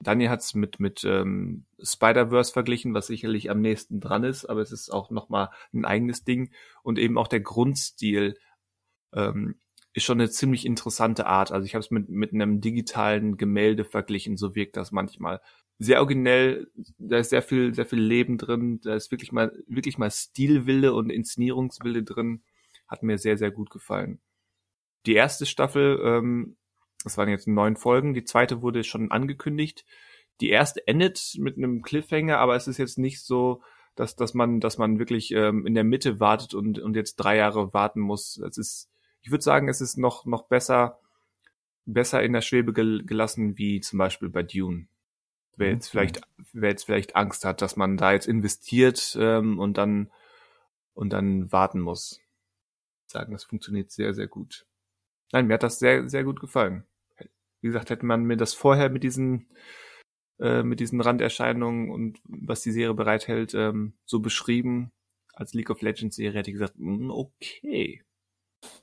[0.00, 4.60] Daniel hat es mit, mit ähm, Spider-Verse verglichen, was sicherlich am nächsten dran ist, aber
[4.60, 6.52] es ist auch nochmal ein eigenes Ding.
[6.82, 8.38] Und eben auch der Grundstil
[9.12, 9.56] ähm,
[9.94, 11.50] ist schon eine ziemlich interessante Art.
[11.50, 15.40] Also ich habe es mit, mit einem digitalen Gemälde verglichen, so wirkt das manchmal.
[15.80, 19.98] Sehr originell, da ist sehr viel, sehr viel Leben drin, da ist wirklich mal, wirklich
[19.98, 22.42] mal Stilwille und Inszenierungswille drin.
[22.86, 24.20] Hat mir sehr, sehr gut gefallen.
[25.06, 26.56] Die erste Staffel, ähm,
[27.04, 29.84] das waren jetzt neun Folgen, die zweite wurde schon angekündigt.
[30.40, 33.62] Die erste endet mit einem Cliffhanger, aber es ist jetzt nicht so,
[33.94, 37.36] dass, dass man, dass man wirklich ähm, in der Mitte wartet und, und jetzt drei
[37.36, 38.36] Jahre warten muss.
[38.36, 38.90] Es ist,
[39.22, 41.00] ich würde sagen, es ist noch, noch besser,
[41.84, 44.86] besser in der Schwebe gel gelassen, wie zum Beispiel bei Dune.
[45.56, 45.90] Wer jetzt mhm.
[45.90, 46.20] vielleicht,
[46.52, 50.10] wer jetzt vielleicht Angst hat, dass man da jetzt investiert ähm, und dann
[50.94, 52.20] und dann warten muss.
[53.06, 54.66] Ich sagen, das funktioniert sehr, sehr gut.
[55.32, 56.84] Nein, mir hat das sehr, sehr gut gefallen.
[57.60, 59.48] Wie gesagt, hätte man mir das vorher mit diesen
[60.40, 64.92] äh, mit diesen Randerscheinungen und was die Serie bereithält, ähm, so beschrieben
[65.34, 68.02] als League of Legends Serie, hätte ich gesagt, mm, okay.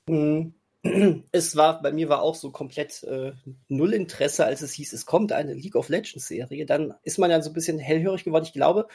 [0.07, 0.53] Mhm.
[1.31, 3.31] Es war, bei mir war auch so komplett äh,
[3.69, 6.65] null Interesse, als es hieß, es kommt eine League of Legends Serie.
[6.65, 8.45] Dann ist man ja so ein bisschen hellhörig geworden.
[8.45, 8.87] Ich glaube,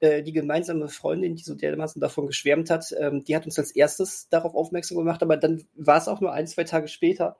[0.00, 3.70] äh, die gemeinsame Freundin, die so dermaßen davon geschwärmt hat, ähm, die hat uns als
[3.70, 7.36] erstes darauf aufmerksam gemacht, aber dann war es auch nur ein, zwei Tage später,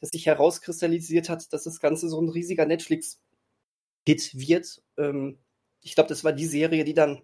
[0.00, 4.82] dass sich herauskristallisiert hat, dass das Ganze so ein riesiger Netflix-Hit wird.
[4.96, 5.38] Ähm,
[5.80, 7.22] ich glaube, das war die Serie, die dann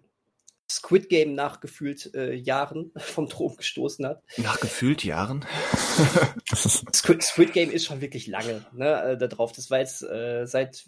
[0.71, 4.23] Squid Game nach gefühlt äh, Jahren vom Thron gestoßen hat.
[4.37, 5.45] Nach gefühlt Jahren?
[6.55, 9.51] Squid, Squid, Game ist schon wirklich lange ne, äh, da drauf.
[9.51, 10.85] Das war jetzt äh, seit,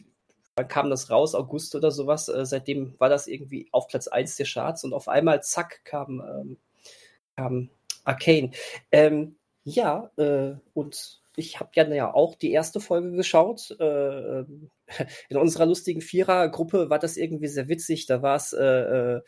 [0.55, 1.35] wann kam das raus?
[1.35, 2.29] August oder sowas.
[2.29, 6.21] Äh, seitdem war das irgendwie auf Platz 1 der Charts und auf einmal, zack, kam,
[6.21, 6.57] ähm,
[7.35, 7.69] kam
[8.03, 8.51] Arcane.
[8.91, 13.75] Ähm, ja, äh, und ich habe ja, ja auch die erste Folge geschaut.
[13.79, 14.69] Äh, ähm,
[15.29, 18.05] in unserer lustigen Vierer-Gruppe war das irgendwie sehr witzig.
[18.05, 19.21] Da war es äh, äh,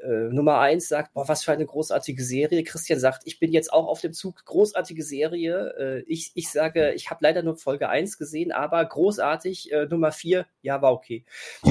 [0.00, 2.64] äh, Nummer eins sagt, boah, was für eine großartige Serie.
[2.64, 5.74] Christian sagt, ich bin jetzt auch auf dem Zug, großartige Serie.
[5.78, 9.72] Äh, ich, ich sage, ich habe leider nur Folge eins gesehen, aber großartig.
[9.72, 11.24] Äh, Nummer vier, ja, war okay.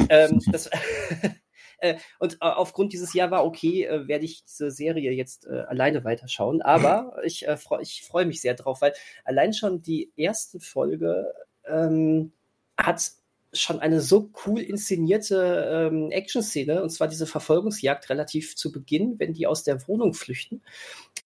[0.09, 0.69] ähm, das,
[1.81, 5.63] äh, und äh, aufgrund dieses Ja war okay, äh, werde ich diese Serie jetzt äh,
[5.67, 6.61] alleine weiterschauen.
[6.61, 8.93] Aber ich, äh, freu, ich freue mich sehr drauf, weil
[9.25, 11.33] allein schon die erste Folge
[11.67, 12.31] ähm,
[12.77, 13.11] hat
[13.53, 19.33] schon eine so cool inszenierte ähm, Action-Szene, und zwar diese Verfolgungsjagd relativ zu Beginn, wenn
[19.33, 20.61] die aus der Wohnung flüchten.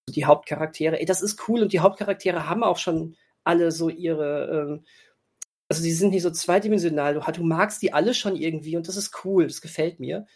[0.08, 4.50] Die Hauptcharaktere, ey, das ist cool und die Hauptcharaktere haben auch schon alle so ihre,
[4.50, 4.84] ähm,
[5.68, 7.14] also die sind nicht so zweidimensional.
[7.14, 10.26] Du, du magst die alle schon irgendwie und das ist cool, das gefällt mir.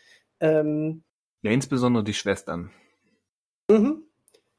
[0.41, 1.03] Ähm,
[1.43, 2.71] ja, insbesondere die Schwestern.
[3.69, 4.05] Mhm.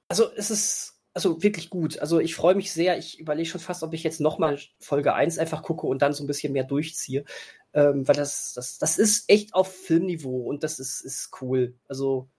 [0.08, 2.00] Also es ist also wirklich gut.
[2.00, 2.98] Also ich freue mich sehr.
[2.98, 6.24] Ich überlege schon fast, ob ich jetzt nochmal Folge 1 einfach gucke und dann so
[6.24, 7.26] ein bisschen mehr durchziehe.
[7.74, 11.76] Ähm, weil das, das, das ist echt auf Filmniveau und das ist, ist cool.
[11.88, 12.30] Also,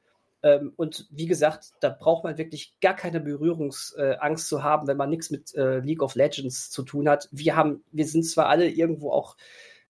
[0.43, 4.97] ähm, und wie gesagt, da braucht man wirklich gar keine Berührungsangst äh, zu haben, wenn
[4.97, 7.29] man nichts mit äh, League of Legends zu tun hat.
[7.31, 9.37] Wir haben, wir sind zwar alle irgendwo auch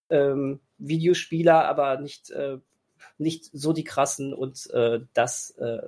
[0.09, 2.57] ähm, Videospieler, aber nicht, äh,
[3.17, 5.81] nicht so die krassen und äh, das äh,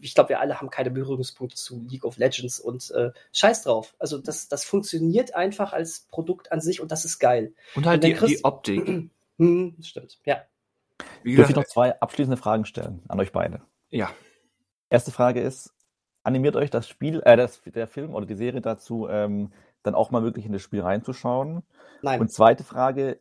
[0.00, 3.94] ich glaube, wir alle haben keine Berührungspunkte zu League of Legends und äh, scheiß drauf.
[3.98, 7.54] Also das, das funktioniert einfach als Produkt an sich und das ist geil.
[7.74, 8.86] Und halt und die, Chris die, Optik.
[9.38, 10.42] hm, stimmt, ja.
[11.22, 13.62] Wie gesagt, Darf ich noch zwei abschließende Fragen stellen an euch beide?
[13.90, 14.10] Ja.
[14.90, 15.72] Erste Frage ist,
[16.22, 19.52] animiert euch das Spiel, äh, das, der Film oder die Serie dazu, ähm,
[19.82, 21.62] dann auch mal wirklich in das Spiel reinzuschauen?
[22.02, 22.20] Nein.
[22.20, 23.20] Und zweite Frage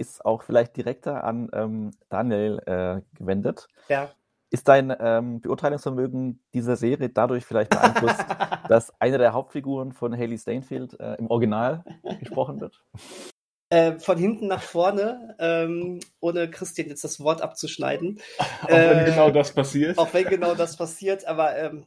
[0.00, 3.68] ist auch vielleicht direkter an ähm, Daniel äh, gewendet.
[3.88, 4.10] Ja.
[4.50, 8.24] Ist dein ähm, Beurteilungsvermögen dieser Serie dadurch vielleicht beeinflusst,
[8.68, 11.84] dass eine der Hauptfiguren von Haley Stainfield äh, im Original
[12.18, 12.82] gesprochen wird?
[13.72, 18.20] Äh, von hinten nach vorne, ähm, ohne Christian jetzt das Wort abzuschneiden.
[18.62, 19.96] Auch wenn äh, genau das passiert.
[19.96, 21.86] Auch wenn genau das passiert, aber ähm,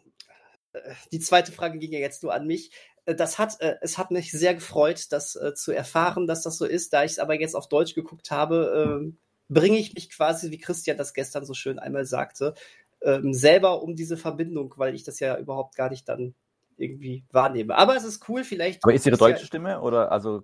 [0.72, 0.80] äh,
[1.12, 2.72] die zweite Frage ging ja jetzt nur an mich.
[3.06, 6.58] Äh, das hat, äh, es hat mich sehr gefreut, das äh, zu erfahren, dass das
[6.58, 6.94] so ist.
[6.94, 9.18] Da ich es aber jetzt auf Deutsch geguckt habe, ähm,
[9.50, 12.54] bringe ich mich quasi, wie Christian das gestern so schön einmal sagte,
[13.02, 16.34] ähm, selber um diese Verbindung, weil ich das ja überhaupt gar nicht dann
[16.78, 17.76] irgendwie wahrnehme.
[17.76, 18.84] Aber es ist cool, vielleicht.
[18.84, 20.44] Aber ist ihre deutsche ja, Stimme oder also?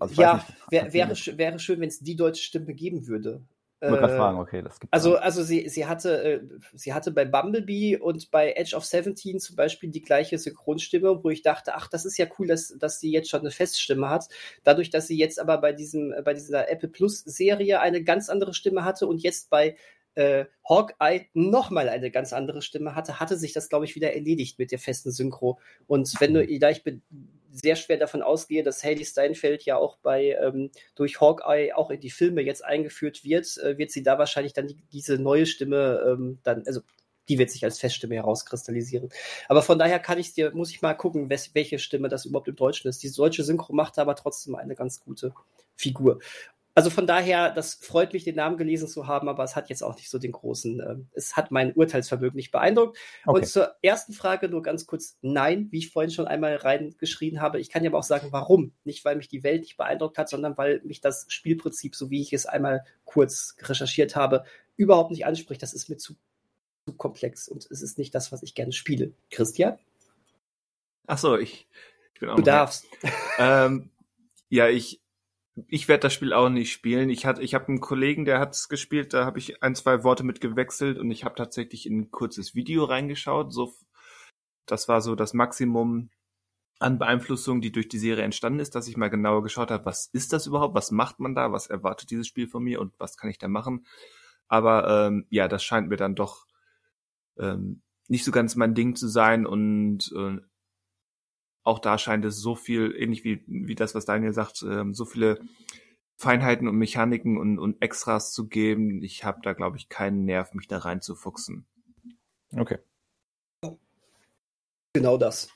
[0.00, 3.40] also ja, wär, wäre, wäre schön, wenn es die deutsche Stimme geben würde.
[3.82, 6.40] Ich wollte gerade fragen, okay, das gibt Also, also sie, sie hatte, äh,
[6.72, 11.30] sie hatte bei Bumblebee und bei Edge of 17 zum Beispiel die gleiche Synchronstimme, wo
[11.30, 14.28] ich dachte, ach, das ist ja cool, dass, dass sie jetzt schon eine Feststimme hat.
[14.62, 18.54] Dadurch, dass sie jetzt aber bei diesem, bei dieser Apple Plus Serie eine ganz andere
[18.54, 19.76] Stimme hatte und jetzt bei
[20.14, 24.58] äh, Hawkeye nochmal eine ganz andere Stimme hatte, hatte sich das, glaube ich, wieder erledigt
[24.58, 25.58] mit der festen Synchro.
[25.86, 27.02] Und wenn du, da ich bin,
[27.52, 32.00] sehr schwer davon ausgehe, dass Haley Steinfeld ja auch bei ähm, durch Hawkeye auch in
[32.00, 36.02] die Filme jetzt eingeführt wird, äh, wird sie da wahrscheinlich dann die, diese neue Stimme
[36.06, 36.80] ähm, dann, also
[37.28, 39.10] die wird sich als Feststimme herauskristallisieren.
[39.48, 42.56] Aber von daher kann ich dir, muss ich mal gucken, welche Stimme das überhaupt im
[42.56, 43.02] Deutschen ist.
[43.02, 45.32] Die deutsche Synchro macht aber trotzdem eine ganz gute
[45.76, 46.18] Figur
[46.74, 49.82] also von daher, das freut mich, den Namen gelesen zu haben, aber es hat jetzt
[49.82, 52.98] auch nicht so den großen, äh, es hat mein Urteilsvermögen nicht beeindruckt.
[53.26, 53.38] Okay.
[53.38, 57.60] Und zur ersten Frage nur ganz kurz, nein, wie ich vorhin schon einmal reingeschrien habe.
[57.60, 58.72] Ich kann ja aber auch sagen, warum.
[58.84, 62.22] Nicht, weil mich die Welt nicht beeindruckt hat, sondern weil mich das Spielprinzip, so wie
[62.22, 64.44] ich es einmal kurz recherchiert habe,
[64.76, 65.62] überhaupt nicht anspricht.
[65.62, 66.14] Das ist mir zu,
[66.88, 69.12] zu komplex und es ist nicht das, was ich gerne spiele.
[69.30, 69.78] Christian?
[71.06, 71.68] Ach so, ich,
[72.14, 72.36] ich bin auch.
[72.36, 72.86] Du darfst.
[73.38, 73.90] Ähm,
[74.48, 75.01] ja, ich,
[75.68, 77.10] ich werde das Spiel auch nicht spielen.
[77.10, 79.12] Ich hatte, ich habe einen Kollegen, der hat es gespielt.
[79.12, 82.54] Da habe ich ein, zwei Worte mit gewechselt und ich habe tatsächlich in ein kurzes
[82.54, 83.52] Video reingeschaut.
[83.52, 83.72] So,
[84.66, 86.10] das war so das Maximum
[86.78, 90.06] an Beeinflussung, die durch die Serie entstanden ist, dass ich mal genauer geschaut habe, was
[90.06, 93.16] ist das überhaupt, was macht man da, was erwartet dieses Spiel von mir und was
[93.16, 93.86] kann ich da machen.
[94.48, 96.46] Aber ähm, ja, das scheint mir dann doch
[97.38, 100.38] ähm, nicht so ganz mein Ding zu sein und äh,
[101.64, 105.04] auch da scheint es so viel, ähnlich wie, wie das, was Daniel sagt, ähm, so
[105.04, 105.40] viele
[106.16, 109.02] Feinheiten und Mechaniken und, und Extras zu geben.
[109.02, 111.66] Ich habe da, glaube ich, keinen Nerv, mich da reinzufuchsen.
[112.56, 112.78] Okay.
[114.92, 115.48] Genau das.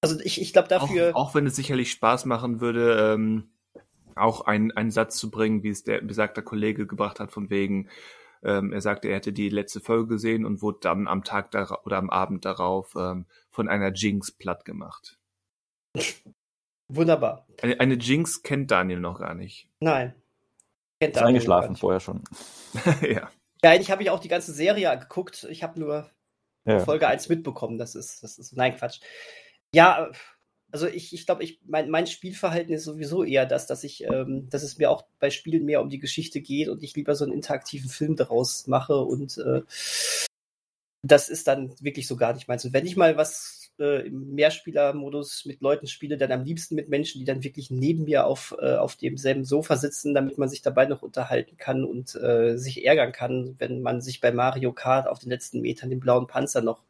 [0.00, 1.14] Also ich, ich glaube dafür.
[1.14, 3.50] Auch, auch, wenn es sicherlich Spaß machen würde, ähm,
[4.16, 7.88] auch einen, einen Satz zu bringen, wie es der besagter Kollege gebracht hat, von wegen,
[8.42, 11.50] ähm, er sagte, er hätte die letzte Folge gesehen und wurde dann am Tag
[11.84, 15.18] oder am Abend darauf ähm, von einer Jinx platt gemacht.
[16.88, 17.46] Wunderbar.
[17.62, 19.68] Eine, eine, Jinx kennt Daniel noch gar nicht.
[19.80, 20.14] Nein.
[21.00, 22.22] Kennt ist Daniel eingeschlafen vorher schon.
[23.02, 23.30] ja.
[23.62, 25.46] Ja, eigentlich habe ich auch die ganze Serie geguckt.
[25.48, 26.10] Ich habe nur
[26.66, 26.80] ja.
[26.80, 27.78] Folge 1 mitbekommen.
[27.78, 29.00] Das ist, das ist, nein, Quatsch.
[29.72, 30.10] Ja,
[30.70, 34.48] also ich, ich glaube, ich, mein, mein Spielverhalten ist sowieso eher das, dass ich, ähm,
[34.50, 37.24] dass es mir auch bei Spielen mehr um die Geschichte geht und ich lieber so
[37.24, 39.62] einen interaktiven Film daraus mache und äh,
[41.02, 42.64] das ist dann wirklich so gar nicht meins.
[42.64, 46.88] Und wenn ich mal was äh, im Mehrspielermodus mit Leuten spiele, dann am liebsten mit
[46.88, 50.62] Menschen, die dann wirklich neben mir auf, äh, auf demselben Sofa sitzen, damit man sich
[50.62, 55.08] dabei noch unterhalten kann und äh, sich ärgern kann, wenn man sich bei Mario Kart
[55.08, 56.82] auf den letzten Metern den blauen Panzer noch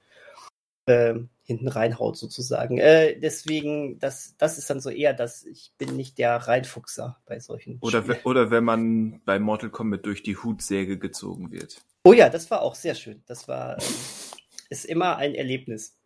[0.86, 1.14] äh,
[1.44, 2.78] hinten reinhaut, sozusagen.
[2.78, 7.38] Äh, deswegen, das, das ist dann so eher das, ich bin nicht der Reinfuchser bei
[7.38, 8.18] solchen oder, Spielen.
[8.24, 11.82] Oder wenn man bei Mortal Kombat durch die Hutsäge gezogen wird.
[12.04, 13.22] Oh ja, das war auch sehr schön.
[13.26, 13.88] Das war, ähm,
[14.70, 15.96] ist immer ein Erlebnis.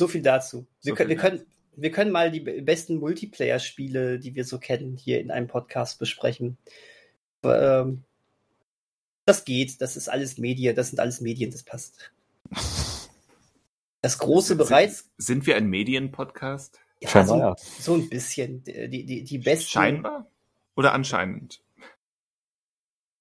[0.00, 0.66] So viel dazu.
[0.80, 1.46] Wir, so können, wir, können,
[1.76, 6.56] wir können mal die besten Multiplayer-Spiele, die wir so kennen, hier in einem Podcast besprechen.
[7.42, 8.04] Ähm,
[9.26, 12.12] das geht, das ist alles Medien, das sind alles Medien, das passt.
[14.00, 15.10] Das große bereits.
[15.18, 16.80] Sind wir ein Medien-Podcast?
[17.02, 18.64] Ja, Scheinbar, so, so ein bisschen.
[18.64, 19.68] Die, die, die besten.
[19.68, 20.30] Scheinbar?
[20.76, 21.62] Oder anscheinend?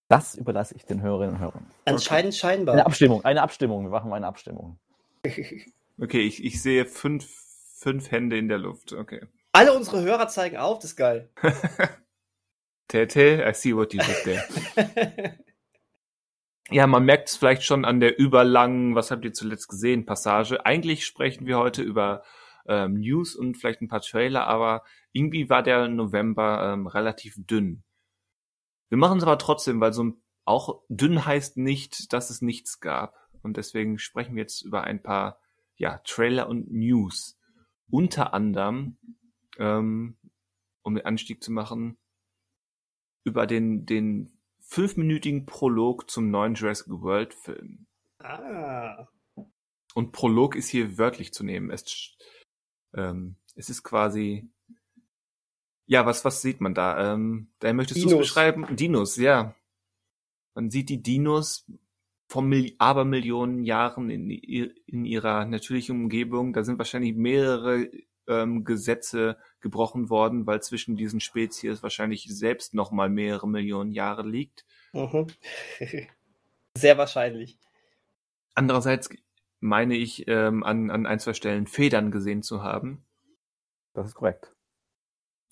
[0.08, 1.66] Das überlasse ich den Hörerinnen und Hörern.
[1.84, 2.40] Anscheinend okay.
[2.40, 2.76] scheinbar.
[2.76, 3.84] Eine Abstimmung, eine Abstimmung.
[3.84, 4.80] Wir machen mal eine Abstimmung.
[6.02, 7.28] Okay, ich, ich sehe fünf,
[7.76, 8.94] fünf Hände in der Luft.
[8.94, 9.28] Okay.
[9.52, 11.30] Alle unsere Hörer zeigen auf, das ist geil.
[12.88, 15.40] Tete, I see what you did there.
[16.72, 20.66] ja, man merkt es vielleicht schon an der überlangen, was habt ihr zuletzt gesehen, Passage.
[20.66, 22.24] Eigentlich sprechen wir heute über
[22.68, 27.84] ähm, News und vielleicht ein paar Trailer, aber irgendwie war der November ähm, relativ dünn.
[28.90, 30.14] Wir machen es aber trotzdem, weil so
[30.46, 33.16] auch dünn heißt nicht, dass es nichts gab.
[33.42, 35.40] Und deswegen sprechen wir jetzt über ein paar
[35.80, 37.40] ja, Trailer und News.
[37.90, 38.98] Unter anderem,
[39.58, 40.18] ähm,
[40.84, 41.98] um den Anstieg zu machen,
[43.24, 47.88] über den, den fünfminütigen Prolog zum neuen Jurassic World Film.
[48.20, 49.08] Ah.
[49.96, 51.72] Und Prolog ist hier wörtlich zu nehmen.
[51.72, 52.16] Es,
[52.94, 54.48] ähm, es ist quasi,
[55.88, 57.14] ja, was, was sieht man da?
[57.14, 58.76] Ähm, da möchtest du es beschreiben?
[58.76, 59.56] Dinos, ja.
[60.54, 61.66] Man sieht die Dinos
[62.30, 66.54] vor Mil Abermillionen Jahren in, in ihrer natürlichen Umgebung.
[66.54, 67.90] Da sind wahrscheinlich mehrere
[68.28, 74.28] ähm, Gesetze gebrochen worden, weil zwischen diesen Spezies wahrscheinlich selbst noch mal mehrere Millionen Jahre
[74.28, 74.64] liegt.
[74.94, 75.26] Mhm.
[76.78, 77.58] Sehr wahrscheinlich.
[78.54, 79.10] Andererseits
[79.60, 83.04] meine ich, ähm, an, an ein, zwei Stellen Federn gesehen zu haben.
[83.94, 84.54] Das ist korrekt.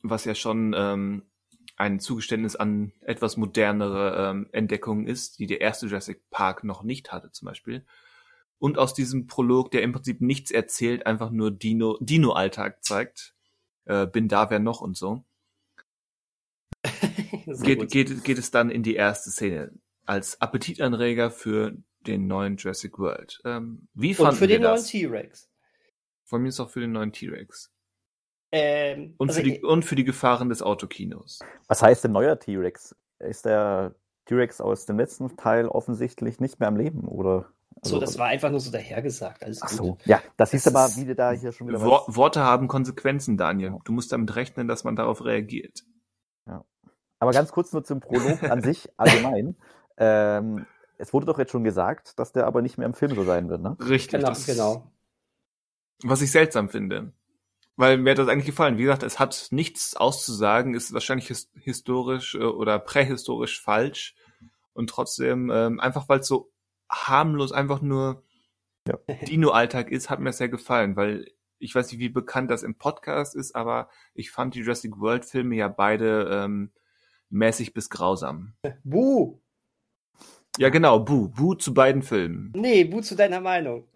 [0.04, 1.24] Was ja schon ähm,
[1.78, 7.12] ein Zugeständnis an etwas modernere ähm, Entdeckungen ist, die der erste Jurassic Park noch nicht
[7.12, 7.86] hatte zum Beispiel.
[8.60, 13.36] Und aus diesem Prolog, der im Prinzip nichts erzählt, einfach nur Dino, Dino-Alltag zeigt.
[13.86, 15.24] Äh, bin da, wer noch und so.
[17.46, 19.72] geht, geht, geht es dann in die erste Szene
[20.06, 23.40] als Appetitanreger für den neuen Jurassic World.
[23.46, 25.50] Ähm, wie fanden Und für den neuen T-Rex.
[26.24, 27.72] Von mir ist auch für den neuen T-Rex.
[28.52, 31.40] Ähm, und, also für die, und für die Gefahren des Autokinos.
[31.68, 32.96] Was heißt denn neuer T-Rex?
[33.20, 33.96] Ist der
[34.26, 37.50] T-Rex aus dem letzten Teil offensichtlich nicht mehr am Leben, oder?
[37.84, 39.44] So, das war einfach nur so dahergesagt.
[39.44, 39.78] Alles Ach gut.
[39.78, 42.42] so, ja, das ist Das aber, ist- wie du da hier schon wieder Wor Worte
[42.42, 43.76] haben Konsequenzen, Daniel.
[43.86, 45.84] Du musst damit rechnen, dass man darauf reagiert.
[47.20, 49.56] Aber ganz kurz nur zum Prolog an sich allgemein.
[49.98, 50.68] Ähm,
[51.00, 53.50] es wurde doch jetzt schon gesagt, dass der aber nicht mehr im Film so sein
[53.50, 53.76] wird, ne?
[53.80, 54.20] Richtig.
[54.20, 54.92] Genau, das- genau.
[56.04, 57.12] Was ich seltsam finde.
[57.78, 58.78] Weil mir hat das eigentlich gefallen.
[58.78, 64.16] Wie gesagt, es hat nichts auszusagen, ist wahrscheinlich his historisch äh, oder prähistorisch falsch.
[64.74, 66.52] Und trotzdem, ähm, einfach weil es so
[66.90, 68.24] harmlos einfach nur
[68.88, 68.98] Ja.
[69.28, 73.36] Dino-Alltag ist, hat mir sehr gefallen, weil ich weiß nicht, wie bekannt das im Podcast
[73.36, 76.72] ist, aber ich fand die Jurassic World-Filme ja beide ähm,
[77.30, 78.54] mäßig bis grausam.
[78.84, 79.40] Buh!
[80.58, 81.30] Ja, genau, Bu.
[81.30, 82.52] Bu zu beiden Filmen.
[82.56, 83.88] Nee, Buh zu deiner Meinung.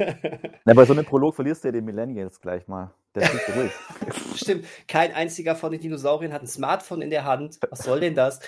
[0.64, 2.92] Na, bei so einem Prolog verlierst du ja den Millennials gleich mal.
[3.14, 3.72] Der ist ruhig.
[4.36, 7.58] Stimmt, kein einziger von den Dinosauriern hat ein Smartphone in der Hand.
[7.70, 8.40] Was soll denn das?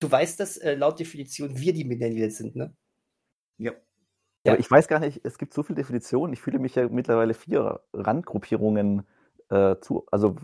[0.00, 2.74] Du weißt, dass äh, laut Definition wir die Millennials sind, ne?
[3.56, 3.72] Ja.
[4.44, 4.52] Ja.
[4.52, 6.32] Aber ich weiß gar nicht, es gibt so viele Definitionen.
[6.32, 9.06] Ich fühle mich ja mittlerweile vier Randgruppierungen
[9.50, 10.36] äh, zu, also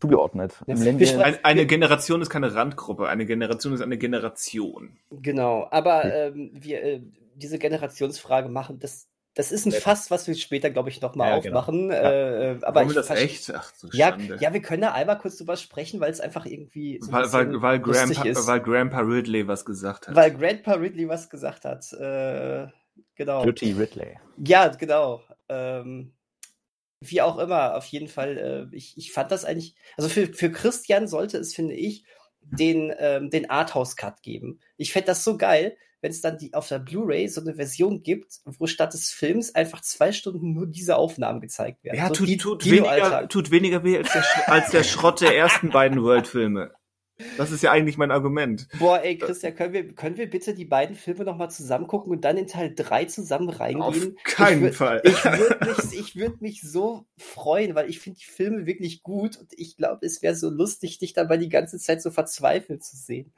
[0.00, 0.54] zugeordnet.
[0.66, 4.98] Ja, Millennial- wir sprechen- Ein, eine Generation ist keine Randgruppe, eine Generation ist eine Generation.
[5.10, 7.00] Genau, aber ähm, wir äh,
[7.36, 9.06] diese Generationsfrage machen, das,
[9.38, 11.58] das ist ein Fass, was wir später, glaube ich, nochmal Ja, genau.
[11.60, 11.92] aufmachen.
[11.92, 13.52] Äh, äh, aber Wollen wir ich das echt?
[13.54, 16.98] Ach, so Ja, ja, wir können da einmal kurz drüber sprechen, weil es einfach irgendwie
[17.00, 18.46] so ein weil, weil, weil, lustig Grandpa, ist.
[18.48, 20.16] weil Grandpa Ridley was gesagt hat.
[20.16, 21.92] Weil Grandpa Ridley was gesagt hat.
[21.92, 22.66] Äh,
[23.14, 23.44] genau.
[23.44, 24.18] Dirty Ridley.
[24.44, 25.22] Ja, genau.
[25.48, 26.14] Ähm,
[27.00, 28.68] wie auch immer, auf jeden Fall.
[28.72, 29.76] Äh, ich, ich fand das eigentlich.
[29.96, 32.02] Also für, für Christian sollte es, finde ich,
[32.40, 34.58] den, ähm, den Arthouse-Cut geben.
[34.78, 38.02] Ich fände das so geil, wenn es dann die, auf der Blu-ray so eine Version
[38.02, 41.96] gibt, wo statt des Films einfach zwei Stunden nur diese Aufnahmen gezeigt werden.
[41.98, 45.36] ja, so tut, die- tut, weniger, tut weniger weh als der, als der Schrott der
[45.36, 46.72] ersten beiden World-Filme.
[47.36, 48.68] Das ist ja eigentlich mein Argument.
[48.78, 52.24] Boah, ey, Christian, können wir, können wir bitte die beiden Filme nochmal zusammen gucken und
[52.24, 53.82] dann in Teil 3 zusammen reingehen?
[53.82, 55.00] Auf Ich keinen würd- Fall.
[55.04, 59.36] Ich würde mich, ich würd mich so freuen, weil ich finde die Filme wirklich gut
[59.36, 62.96] und ich glaube, es wäre so lustig, dich dabei die ganze Zeit so verzweifelt zu
[62.96, 63.32] sehen.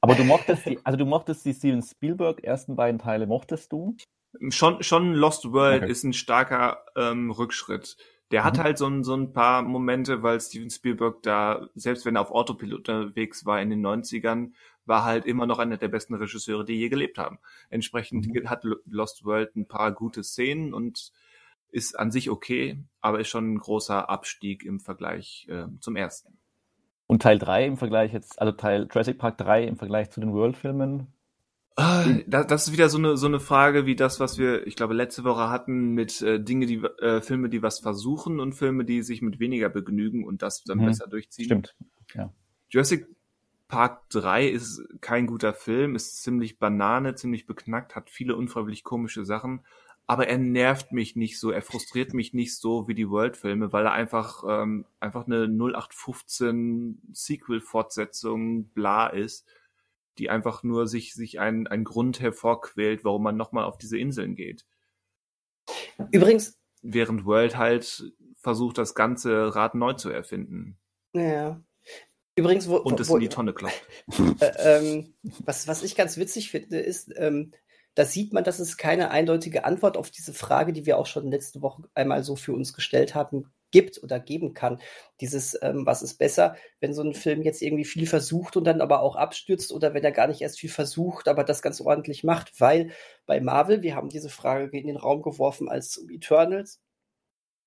[0.00, 3.96] Aber du mochtest die, also du mochtest die Steven Spielberg ersten beiden Teile, mochtest du?
[4.50, 5.92] Schon, schon Lost World Okay.
[5.92, 7.96] ist ein starker ähm, Rückschritt.
[8.30, 8.62] Der hat Mhm.
[8.62, 12.30] halt so ein, so ein paar Momente, weil Steven Spielberg da, selbst wenn er auf
[12.30, 14.54] Autopilot unterwegs war in den 90ern,
[14.86, 17.38] war halt immer noch einer der besten Regisseure, die je gelebt haben.
[17.70, 18.48] Entsprechend Mhm.
[18.48, 21.12] hat Lo- Lost World ein paar gute Szenen und
[21.68, 26.38] ist an sich okay, aber ist schon ein großer Abstieg im Vergleich äh, zum ersten.
[27.06, 30.32] Und Teil 3 im Vergleich jetzt, also Teil Jurassic Park 3 im Vergleich zu den
[30.32, 31.08] World-Filmen?
[31.80, 34.76] Ah, da- Das ist wieder so eine so eine Frage wie das, was wir, ich
[34.76, 38.84] glaube, letzte Woche hatten mit äh, Dinge, die äh, Filme, die was versuchen und Filme,
[38.84, 40.86] die sich mit weniger begnügen und das dann Mhm.
[40.86, 41.46] besser durchziehen.
[41.46, 41.74] Stimmt.
[42.68, 43.06] Jurassic
[43.68, 49.24] Park 3 ist kein guter Film, ist ziemlich Banane, ziemlich beknackt, hat viele unfreiwillig komische
[49.24, 49.64] Sachen,
[50.06, 53.86] aber er nervt mich nicht so, er frustriert mich nicht so wie die World-Filme, weil
[53.86, 59.46] er einfach ähm, einfach eine 0815 Sequel-Fortsetzung bla ist,
[60.18, 64.34] die einfach nur sich sich ein ein Grund hervorquält, warum man nochmal auf diese Inseln
[64.34, 64.66] geht.
[66.10, 70.80] Übrigens, Während World halt versucht, das ganze Rad neu zu erfinden
[71.12, 71.60] ja.
[72.36, 73.82] Übrigens, wo, und es in die Tonne klopft.
[74.40, 77.52] Äh, ähm, was, was ich ganz witzig finde, ist, ähm,
[77.94, 81.30] da sieht man, dass es keine eindeutige Antwort auf diese Frage, die wir auch schon
[81.30, 84.80] letzte Woche einmal so für uns gestellt haben, gibt oder geben kann.
[85.20, 88.80] Dieses, ähm, was ist besser, wenn so ein Film jetzt irgendwie viel versucht und dann
[88.80, 92.24] aber auch abstürzt oder wenn er gar nicht erst viel versucht, aber das ganz ordentlich
[92.24, 92.90] macht, weil
[93.26, 96.80] bei Marvel, wir haben diese Frage in den Raum geworfen, als um Eternals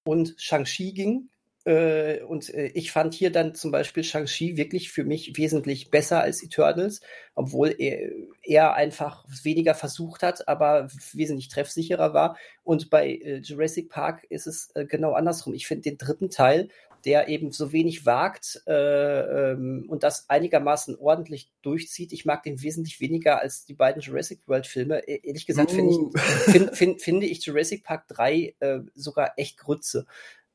[0.06, 1.30] und Shang-Chi ging,
[1.66, 6.44] und äh, ich fand hier dann zum Beispiel Shang-Chi wirklich für mich wesentlich besser als
[6.44, 7.00] Eternals,
[7.36, 8.12] obwohl er,
[8.42, 12.38] er einfach weniger versucht hat, aber wesentlich treffsicherer war.
[12.64, 15.54] Und bei äh, Jurassic Park ist es äh, genau andersrum.
[15.54, 16.68] Ich finde den dritten Teil,
[17.06, 22.14] der eben so wenig wagt äh, ähm, und das einigermaßen ordentlich durchzieht.
[22.14, 25.00] Ich mag den wesentlich weniger als die beiden Jurassic World Filme.
[25.08, 29.58] E ehrlich gesagt finde ich, find, find, finde ich Jurassic Park 3 äh, sogar echt
[29.58, 30.06] Grütze.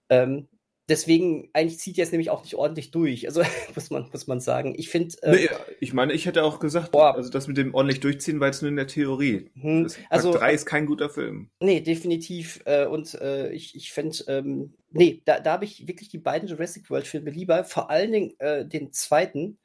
[0.08, 0.48] Ähm,
[0.88, 3.26] deswegen, eigentlich zieht er es nämlich auch nicht ordentlich durch.
[3.26, 3.42] Also
[3.74, 4.74] muss man, muss man sagen.
[4.76, 5.14] Ich finde.
[5.22, 5.48] Äh, Nee,
[5.80, 7.14] ich meine, ich hätte auch gesagt, Boah.
[7.14, 9.50] also das mit dem ordentlich durchziehen war jetzt nur in der Theorie.
[9.60, 11.50] hm, Das, also, also 3 ist kein guter Film.
[11.60, 12.60] nee, definitiv.
[12.64, 16.48] Äh, und äh, ich, ich finde, ähm, nee, da, da habe ich wirklich die beiden
[16.48, 17.64] Jurassic World Filme lieber.
[17.64, 19.58] Vor allen Dingen äh, den zweiten.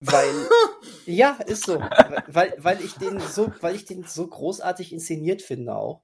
[0.00, 0.28] Weil,
[1.06, 1.80] ja, ist so.
[2.28, 6.02] Weil, weil ich den so, weil ich den so großartig inszeniert finde auch.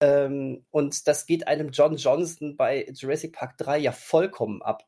[0.00, 4.84] Ähm, und das geht einem John Johnson bei Jurassic Park 3 ja vollkommen ab.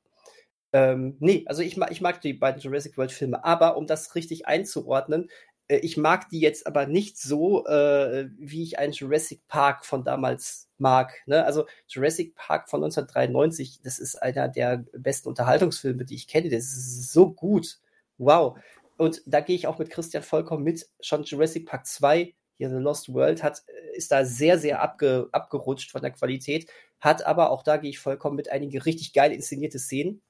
[0.72, 4.14] Ähm, nee, also ich mag, ich mag die beiden Jurassic World Filme, aber um das
[4.14, 5.28] richtig einzuordnen,
[5.68, 10.04] Äh, ich mag die jetzt aber nicht so, äh, wie ich einen Jurassic Park von
[10.04, 11.12] damals mag.
[11.26, 11.44] Ne?
[11.44, 16.50] Also Jurassic Park von 1993, das ist einer der besten Unterhaltungsfilme, die ich kenne.
[16.50, 17.78] Das ist so gut.
[18.18, 18.58] Wow.
[18.98, 20.88] Und da gehe ich auch mit Christian vollkommen mit.
[21.00, 23.62] Schon Jurassic Park 2, hier The Lost World, hat,
[23.94, 26.70] ist da sehr, sehr abge, abgerutscht von der Qualität.
[27.00, 30.20] Hat aber, auch da gehe ich vollkommen mit, einige richtig geil inszenierte Szenen.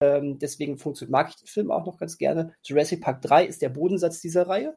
[0.00, 2.54] Ähm, deswegen mag ich den Film auch noch ganz gerne.
[2.62, 4.76] Jurassic Park 3 ist der Bodensatz dieser Reihe.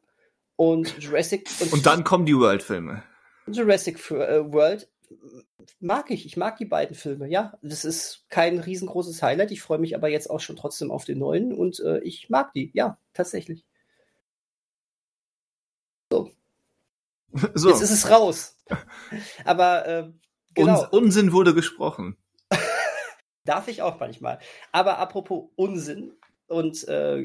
[0.56, 1.48] Und Jurassic.
[1.60, 3.04] Und, und dann kommen die World-Filme.
[3.46, 4.88] Jurassic äh, World
[5.78, 6.26] mag ich.
[6.26, 7.56] Ich mag die beiden Filme, ja.
[7.62, 9.52] Das ist kein riesengroßes Highlight.
[9.52, 12.52] Ich freue mich aber jetzt auch schon trotzdem auf den neuen und äh, ich mag
[12.54, 13.64] die, ja, tatsächlich.
[16.10, 16.30] So.
[17.54, 17.70] so.
[17.70, 18.56] Jetzt ist es raus.
[19.44, 20.12] Aber äh,
[20.54, 20.80] genau.
[20.80, 22.16] Uns, Unsinn wurde gesprochen.
[23.44, 24.38] Darf ich auch manchmal.
[24.72, 26.12] Aber apropos Unsinn
[26.48, 27.18] und äh,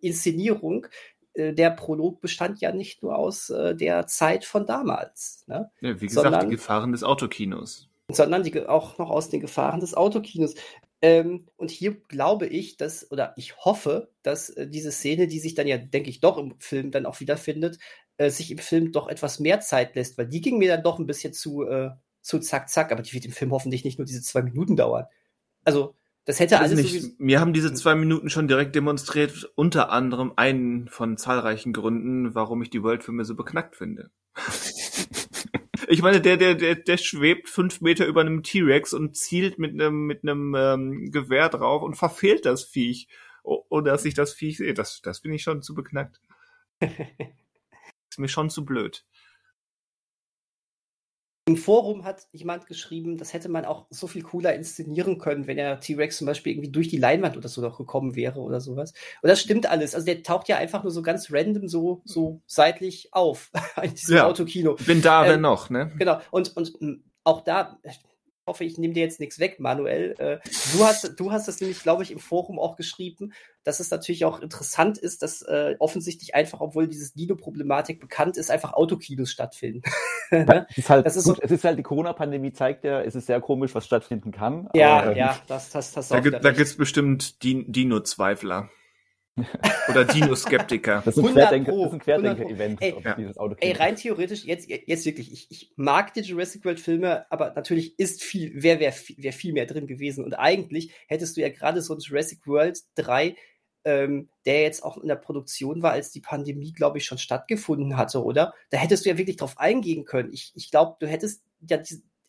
[0.00, 0.86] Inszenierung,
[1.34, 5.44] äh, der Prolog bestand ja nicht nur aus äh, der Zeit von damals.
[5.46, 5.70] Ne?
[5.80, 7.88] Ja, wie gesagt, sondern, die Gefahren des Autokinos.
[8.10, 10.54] Sondern die, auch noch aus den Gefahren des Autokinos.
[11.02, 15.54] Ähm, und hier glaube ich, dass, oder ich hoffe, dass äh, diese Szene, die sich
[15.54, 17.78] dann ja, denke ich, doch im Film dann auch wiederfindet,
[18.20, 20.98] äh, sich im Film doch etwas mehr Zeit lässt, weil die ging mir dann doch
[20.98, 24.04] ein bisschen zu, äh, zu zack, zack, aber die wird im Film hoffentlich nicht nur
[24.04, 25.06] diese zwei Minuten dauern.
[25.64, 25.94] Also,
[26.26, 27.18] das hätte alles nicht.
[27.18, 32.60] Mir haben diese zwei Minuten schon direkt demonstriert, unter anderem einen von zahlreichen Gründen, warum
[32.60, 34.10] ich die World-Filme so beknackt finde.
[35.88, 39.72] ich meine, der, der, der, der schwebt fünf Meter über einem T-Rex und zielt mit
[39.72, 43.08] einem, mit einem ähm, Gewehr drauf und verfehlt das Viech.
[43.42, 44.74] Oder dass ich das Viech sehe.
[44.74, 46.20] Das, das bin ich schon zu beknackt.
[48.10, 49.04] ist mir schon zu blöd.
[51.46, 55.56] Im Forum hat jemand geschrieben, das hätte man auch so viel cooler inszenieren können, wenn
[55.56, 58.92] der T-Rex zum Beispiel irgendwie durch die Leinwand oder so noch gekommen wäre oder sowas.
[59.20, 59.94] Und das stimmt alles.
[59.94, 63.50] Also der taucht ja einfach nur so ganz random so, so seitlich auf
[63.82, 64.76] in diesem ja, Autokino.
[64.86, 65.90] Bin da, ähm, wenn noch, ne?
[65.98, 66.20] Genau.
[66.30, 67.80] Und, und auch da,
[68.46, 70.14] hoffe, ich nehme dir jetzt nichts weg, Manuel.
[70.18, 70.38] Äh,
[70.72, 73.32] du hast, du hast das nämlich, glaube ich, im Forum auch geschrieben,
[73.64, 78.50] dass es natürlich auch interessant ist, dass äh, offensichtlich einfach, obwohl dieses Dino-Problematik bekannt ist,
[78.50, 79.82] einfach Autokinos stattfinden.
[80.30, 80.66] ne?
[80.70, 83.14] es, ist halt, das ist gut, so, es ist halt die Corona-Pandemie zeigt ja, es
[83.14, 84.68] ist sehr komisch, was stattfinden kann.
[84.74, 88.70] Ja, aber, ja, das, das, das Da gibt es bestimmt Dino-Zweifler.
[89.88, 91.02] Oder Dino-Skeptiker.
[91.04, 93.72] Das ist ein Querdenker-Event, Querdenker ey, dieses Autokino.
[93.72, 98.22] Ey, rein theoretisch, jetzt, jetzt wirklich, ich, ich mag die Jurassic World-Filme, aber natürlich ist
[98.22, 100.24] viel, wäre wär, wär viel mehr drin gewesen.
[100.24, 103.36] Und eigentlich hättest du ja gerade so ein Jurassic World 3
[103.84, 107.96] ähm, der jetzt auch in der Produktion war, als die Pandemie, glaube ich, schon stattgefunden
[107.96, 108.52] hatte, oder?
[108.70, 110.32] Da hättest du ja wirklich drauf eingehen können.
[110.32, 111.78] Ich, ich glaube, du hättest ja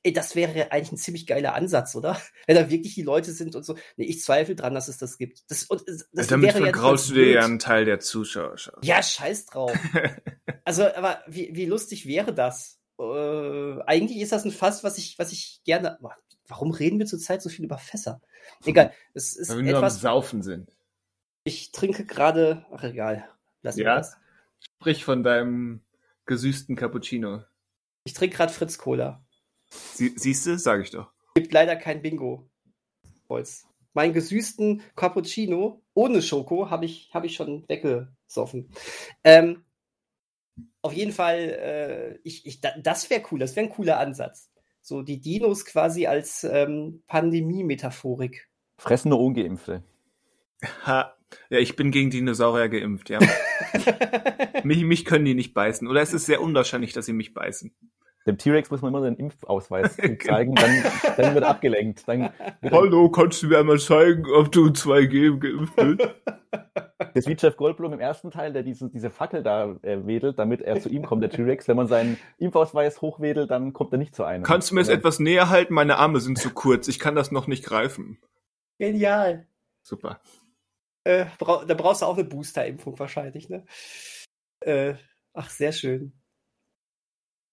[0.03, 2.19] ey, das wäre eigentlich ein ziemlich geiler Ansatz, oder?
[2.47, 3.75] Wenn da wirklich die Leute sind und so.
[3.97, 5.49] Nee, ich zweifle dran, dass es das gibt.
[5.49, 8.55] Das, und, das ja, damit vergraust du dir ja einen Teil der Zuschauer.
[8.83, 9.73] Ja, scheiß drauf.
[10.65, 12.79] also, aber wie, wie lustig wäre das?
[12.99, 15.99] Äh, eigentlich ist das ein Fass, was ich, was ich gerne.
[16.47, 18.21] Warum reden wir zurzeit so viel über Fässer?
[18.65, 18.91] Egal.
[19.13, 20.71] Es ist Weil wir etwas, nur am Saufen sind.
[21.43, 22.65] Ich trinke gerade.
[22.71, 23.27] Ach, egal.
[23.61, 23.95] Lass ja?
[23.95, 24.17] das.
[24.79, 25.81] Sprich von deinem
[26.25, 27.43] gesüßten Cappuccino.
[28.03, 29.23] Ich trinke gerade Fritz Cola.
[29.71, 31.11] Sie, siehst du, sage ich doch.
[31.35, 32.49] Gibt leider kein Bingo.
[33.29, 33.65] Holz.
[33.93, 38.69] Meinen gesüßten Cappuccino ohne Schoko habe ich, hab ich schon weggesoffen.
[39.23, 39.63] Ähm,
[40.81, 44.49] auf jeden Fall, äh, ich, ich, das wäre cool, das wäre ein cooler Ansatz.
[44.81, 48.49] So die Dinos quasi als ähm, Pandemie-Metaphorik.
[48.77, 49.83] Fressen nur Ungeimpfte.
[50.85, 51.15] Ha.
[51.49, 53.19] Ja, ich bin gegen Dinosaurier geimpft, ja.
[54.63, 55.87] mich, mich können die nicht beißen.
[55.87, 57.73] Oder es ist sehr unwahrscheinlich, dass sie mich beißen.
[58.27, 60.83] Dem T-Rex muss man immer den Impfausweis zeigen, dann,
[61.17, 62.07] dann wird abgelenkt.
[62.07, 62.29] Dann
[62.61, 66.09] wird Hallo, kannst du mir einmal zeigen, ob du 2G geimpft bist?
[67.13, 70.39] Das ist wie Jeff Goldblum im ersten Teil, der diese, diese Fackel da äh, wedelt,
[70.39, 71.67] damit er zu ihm kommt, der T-Rex.
[71.67, 74.43] Wenn man seinen Impfausweis hochwedelt, dann kommt er nicht zu einem.
[74.43, 75.73] Kannst du mir jetzt etwas näher halten?
[75.73, 76.87] Meine Arme sind zu kurz.
[76.87, 78.19] Ich kann das noch nicht greifen.
[78.77, 79.45] Genial.
[79.81, 80.21] Super.
[81.03, 83.65] Äh, bra da brauchst du auch eine Booster-Impfung wahrscheinlich, ne?
[84.61, 84.93] Äh,
[85.33, 86.13] ach, sehr schön.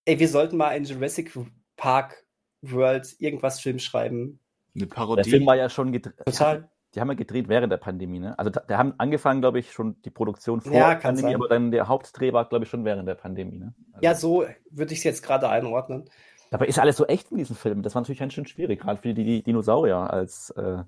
[0.09, 1.39] Ey, wir sollten mal einen Jurassic
[1.77, 2.25] Park
[2.63, 4.41] World irgendwas Film schreiben.
[4.75, 5.21] Eine Parodie.
[5.21, 6.15] Der Film war ja schon gedreht.
[6.25, 6.71] Total.
[6.95, 8.39] Die haben ja gedreht während der Pandemie, ne?
[8.39, 11.35] Also, da haben angefangen, glaube ich, schon die Produktion vor ja, der Pandemie, sein.
[11.35, 13.75] aber dann der Hauptdreh war, glaube ich, schon während der Pandemie, ne?
[13.93, 16.09] Also, ja, so würde ich es jetzt gerade einordnen.
[16.51, 17.83] Dabei ist alles so echt in diesem Film.
[17.83, 20.85] Das war natürlich ganz schön schwierig, gerade für die Dinosaurier als äh,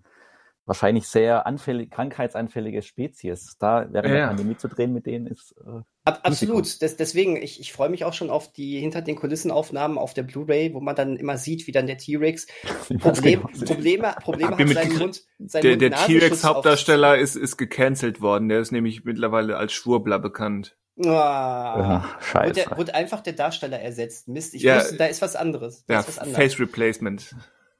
[0.64, 3.59] wahrscheinlich sehr anfällig, krankheitsanfällige Spezies.
[3.59, 4.21] Da während ja.
[4.21, 5.55] der Pandemie zu drehen mit denen ist.
[5.59, 5.83] Äh,
[6.14, 6.80] Ab, absolut.
[6.82, 10.22] Des, deswegen, ich, ich freue mich auch schon auf die hinter den Kulissenaufnahmen auf der
[10.22, 12.46] Blu-ray, wo man dann immer sieht, wie dann der T-Rex
[13.00, 13.64] Problem, genau.
[13.66, 15.22] Probleme, Probleme hat seinen Mund.
[15.46, 18.48] Seinen der der T-Rex-Hauptdarsteller ist, ist gecancelt worden.
[18.48, 20.76] Der ist nämlich mittlerweile als Schwurbler bekannt.
[20.98, 22.52] Ah, Ja, wurde, scheiße.
[22.52, 24.28] der, wurde einfach der Darsteller ersetzt.
[24.28, 25.84] Mist, ich Ja, wusste, da ist was anderes.
[25.86, 26.36] Da Ja, ist was anderes.
[26.36, 27.34] Face Replacement.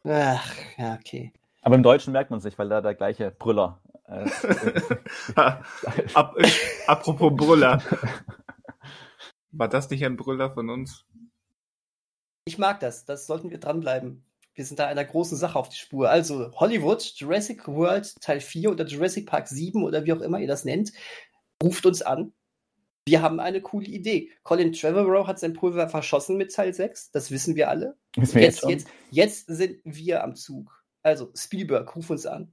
[0.04, 1.32] Ach, ja, okay.
[1.62, 3.80] Aber im Deutschen merkt man es nicht, weil da der gleiche Brüller.
[4.11, 4.28] Äh,
[6.14, 6.48] Ab, äh,
[6.86, 7.82] apropos Brüller.
[9.52, 11.04] War das nicht ein Brüller von uns?
[12.44, 13.04] Ich mag das.
[13.04, 14.24] Das sollten wir dranbleiben.
[14.54, 16.11] Wir sind da einer großen Sache auf die Spur.
[16.11, 20.48] Also, Hollywood, Jurassic World Teil 4 oder Jurassic Park 7 oder wie auch immer ihr
[20.48, 20.92] das nennt,
[21.62, 22.32] ruft uns an.
[23.06, 24.30] Wir haben eine coole Idee.
[24.42, 27.12] Colin Trevorrow hat sein Pulver verschossen mit Teil 6.
[27.12, 27.96] Das wissen wir alle.
[28.42, 30.84] Jetzt, schon- jetzt, jetzt sind wir am Zug.
[31.02, 32.52] Also, Spielberg, ruf uns an.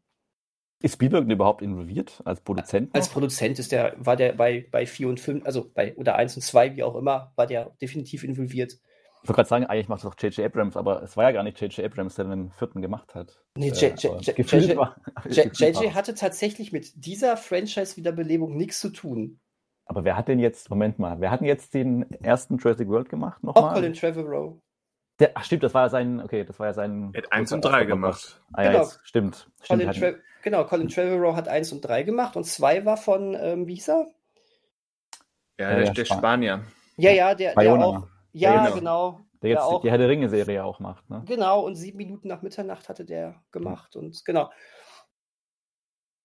[0.80, 2.94] Ist Spielberg denn überhaupt involviert als Produzent?
[2.94, 3.14] Als noch?
[3.14, 6.42] Produzent ist der, war der bei, bei 4 und 5, also bei oder 1 und
[6.44, 8.74] 2, wie auch immer, war der definitiv involviert.
[9.24, 10.46] Ich wollte gerade sagen, eigentlich macht es doch J.J.
[10.46, 11.84] Abrams, aber es war ja gar nicht J.J.
[11.84, 13.44] Abrams, der den vierten gemacht hat.
[13.58, 14.08] Nee, Äh, JJ
[14.78, 14.96] war-
[15.96, 19.40] hatte tatsächlich mit dieser Franchise-Wiederbelebung nichts zu tun.
[19.86, 23.10] Aber wer hat denn jetzt, Moment mal, wer hat denn jetzt den ersten Jurassic World
[23.10, 23.74] gemacht Auch nochmal?
[23.74, 24.60] Colin Trevorrow.
[25.20, 27.10] Der, ach stimmt, das war ja sein, okay, das war ja sein.
[27.14, 28.40] Er hat eins und drei gemacht.
[28.54, 28.84] Ah ja, Genau.
[28.84, 29.36] jetzt, stimmt.
[29.64, 32.98] stimmt Colin hat- Tre genau, Colin Trevorrow hat 1 und 3 gemacht und 2 war
[32.98, 34.08] von, ähm, wie hieß er?
[35.60, 36.64] Ja, Ja, der, der Span- Spanier.
[36.98, 37.86] Ja, ja, der, der Bayona.
[37.86, 38.08] auch.
[38.32, 38.76] Ja, Ja, genau.
[38.76, 39.22] genau.
[39.42, 39.82] Der jetzt der auch.
[39.82, 41.24] die Herr der Ringe-Serie auch macht, ne?
[41.26, 43.96] Genau, und sieben Minuten nach Mitternacht hatte der gemacht.
[43.96, 44.52] Und genau.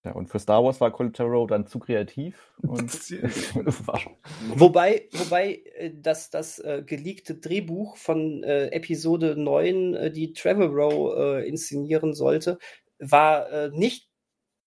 [0.05, 2.90] Ja, und für Star Wars war Colin Trevorrow dann zu kreativ und
[4.57, 11.16] Wobei, wobei äh, das, das äh, geleakte Drehbuch von äh, Episode 9, äh, die Trevorrow
[11.16, 12.59] äh, inszenieren sollte,
[12.98, 14.09] war äh, nicht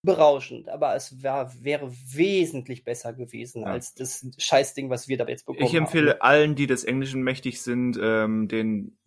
[0.04, 3.70] berauschend, aber es war, wäre wesentlich besser gewesen Ja.
[3.70, 7.62] als das Scheißding, was wir da jetzt bekommen Ich empfehle allen, die des Englischen mächtig
[7.62, 8.98] sind, ähm, den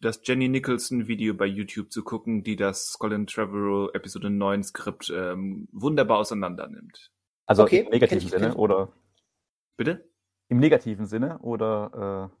[0.00, 5.10] das Jenny Nicholson Video bei YouTube zu gucken, die das Colin Trevorrow Episode 9 Skript
[5.14, 7.10] ähm, wunderbar auseinander nimmt.
[7.46, 8.54] also Okay, im negativen Sinne ich.
[8.56, 8.92] oder
[9.76, 10.08] Bitte?
[10.48, 12.36] im negativen Sinne oder äh,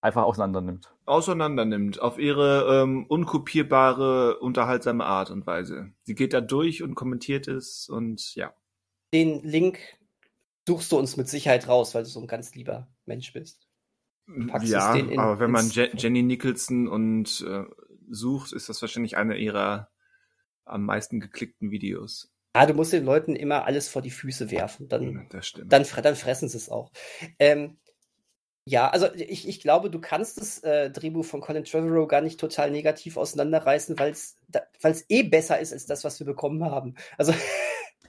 [0.00, 0.94] einfach auseinander nimmt.
[1.06, 5.92] Auseinander nimmt auf ihre ähm, unkopierbare, unterhaltsame Art und Weise.
[6.04, 8.54] Sie geht da durch und kommentiert es und ja.
[9.12, 9.80] Den Link
[10.68, 13.67] suchst du uns mit Sicherheit raus, weil du so ein ganz lieber Mensch bist.
[14.48, 17.64] Packst ja, es den in- aber wenn man Je Jenny Nicholson und äh,
[18.10, 19.88] sucht, ist das wahrscheinlich eine ihrer
[20.64, 22.30] am meisten geklickten Videos.
[22.52, 24.88] Ah, du musst den Leuten immer alles vor die Füße werfen.
[24.88, 25.72] Dann Das stimmt.
[25.72, 26.90] dann, dann fressen sie es auch.
[27.38, 27.78] Ähm,
[28.64, 32.38] ja, also ich, ich glaube, du kannst das äh, Drehbuch von Colin Trevorrow gar nicht
[32.38, 34.36] total negativ auseinanderreißen, weil es
[35.08, 36.94] eh besser ist als das, was wir bekommen haben.
[37.16, 37.32] Also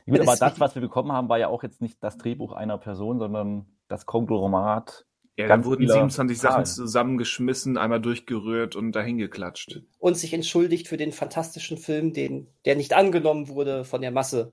[0.05, 2.77] Gut, aber das, was wir bekommen haben, war ja auch jetzt nicht das Drehbuch einer
[2.77, 5.05] Person, sondern das Konglomerat.
[5.39, 6.65] Ja, dann wurden viele 27 Sachen Zahlen.
[6.65, 9.81] zusammengeschmissen, einmal durchgerührt und dahin geklatscht.
[9.97, 14.51] und sich entschuldigt für den fantastischen Film, den, der nicht angenommen wurde von der Masse.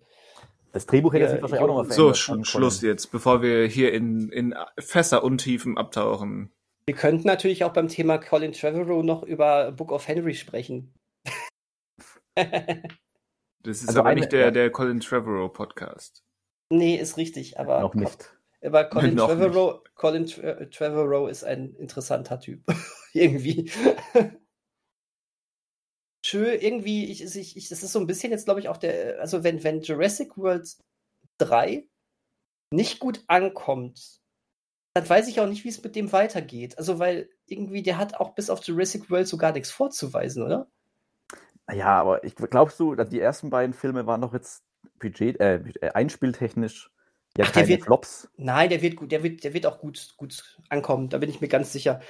[0.73, 2.17] Das Drehbuch hätte Ja, sich wahrscheinlich auch nochmal So, verändert.
[2.19, 2.93] Sch von Schluss Colin.
[2.93, 6.51] jetzt, bevor wir hier in, in Fässer Untiefen abtauchen.
[6.87, 10.95] Wir könnten natürlich auch beim Thema Colin Trevorrow noch über Book of Henry sprechen.
[13.63, 14.51] Das ist Also aber eine- nicht der, ja.
[14.53, 16.23] der Colin Trevorrow Podcast.
[16.71, 18.36] nee, ist richtig, aber Noch nicht.
[18.67, 22.63] Aber Colin Noch Trevorrow, Colin Tre Trevorrow ist ein interessanter Typ.
[23.13, 23.71] irgendwie.
[26.25, 29.21] Schön, irgendwie, ich, ich, ich, das ist so ein bisschen jetzt, glaube ich, auch der,
[29.21, 30.77] also wenn, wenn Jurassic World
[31.39, 31.87] 3
[32.73, 34.21] nicht gut ankommt,
[34.95, 36.79] dann weiß ich auch nicht, wie es mit dem weitergeht.
[36.79, 40.69] Also, weil irgendwie, der hat auch bis auf Jurassic World so gar nichts vorzuweisen, oder?
[41.73, 44.65] Ja, aber ich glaubst du, die ersten beiden Filme waren doch jetzt
[44.99, 46.91] Budget, äh, äh, einspieltechnisch
[47.37, 48.29] ja Ach, der wird- Flops.
[48.37, 51.41] Nein, der wird gut, der wird, der wird auch gut, gut ankommen, da bin ich
[51.41, 52.01] mir ganz sicher.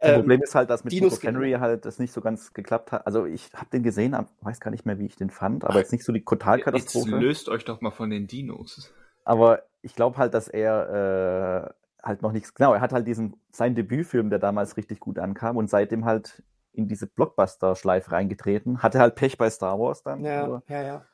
[0.00, 2.92] Das Ähm, Problem ist halt, dass mit Dinos Henry halt das nicht so ganz geklappt
[2.92, 3.06] hat.
[3.06, 5.92] Also ich habe den gesehen, weiß gar nicht mehr, wie ich den fand, aber jetzt
[5.92, 7.16] nicht so die Jetzt Totalkatastrophe.
[7.18, 8.92] löst euch doch mal von den Dinos.
[9.24, 13.40] Aber ich glaube halt, dass er äh, halt noch nichts, genau, er hat halt diesen,
[13.50, 18.82] seinen Debütfilm, der damals richtig gut ankam und seitdem halt in diese Blockbuster-Schleife reingetreten.
[18.82, 20.22] Hatte halt Pech bei Star Wars dann.
[20.22, 21.06] Ja, ja, ja.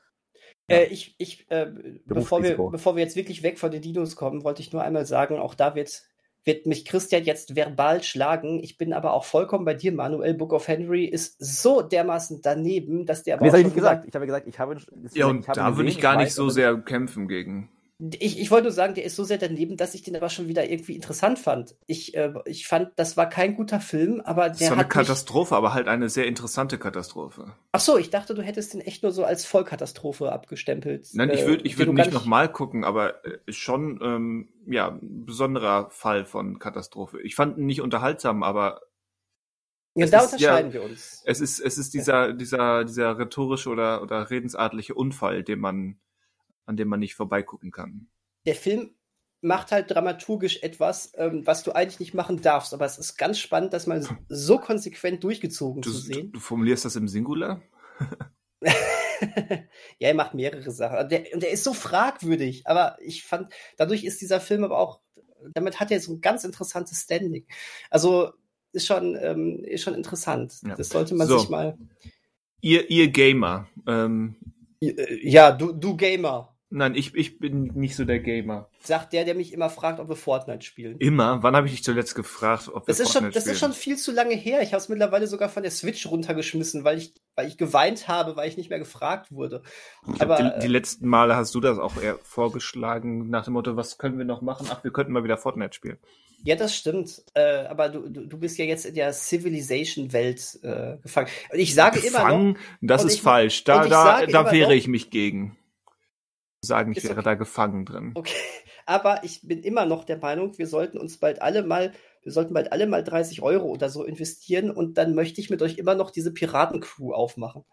[0.69, 0.77] Ja.
[0.77, 1.71] Äh, ich, ich, äh,
[2.05, 5.05] bevor, wir, bevor wir jetzt wirklich weg von den Dinos kommen, wollte ich nur einmal
[5.05, 6.03] sagen, auch da wird,
[6.45, 8.63] wird mich Christian jetzt verbal schlagen.
[8.63, 10.33] Ich bin aber auch vollkommen bei dir, Manuel.
[10.33, 13.89] Book of Henry ist so dermaßen daneben, dass der aber das habe ich nicht wieder-
[13.89, 14.07] gesagt.
[14.07, 14.77] Ich habe gesagt, ich habe.
[15.13, 17.69] Ja, und ich habe da würde ich gar nicht weiß so sehr kämpfen gegen.
[18.19, 20.47] Ich, ich wollte nur sagen, der ist so sehr daneben, dass ich den aber schon
[20.47, 21.75] wieder irgendwie interessant fand.
[21.85, 24.87] Ich, äh, ich fand, das war kein guter Film, aber Das der zwar eine hat
[24.95, 27.53] mich, Katastrophe, aber halt eine sehr interessante Katastrophe.
[27.71, 31.07] Ach so, ich dachte, du hättest den echt nur so als Vollkatastrophe abgestempelt.
[31.13, 34.89] Nein, ich äh, würde ich würd gar nicht nochmal gucken, aber äh, schon ähm, ja,
[34.89, 37.21] ein besonderer Fall von Katastrophe.
[37.21, 38.81] Ich fand ihn nicht unterhaltsam, aber
[39.95, 41.21] Ja, es da ist- ja, unterscheiden wir uns.
[41.25, 45.97] es ist, es ist dieser, dieser, dieser rhetorische oder, oder redensartliche Unfall, den man,
[46.65, 48.07] an dem man nicht vorbeigucken kann.
[48.45, 48.95] der Film
[49.41, 52.73] macht halt dramaturgisch etwas, ähm, was du eigentlich nicht machen darfst.
[52.73, 56.31] Aber es ist ganz spannend, das mal so konsequent durchgezogen Du, zu sehen.
[56.31, 57.61] du formulierst das im Singular?
[58.61, 60.97] ja, er macht mehrere Sachen.
[60.97, 62.65] Und der, und der ist so fragwürdig.
[62.67, 65.01] Aber ich fand, dadurch ist dieser Film aber auch,
[65.53, 67.45] damit hat er so ein ganz interessantes Standing.
[67.89, 68.31] Also
[68.71, 70.55] ist schon, ähm, ist schon interessant.
[70.65, 70.75] Ja.
[70.75, 71.39] Das sollte man So.
[71.39, 71.77] sich mal.
[72.61, 73.67] Ihr, ihr Gamer.
[73.87, 74.35] Ähm,
[75.21, 76.52] Ja, du, du Gamer.
[76.73, 78.69] Nein, ich, ich bin nicht so der Gamer.
[78.81, 80.97] Sagt der, der mich immer fragt, ob wir Fortnite spielen.
[80.99, 81.41] Immer?
[81.41, 83.71] Wann habe ich dich zuletzt gefragt, ob wir Das ist, schon, Fortnite das ist spielen?
[83.71, 84.61] schon viel zu lange her.
[84.61, 88.35] Ich habe es mittlerweile sogar von der Switch runtergeschmissen, weil ich, weil ich geweint habe,
[88.35, 89.61] weil ich nicht mehr gefragt wurde.
[90.15, 93.75] Ich Aber, die, die letzten Male hast du das auch eher vorgeschlagen, nach dem Motto,
[93.77, 94.67] was können wir noch machen?
[94.69, 95.97] Ach, wir könnten mal wieder Fortnite spielen.
[96.45, 97.23] Ja, das stimmt.
[97.35, 101.27] Äh, aber du, du, du bist ja jetzt in der Civilization-Welt äh, gefangen.
[101.51, 102.57] Und ich sage immer noch, Gefangen?
[102.81, 103.63] Das ist ich- falsch.
[103.63, 105.55] Da, da, da immer wehre ich mich gegen.
[106.63, 107.23] Sagen, ich Ist wäre okay.
[107.23, 108.11] da gefangen drin.
[108.15, 108.33] okay,
[108.85, 111.91] aber ich bin immer noch der Meinung, wir sollten uns bald alle mal,
[112.23, 115.61] wir sollten bald alle mal 30 Euro oder so investieren und dann möchte ich mit
[115.61, 117.63] euch immer noch diese Piratencrew aufmachen.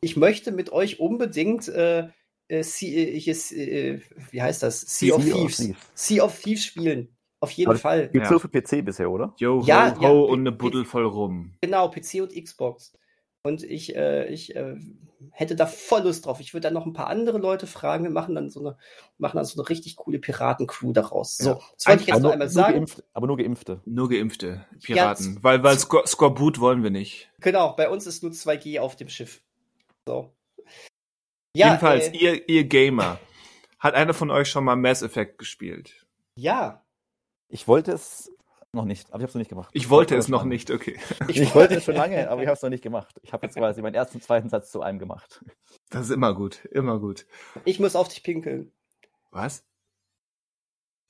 [0.00, 2.08] Ich möchte mit euch unbedingt äh,
[2.48, 4.80] äh, sea, äh, hier, äh, wie heißt das?
[4.80, 5.56] Sea of Sea of Thieves.
[5.58, 5.76] Thieves.
[5.94, 7.08] Sea of Thieves spielen.
[7.40, 8.08] Auf jeden Aber Fall.
[8.08, 8.32] Gibt's Ja.
[8.32, 9.34] nur für PC bisher, oder?
[9.38, 11.54] Yo, ho, Ja, ho ja, und eine Buddel voll rum.
[11.62, 12.92] Genau, PC und Xbox.
[13.42, 14.76] Und ich, äh, ich äh,
[15.32, 16.40] hätte da voll Lust drauf.
[16.40, 18.04] Ich würde dann noch ein paar andere Leute fragen.
[18.04, 18.76] Wir machen dann so eine,
[19.18, 21.36] machen dann so eine richtig coole Piratencrew daraus.
[21.36, 21.58] So, Ja.
[21.76, 22.74] das wollte ich jetzt aber noch nur, einmal sagen.
[22.74, 23.80] Geimpfte, aber nur Geimpfte.
[23.84, 25.34] Nur geimpfte Piraten.
[25.36, 27.30] Ja, weil weil Scor Skorbut wollen wir nicht.
[27.40, 29.42] Genau, bei uns ist nur 2G auf dem Schiff.
[30.06, 30.32] So.
[31.54, 33.18] Ja, Jedenfalls, äh, ihr, ihr Gamer.
[33.78, 36.06] Hat einer von euch schon mal Mass Effect gespielt?
[36.36, 36.84] ja.
[37.52, 38.30] Ich wollte es
[38.72, 39.70] noch nicht, aber ich habe es noch nicht gemacht.
[39.72, 40.48] Ich wollte das es noch machen.
[40.48, 40.98] nicht, okay.
[41.28, 43.14] Ich, wollte es schon lange, aber ich habe es noch nicht gemacht.
[43.22, 45.44] Ich habe jetzt quasi meinen ersten, zweiten Satz zu einem gemacht.
[45.90, 47.26] Das ist immer gut, immer gut.
[47.64, 48.72] Ich muss auf dich pinkeln.
[49.30, 49.64] Was?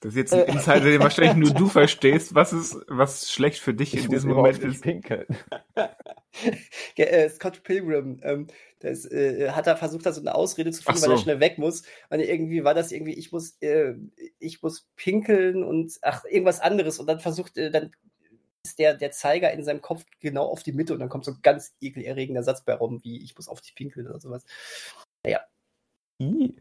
[0.01, 0.53] Das ist jetzt ein Äh.
[0.53, 4.31] Insider, den wahrscheinlich nur du verstehst, was ist, was schlecht für dich in muss diesem
[4.31, 4.83] Moment auf dich ist.
[4.83, 5.27] pinkeln.
[6.97, 8.47] Ja, äh, Scott Pilgrim, ähm,
[8.81, 11.23] das, äh, hat er versucht, da so eine Ausrede zu finden, Ach weil er so.
[11.23, 11.83] schnell weg muss.
[12.09, 13.95] Und irgendwie war das irgendwie, ich muss, äh,
[14.39, 16.99] ich muss pinkeln und ach, irgendwas anderes.
[16.99, 17.93] Und dann versucht, äh, dann
[18.65, 21.31] ist der, der Zeiger in seinem Kopf genau auf die Mitte und dann kommt so
[21.33, 24.45] ein ganz ekelerregender Satz bei rum, wie ich muss auf dich pinkeln oder sowas.
[26.21, 26.53] Ih.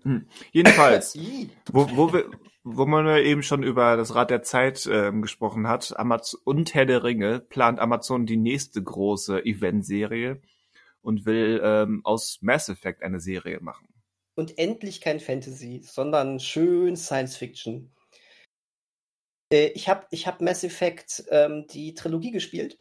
[0.53, 1.49] Jedenfalls, Ih.
[1.71, 2.31] wo, wo, wir,
[2.63, 6.73] wo man ja eben schon über das Rad der Zeit ähm, gesprochen hat, Amazon und
[6.73, 10.41] Herr der Ringe, plant Amazon die nächste große Eventserie
[11.01, 13.87] und will ähm, aus Mass Effect eine Serie machen.
[14.35, 17.91] Und endlich kein Fantasy, sondern schön Science Fiction.
[19.51, 22.77] Äh, ich habe ich hab Mass Effect ähm, die Trilogie gespielt.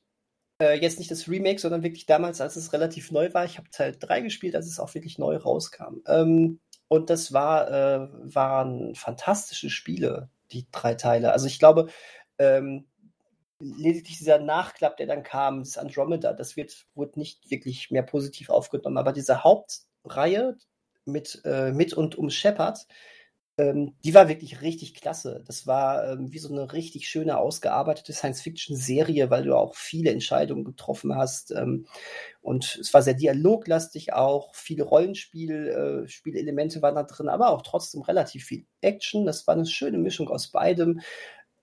[0.60, 3.44] Äh, jetzt nicht das Remake, sondern wirklich damals, als es relativ neu war.
[3.44, 6.00] Ich habe Teil 3 gespielt, als es auch wirklich neu rauskam.
[6.06, 11.32] Ähm, und das war, äh, waren fantastische Spiele, die drei Teile.
[11.32, 11.88] Also ich glaube,
[12.38, 12.87] ähm,
[13.60, 18.50] lediglich dieser Nachklapp, der dann kam, das Andromeda, das wird, wurde nicht wirklich mehr positiv
[18.50, 18.98] aufgenommen.
[18.98, 20.56] Aber diese Hauptreihe
[21.04, 22.86] mit, äh, mit und um Shepard,
[23.58, 25.42] ähm, die war wirklich richtig klasse.
[25.46, 30.64] Das war ähm, wie so eine richtig schöne, ausgearbeitete Science-Fiction-Serie, weil du auch viele Entscheidungen
[30.64, 31.50] getroffen hast.
[31.50, 31.86] Ähm,
[32.40, 38.02] und es war sehr dialoglastig auch, viele Rollenspiel, äh, waren da drin, aber auch trotzdem
[38.02, 39.26] relativ viel Action.
[39.26, 41.00] Das war eine schöne Mischung aus beidem.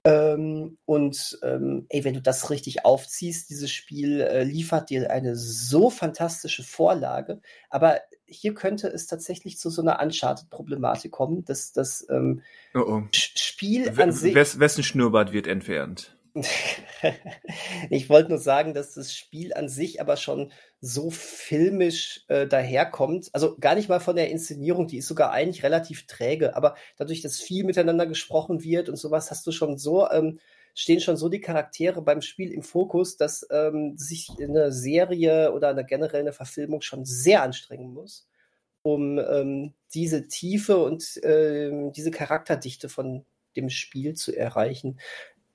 [0.06, 5.36] Ähm, und ähm, ey, wenn du das richtig aufziehst, dieses Spiel äh, liefert dir eine
[5.36, 7.42] so fantastische Vorlage.
[7.72, 12.42] Aber hier könnte es tatsächlich zu so einer Uncharted-Problematik kommen, dass das ähm,
[12.76, 13.04] Oh, oh.
[13.14, 14.36] Spiel an W sich.
[14.36, 16.15] wes wessen Schnurrbart wird entfernt?
[17.90, 20.52] ich wollte nur sagen, dass das Spiel an sich aber schon
[20.82, 23.30] so filmisch äh, daherkommt.
[23.32, 27.22] Also gar nicht mal von der Inszenierung, die ist sogar eigentlich relativ träge, aber dadurch,
[27.22, 30.40] dass viel miteinander gesprochen wird und sowas, hast du schon so, ähm,
[30.74, 35.70] stehen schon so die Charaktere beim Spiel im Fokus, dass ähm, sich eine Serie oder
[35.70, 38.28] eine generell eine Verfilmung schon sehr anstrengen muss,
[38.82, 43.26] um ähm, diese Tiefe und ähm, diese Charakterdichte von
[43.56, 45.00] dem Spiel zu erreichen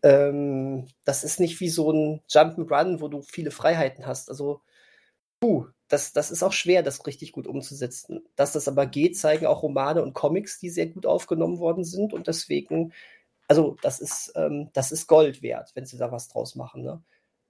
[0.03, 4.29] ähm, das ist nicht wie so ein Jump'n'Run, wo du viele Freiheiten hast.
[4.31, 4.63] Also,
[5.41, 8.23] puh, das, das ist auch schwer, das richtig gut umzusetzen.
[8.37, 12.13] Dass das aber geht, zeigen auch Romane und Comics, die sehr gut aufgenommen worden sind.
[12.15, 12.93] Und deswegen,
[13.49, 16.83] also, das ist, ähm, das ist Gold wert, wenn sie da was draus machen.
[16.83, 17.03] Ne?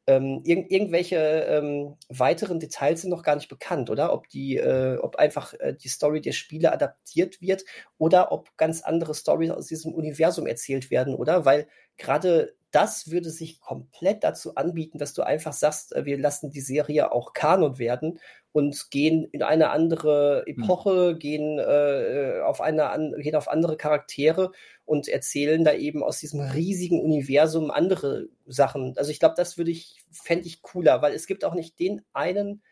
[0.07, 4.13] Ähm, irg irgendwelche ähm, weiteren Details sind noch gar nicht bekannt, oder?
[4.13, 7.65] Ob die, äh, ob einfach äh, die Story der Spiele adaptiert wird
[7.99, 11.45] oder ob ganz andere Storys aus diesem Universum erzählt werden, oder?
[11.45, 11.69] Weil
[12.01, 16.61] gerade das würde sich komplett dazu anbieten, dass du einfach sagst, äh, wir lassen die
[16.61, 18.21] Serie auch Kanon werden
[18.53, 20.63] und gehen in eine andere Hm.
[20.63, 24.53] Epoche, gehen, äh, auf eine an, gehen auf andere Charaktere
[24.85, 28.97] und erzählen da eben aus diesem riesigen Universum andere Sachen.
[28.97, 32.03] Also ich glaube, das würde ich, fände ich cooler, weil es gibt auch nicht den
[32.13, 32.63] einen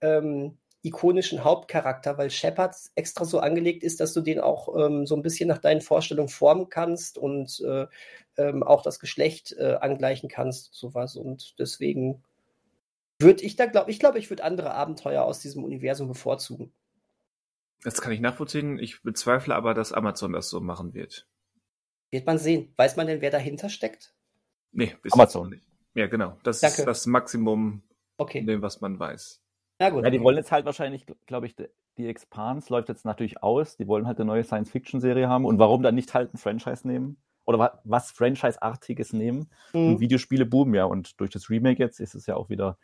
[0.00, 5.16] ähm, ikonischen Hauptcharakter, weil Shepard extra so angelegt ist, dass du den auch ähm, so
[5.16, 7.86] ein bisschen nach deinen Vorstellungen formen kannst und äh,
[8.36, 11.16] ähm, auch das Geschlecht äh, angleichen kannst, sowas.
[11.16, 12.22] Und deswegen
[13.18, 16.72] würde ich da, glaube ich, glaube, ich würde andere Abenteuer aus diesem Universum bevorzugen.
[17.82, 18.78] Das kann ich nachvollziehen.
[18.78, 21.26] Ich bezweifle aber, dass Amazon das so machen wird.
[22.10, 22.72] Wird man sehen.
[22.76, 24.14] Weiß man denn, wer dahinter steckt?
[24.72, 25.50] Nee, bis Amazon.
[25.50, 25.66] nicht.
[25.94, 26.38] Ja, genau.
[26.42, 26.78] Das Danke.
[26.78, 27.82] ist das Maximum,
[28.16, 28.38] Okay.
[28.38, 29.40] in dem, was man weiß.
[29.78, 30.04] Na gut.
[30.04, 31.56] Ja, die wollen jetzt halt wahrscheinlich, glaube ich,
[31.96, 33.76] die Expanse läuft jetzt natürlich aus.
[33.76, 35.44] Die wollen halt eine neue Science-Fiction-Serie haben.
[35.44, 37.16] Und warum dann nicht halt ein Franchise nehmen?
[37.44, 39.50] Oder wa- was Franchise-artiges nehmen?
[39.72, 40.00] Und Mhm.
[40.00, 40.84] Videospiele boomen ja.
[40.84, 42.78] Und durch das Remake jetzt ist es ja auch wieder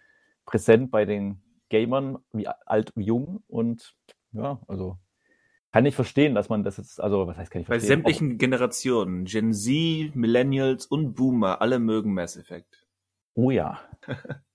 [0.47, 3.43] präsent bei den Gamern, wie alt wie jung.
[3.49, 3.95] Und
[4.33, 4.99] ja, also
[5.73, 7.99] kann ich verstehen, dass man das jetzt, also was heißt, kann ich Bei verstehen?
[7.99, 12.85] sämtlichen Generationen, Gen Z, Millennials und Boomer, alle mögen Mass Effect.
[13.35, 13.79] Oh ja.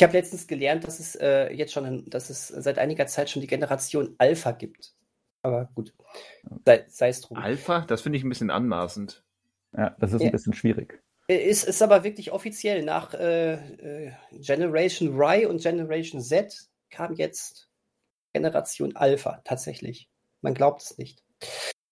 [0.00, 3.42] Ich habe letztens gelernt, dass es äh, jetzt schon, dass es seit einiger Zeit schon
[3.42, 4.94] die Generation Alpha gibt.
[5.42, 5.92] Aber gut,
[6.64, 7.36] sei, sei es drum.
[7.36, 7.82] Alpha?
[7.82, 9.22] Das finde ich ein bisschen anmaßend.
[9.76, 10.28] Ja, das ist Ja.
[10.28, 11.02] ein bisschen schwierig.
[11.28, 12.82] Ist, ist aber wirklich offiziell.
[12.82, 16.56] Nach äh, äh, Generation Y und Generation Z
[16.88, 17.68] kam jetzt
[18.32, 20.08] Generation Alpha tatsächlich.
[20.40, 21.22] Man glaubt es nicht.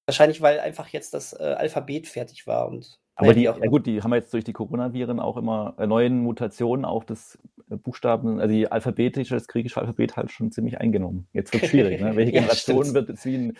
[0.06, 4.00] Wahrscheinlich, weil einfach jetzt das äh, Alphabet fertig war und Aber die, ja gut, die
[4.00, 8.52] haben jetzt durch die Coronaviren auch immer äh, neuen Mutationen auch das äh, Buchstaben, also
[8.54, 11.28] die alphabetische, das griechische Alphabet halt schon ziemlich eingenommen.
[11.32, 12.16] Jetzt wird schwierig, ne?
[12.16, 12.94] Welche Ja, Generation stimmt.
[12.94, 13.58] wird jetzt wie ein,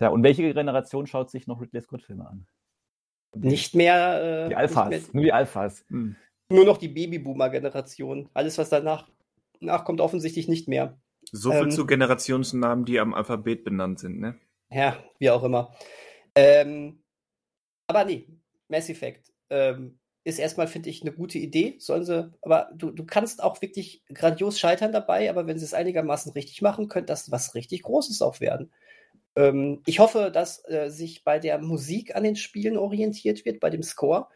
[0.00, 2.46] ja, und welche Generation schaut sich noch Ridley Scott Filme an?
[3.36, 5.84] nicht mehr, äh, Die Alphas, mehr nur die Alphas.
[5.88, 6.16] Hm.
[6.50, 8.28] nur noch die Babyboomer-Generation.
[8.34, 9.08] Alles, was danach
[9.60, 10.98] nachkommt, offensichtlich nicht mehr.
[11.30, 11.70] So viel Ähm.
[11.70, 14.38] zu Generationsnamen, die am Alphabet benannt sind, ne?
[14.72, 15.72] Ja, wie auch immer.
[16.34, 17.02] Ähm,
[17.86, 18.28] aber nee,
[18.68, 21.76] Mass Effect ähm, ist erstmal, finde ich, eine gute Idee.
[21.78, 25.74] Sollen sie, aber du, du kannst auch wirklich grandios scheitern dabei, aber wenn sie es
[25.74, 28.70] einigermaßen richtig machen, könnte das was richtig Großes auch werden.
[29.36, 33.70] Ähm, ich hoffe, dass äh, sich bei der Musik an den Spielen orientiert wird, bei
[33.70, 34.28] dem Score.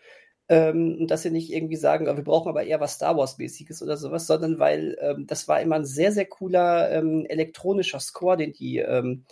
[0.48, 3.82] Ähm, und dass sie nicht irgendwie sagen, "Ah, wir brauchen aber eher was Star Wars-mäßiges
[3.82, 8.36] oder sowas, sondern weil ähm, das war immer ein sehr, sehr cooler ähm, elektronischer Score,
[8.36, 9.24] den die ähm,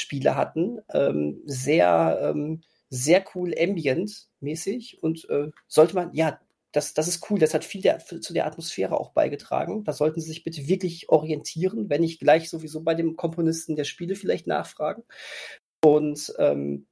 [0.00, 0.80] Spiele hatten.
[0.92, 2.32] Ähm, sehr,
[2.90, 6.40] sehr cool ambient-mäßig und äh, sollte man, ja,
[6.72, 9.82] das, das ist cool, das hat viel der, zu der Atmosphäre auch beigetragen.
[9.84, 13.84] Da sollten Sie sich bitte wirklich orientieren, wenn nicht gleich sowieso bei dem Komponisten der
[13.84, 15.02] Spiele vielleicht nachfragen.
[15.84, 16.86] Und ähm,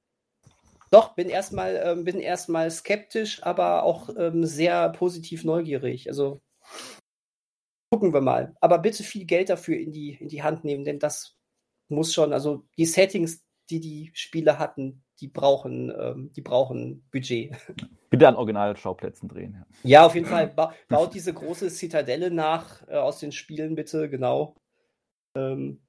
[0.91, 6.09] doch, bin erstmal ähm, bin erstmal skeptisch, aber auch ähm, sehr positiv neugierig.
[6.09, 6.41] Also
[7.91, 8.55] gucken wir mal.
[8.61, 11.37] Aber bitte viel Geld dafür in die, in die Hand nehmen, denn das
[11.89, 17.57] muss schon, also die Settings, die die Spiele hatten, die brauchen, ähm, die brauchen Budget.
[18.11, 19.55] Bitte an Originalschauplätzen drehen.
[19.55, 19.91] Ja.
[19.91, 20.49] Ja, auf jeden Fall.
[20.49, 24.55] Ba baut diese große Zitadelle nach äh, aus den Spielen, bitte, genau.
[25.35, 25.81] Ähm,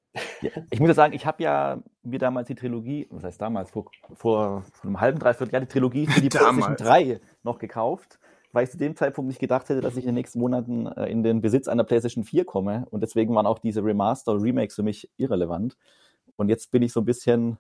[0.42, 3.72] Ja, ich muss ja sagen, ich habe ja mir damals die Trilogie, was heißt damals,
[3.72, 6.82] vor, vor, einem halben, dreiviertel Jahr die Trilogie für die PlayStation Damals.
[6.82, 8.20] 3 noch gekauft,
[8.52, 11.06] weil ich zu dem Zeitpunkt nicht gedacht hätte, dass ich in den nächsten Monaten äh,
[11.06, 12.88] in den Besitz einer PlayStation 4 komme.
[12.90, 15.78] Und deswegen waren auch diese Remaster und Remakes für mich irrelevant.
[16.36, 17.58] Und jetzt bin ich so ein bisschen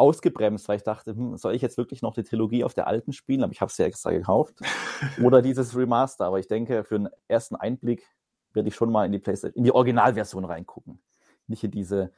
[0.00, 3.12] ausgebremst, weil ich dachte, hm, soll ich jetzt wirklich noch die Trilogie auf der alten
[3.12, 3.42] spielen?
[3.44, 4.56] Aber ich habe sie ja extra gekauft.
[5.22, 6.24] Oder dieses Remaster.
[6.24, 8.06] Aber ich denke, für einen ersten Einblick
[8.52, 11.00] werde ich schon mal in die PlayStation, in die Originalversion reingucken.
[11.46, 12.12] Nicht in diese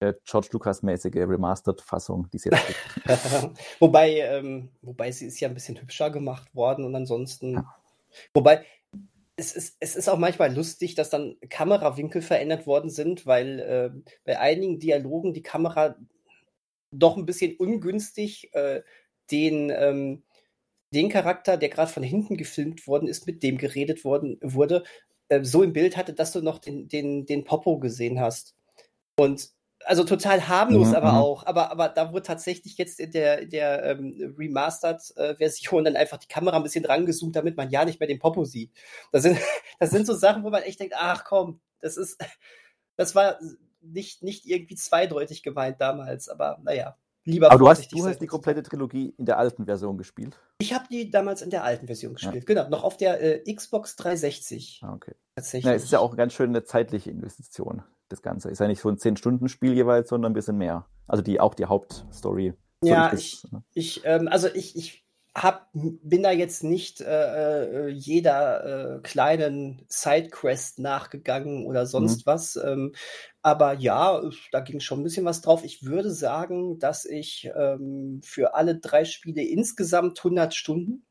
[0.00, 3.60] äh, George Lucas-mäßige Remastered-Fassung, die es jetzt gibt.
[3.80, 7.64] wobei, ähm, wobei sie ist ja ein bisschen hübscher gemacht worden und ansonsten.
[8.32, 8.64] Wobei,
[9.36, 14.10] es ist, es ist auch manchmal lustig, dass dann Kamerawinkel verändert worden sind, weil äh,
[14.24, 15.96] bei einigen Dialogen die Kamera
[16.90, 18.82] doch ein bisschen ungünstig äh,
[19.30, 20.22] den, ähm,
[20.92, 24.84] den Charakter, der gerade von hinten gefilmt worden ist, mit dem geredet worden wurde,
[25.28, 28.54] äh, so im Bild hatte, dass du noch den, den, den Popo gesehen hast.
[29.16, 29.50] Und
[29.84, 31.18] also total harmlos, Mhm, aber mhm.
[31.18, 31.46] auch.
[31.46, 36.56] Aber, aber da wurde tatsächlich jetzt in der, der ähm, Remastered-Version dann einfach die Kamera
[36.56, 38.72] ein bisschen rangezoomt, damit man ja nicht mehr den Popo sieht.
[39.12, 39.38] Das sind,
[39.78, 42.18] das sind so Sachen, wo man echt denkt, ach komm, das ist,
[42.96, 43.38] das war
[43.92, 48.26] nicht, nicht irgendwie zweideutig gemeint damals, aber naja, lieber Aber du hast, du hast die
[48.26, 50.38] komplette Trilogie in der alten Version gespielt.
[50.58, 53.96] Ich habe die damals in der alten Version gespielt, genau, noch auf der äh, Xbox
[53.96, 55.14] 360 Ah, okay.
[55.36, 55.64] tatsächlich.
[55.70, 58.50] Ja, es ist ja auch ganz schön eine zeitliche Investition, das Ganze.
[58.50, 60.86] Ist ja nicht so ein 10-Stunden-Spiel jeweils, sondern ein bisschen mehr.
[61.06, 62.54] Also die auch die Hauptstory.
[62.82, 63.62] So Ja, ich, das, ne?
[63.74, 65.07] ich, ähm, also ich, ich
[65.42, 72.30] hab, bin da jetzt nicht äh, äh, jeder äh, kleinen Sidequest nachgegangen oder sonst mhm.
[72.30, 72.56] was.
[72.56, 72.94] Ähm,
[73.42, 74.20] aber ja,
[74.52, 75.64] da ging schon ein bisschen was drauf.
[75.64, 81.06] Ich würde sagen, dass ich ähm, für alle drei Spiele insgesamt 100 Stunden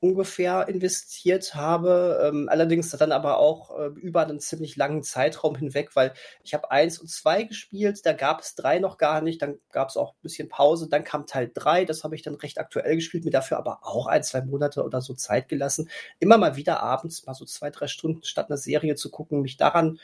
[0.00, 2.22] ungefähr investiert habe.
[2.24, 6.12] Ähm, allerdings dann aber auch äh, über einen ziemlich langen Zeitraum hinweg, weil
[6.42, 9.88] ich habe eins und zwei gespielt, da gab es drei noch gar nicht, dann gab
[9.88, 12.96] es auch ein bisschen Pause, dann kam Teil drei, das habe ich dann recht aktuell
[12.96, 15.88] gespielt, mir dafür aber auch ein, zwei Monate oder so Zeit gelassen.
[16.18, 19.56] Immer mal wieder abends, mal so zwei, drei Stunden statt einer Serie zu gucken, mich
[19.56, 19.98] daran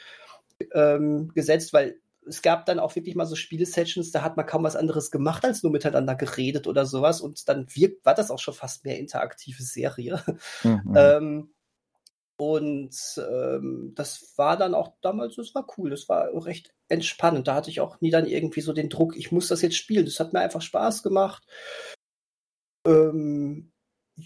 [0.75, 4.65] ähm, gesetzt, weil es gab dann auch wirklich mal so Spiele-Sessions, da hat man kaum
[4.65, 7.21] was anderes gemacht, als nur miteinander geredet oder sowas.
[7.21, 10.23] Und dann wirkt, war das auch schon fast mehr interaktive Serie.
[10.63, 10.93] Mhm.
[10.97, 11.55] ähm,
[12.37, 17.47] und ähm, das war dann auch damals, das war cool, das war recht entspannend.
[17.47, 20.07] Da hatte ich auch nie dann irgendwie so den Druck, ich muss das jetzt spielen.
[20.07, 21.45] Das hat mir einfach Spaß gemacht.
[22.87, 23.71] Ähm,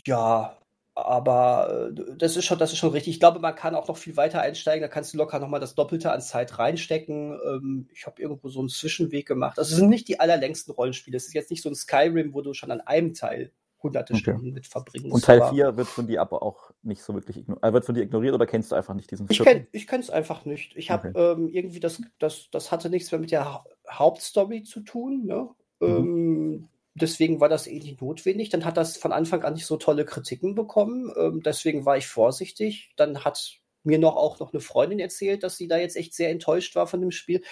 [0.07, 0.59] ja,
[0.97, 3.15] aber äh, das ist schon, das ist schon richtig.
[3.15, 4.81] Ich glaube, man kann auch noch viel weiter einsteigen.
[4.81, 7.39] Da kannst du locker nochmal das Doppelte an Zeit reinstecken.
[7.47, 9.59] Ähm, ich habe irgendwo so einen Zwischenweg gemacht.
[9.59, 11.19] Also es sind nicht die allerlängsten Rollenspiele.
[11.19, 13.53] Es ist jetzt nicht so ein Skyrim, wo du schon an einem Teil
[13.83, 14.23] hunderte okay.
[14.23, 15.13] Stunden mit verbringen.
[15.13, 17.63] Und Teil 4 wird von dir aber auch nicht so wirklich ignoriert.
[17.63, 19.67] Äh, wird von dir ignoriert oder kennst du einfach nicht diesen Film?
[19.73, 20.75] Ich kenne ich es einfach nicht.
[20.77, 21.33] Ich habe okay.
[21.33, 25.27] ähm, irgendwie das, das, das hatte nichts mehr mit der Hauptstory zu tun.
[25.27, 25.51] Ne?
[25.81, 25.89] Mhm.
[25.89, 26.69] Ähm,
[27.01, 28.49] deswegen war das eh nicht notwendig.
[28.49, 31.13] Dann hat das von Anfang an nicht so tolle Kritiken bekommen.
[31.17, 32.93] Ähm, deswegen war ich vorsichtig.
[32.97, 36.31] Dann hat mir noch auch noch eine Freundin erzählt, dass sie da jetzt echt sehr
[36.31, 37.43] enttäuscht war von dem Spiel.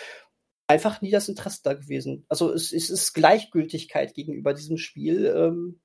[0.67, 2.25] Einfach nie das Interesse da gewesen.
[2.29, 5.81] Also es, es ist Gleichgültigkeit gegenüber diesem Spiel ähm,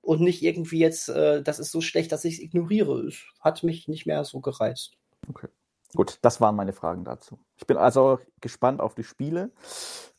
[0.00, 3.06] und nicht irgendwie jetzt, äh, das ist so schlecht, dass ich es ignoriere.
[3.06, 4.96] Es hat mich nicht mehr so gereizt.
[5.28, 5.48] Okay.
[5.94, 7.38] Gut, das waren meine Fragen dazu.
[7.56, 9.52] Ich bin also gespannt auf die Spiele.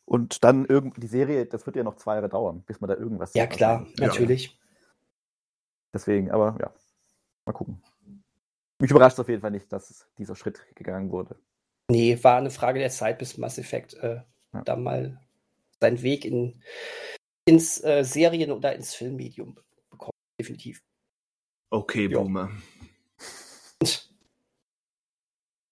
[0.06, 2.96] Und dann irgendwie die Serie, das wird ja noch zwei Jahre dauern, bis man da
[2.96, 4.06] irgendwas Ja, klar, ja.
[4.06, 4.58] natürlich.
[5.92, 6.72] Deswegen, aber ja,
[7.44, 7.82] mal gucken.
[8.78, 11.36] Mich überrascht auf jeden Fall nicht, dass dieser Schritt gegangen wurde.
[11.90, 14.22] Nee, war eine Frage der Zeit, bis Mass Effect äh,
[14.52, 14.62] ja.
[14.62, 15.20] da mal
[15.80, 16.62] seinen Weg in,
[17.44, 19.58] ins äh, Serien- oder ins Filmmedium
[19.90, 20.14] bekommt.
[20.38, 20.82] Definitiv.
[21.70, 22.18] Okay, ja.
[22.18, 22.50] Boomer.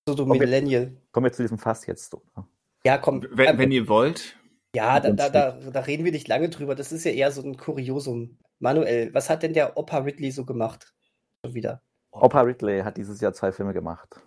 [0.07, 0.95] So, du Millennial.
[1.13, 2.13] Kommen wir zu diesem Fass jetzt.
[2.13, 2.47] Oder?
[2.87, 3.27] Ja, komm.
[3.31, 4.37] Wenn, ähm, wenn ihr wollt.
[4.75, 6.75] Ja, da, da, da, da, reden wir nicht lange drüber.
[6.75, 8.39] Das ist ja eher so ein Kuriosum.
[8.59, 10.93] Manuel, was hat denn der Opa Ridley so gemacht?
[11.45, 11.83] Schon wieder.
[12.11, 14.21] Opa Ridley hat dieses Jahr zwei Filme gemacht.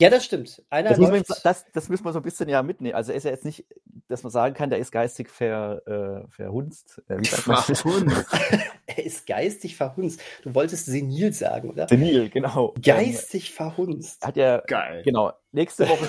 [0.00, 0.62] Ja, das stimmt.
[0.70, 1.28] Einer das, läuft...
[1.28, 2.94] wir, das, das, müssen wir so ein bisschen ja mitnehmen.
[2.94, 3.66] Also er ist ja jetzt nicht,
[4.08, 7.02] dass man sagen kann, der ist geistig ver, äh, verhunzt.
[7.08, 7.58] Äh, wie sagt man
[8.96, 10.20] er ist geistig verhunzt.
[10.42, 11.88] Du wolltest senil sagen, oder?
[11.88, 12.74] Senil, genau.
[12.82, 14.24] Geistig ähm, verhunzt.
[14.24, 15.02] Hat ja, Geil.
[15.04, 15.32] Genau.
[15.52, 16.06] Nächste Woche,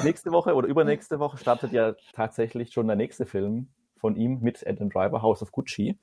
[0.04, 4.66] nächste Woche oder übernächste Woche startet ja tatsächlich schon der nächste Film von ihm mit
[4.66, 5.98] Adam Driver, House of Gucci.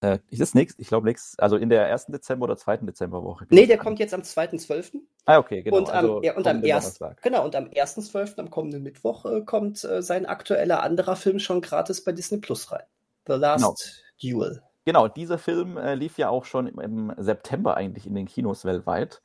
[0.00, 3.46] Äh, ist das nächst, ich glaube, nächst, also in der ersten Dezember oder zweiten Dezemberwoche?
[3.48, 5.00] Nee, der kommt jetzt am 2.12.
[5.24, 5.78] Ah, okay, genau.
[5.78, 9.40] Und am, also ja, und am, erst, genau, und am 1.12., am kommenden Mittwoch, äh,
[9.42, 12.84] kommt äh, sein aktueller anderer Film schon gratis bei Disney Plus rein.
[13.26, 13.74] The Last genau.
[14.20, 14.62] Duel.
[14.86, 18.64] Genau, dieser Film äh, lief ja auch schon im, im, September eigentlich in den Kinos
[18.64, 19.20] weltweit.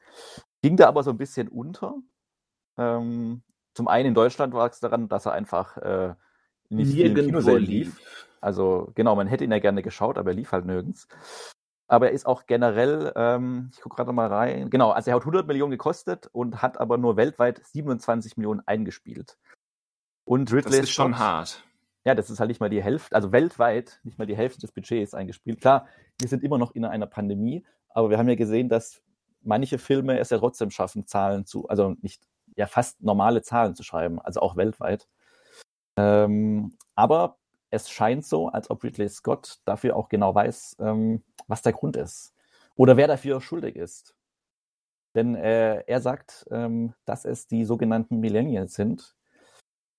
[0.63, 1.97] Ging da aber so ein bisschen unter.
[2.77, 3.43] Ähm,
[3.75, 6.15] zum einen in Deutschland war es daran, dass er einfach äh,
[6.69, 8.27] nicht im Kinosälen lief.
[8.41, 11.07] Also genau, man hätte ihn ja gerne geschaut, aber er lief halt nirgends.
[11.87, 15.21] Aber er ist auch generell, ähm, ich gucke gerade mal rein, genau, also er hat
[15.21, 19.37] 100 Millionen gekostet und hat aber nur weltweit 27 Millionen eingespielt.
[20.25, 21.63] Und Ridley das ist schon hart.
[22.05, 24.71] Ja, das ist halt nicht mal die Hälfte, also weltweit nicht mal die Hälfte des
[24.71, 25.61] Budgets eingespielt.
[25.61, 25.87] Klar,
[26.19, 29.01] wir sind immer noch in einer Pandemie, aber wir haben ja gesehen, dass
[29.41, 32.23] manche Filme es ja trotzdem schaffen, Zahlen zu, also nicht,
[32.55, 35.07] ja fast normale Zahlen zu schreiben, also auch weltweit.
[35.97, 37.37] Ähm, aber
[37.69, 41.97] es scheint so, als ob Ridley Scott dafür auch genau weiß, ähm, was der Grund
[41.97, 42.33] ist
[42.75, 44.15] oder wer dafür schuldig ist.
[45.15, 49.15] Denn äh, er sagt, ähm, dass es die sogenannten Millennials sind,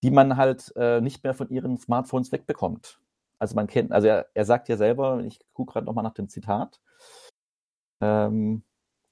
[0.02, 2.98] die man halt äh, nicht mehr von ihren Smartphones wegbekommt.
[3.38, 6.28] Also man kennt, also er, er sagt ja selber, ich gucke gerade nochmal nach dem
[6.28, 6.80] Zitat,
[8.00, 8.62] ähm,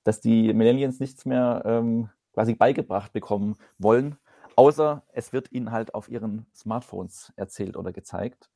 [0.05, 4.17] dass die Millennials nichts mehr ähm, quasi beigebracht bekommen wollen,
[4.57, 8.51] außer es wird ihnen halt auf ihren Smartphones erzählt oder gezeigt.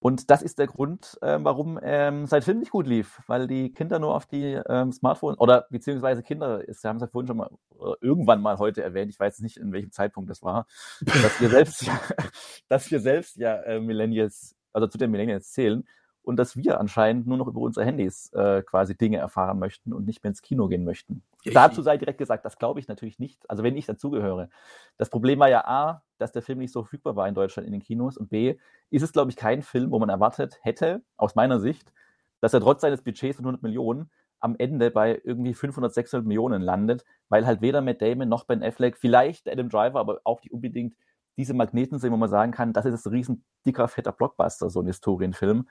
[0.00, 3.72] Und das ist der Grund, äh, warum ähm, sein Film nicht gut lief, weil die
[3.72, 7.36] Kinder nur auf die ähm, Smartphones oder beziehungsweise Kinder, ist, haben es ja vorhin schon
[7.36, 7.50] mal
[7.80, 10.66] äh, irgendwann mal heute erwähnt, ich weiß nicht, in welchem Zeitpunkt das war,
[11.00, 12.00] dass wir selbst ja,
[12.68, 15.84] dass wir selbst ja äh, Millennials, also zu den Millennials zählen
[16.22, 20.06] und dass wir anscheinend nur noch über unsere Handys äh, quasi Dinge erfahren möchten und
[20.06, 21.22] nicht mehr ins Kino gehen möchten.
[21.54, 23.48] Dazu sei direkt gesagt, das glaube ich natürlich nicht.
[23.50, 24.48] Also wenn ich dazugehöre.
[24.96, 27.72] Das Problem war ja A, dass der Film nicht so verfügbar war in Deutschland in
[27.72, 28.56] den Kinos und B,
[28.90, 31.92] ist es glaube ich kein Film, wo man erwartet hätte, aus meiner Sicht,
[32.40, 34.10] dass er trotz seines Budgets von 100 Millionen
[34.40, 38.62] am Ende bei irgendwie 500, 600 Millionen landet, weil halt weder Matt Damon noch Ben
[38.62, 40.94] Affleck, vielleicht Adam Driver, aber auch nicht unbedingt
[41.36, 44.80] diese Magneten sind, wo man sagen kann, das ist ein riesen dicker, fetter Blockbuster, so
[44.80, 45.68] ein Historienfilm.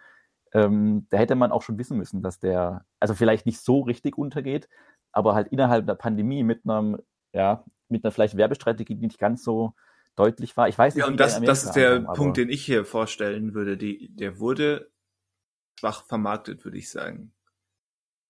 [0.53, 4.17] Ähm, da hätte man auch schon wissen müssen, dass der, also vielleicht nicht so richtig
[4.17, 4.69] untergeht,
[5.17, 6.97] aber halt innerhalb der Pandemie mit einem,
[7.33, 9.73] ja, mit einer vielleicht Werbestrategie, die nicht ganz so
[10.15, 10.69] deutlich war.
[10.69, 13.53] Ich weiß nicht, ja, und das, das ist der haben, Punkt, den ich hier vorstellen
[13.53, 13.77] würde.
[13.77, 14.89] Die, der wurde
[15.79, 17.31] schwach vermarktet, würde ich sagen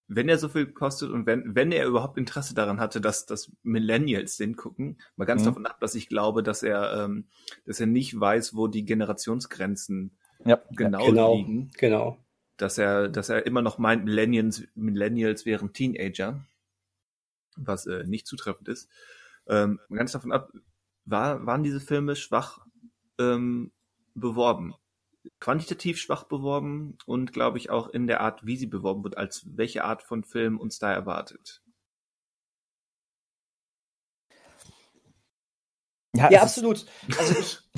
[0.07, 3.51] wenn er so viel kostet und wenn, wenn er überhaupt Interesse daran hatte, dass, dass
[3.63, 5.47] Millennials den gucken, mal ganz mhm.
[5.47, 7.25] davon ab, dass ich glaube, dass er, ähm,
[7.65, 11.71] dass er nicht weiß, wo die Generationsgrenzen ja, genau, genau liegen.
[11.77, 12.17] Genau.
[12.55, 16.39] Dass er, dass er immer noch meint, Millennials, Millennials wären Teenager,
[17.57, 18.89] was äh, nicht zutreffend ist.
[19.47, 20.51] Ähm, ganz davon ab,
[21.05, 22.59] war, waren diese Filme schwach
[23.19, 23.71] ähm,
[24.13, 24.75] beworben
[25.39, 29.45] quantitativ schwach beworben und glaube ich auch in der Art, wie sie beworben wird, als
[29.45, 31.61] welche Art von Film uns da erwartet.
[36.15, 36.85] Ja, ja absolut.
[37.17, 37.57] Also ich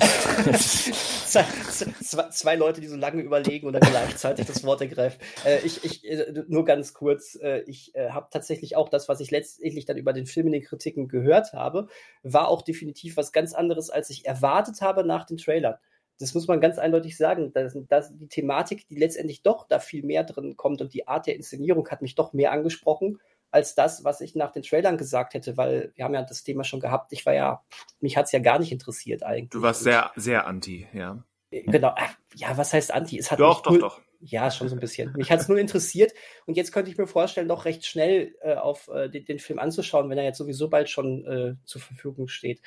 [2.30, 5.20] zwei, Leute, die so lange überlegen und dann gleichzeitig das Wort ergreifen.
[5.44, 9.20] Äh, ich, ich, äh, nur ganz kurz, äh, ich äh, habe tatsächlich auch das, was
[9.20, 11.88] ich letztendlich dann über den Film in den Kritiken gehört habe,
[12.22, 15.76] war auch definitiv was ganz anderes, als ich erwartet habe nach den Trailern
[16.20, 20.04] das muss man ganz eindeutig sagen, dass, dass die Thematik, die letztendlich doch da viel
[20.04, 23.18] mehr drin kommt und die Art der Inszenierung hat mich doch mehr angesprochen
[23.50, 26.64] als das, was ich nach den Trailern gesagt hätte, weil wir haben ja das Thema
[26.64, 27.12] schon gehabt.
[27.12, 27.64] Ich war ja,
[28.00, 29.50] mich hat es ja gar nicht interessiert eigentlich.
[29.50, 31.22] Du warst sehr, sehr anti, ja.
[31.50, 31.94] Genau,
[32.34, 33.18] ja, was heißt anti?
[33.18, 34.00] Es hat doch, doch, nur, doch.
[34.20, 35.12] Ja, schon so ein bisschen.
[35.16, 36.12] Mich hat es nur interessiert
[36.46, 39.58] und jetzt könnte ich mir vorstellen, doch recht schnell äh, auf äh, den, den, Film
[39.58, 42.60] anzuschauen, wenn er jetzt sowieso bald schon äh, zur Verfügung steht.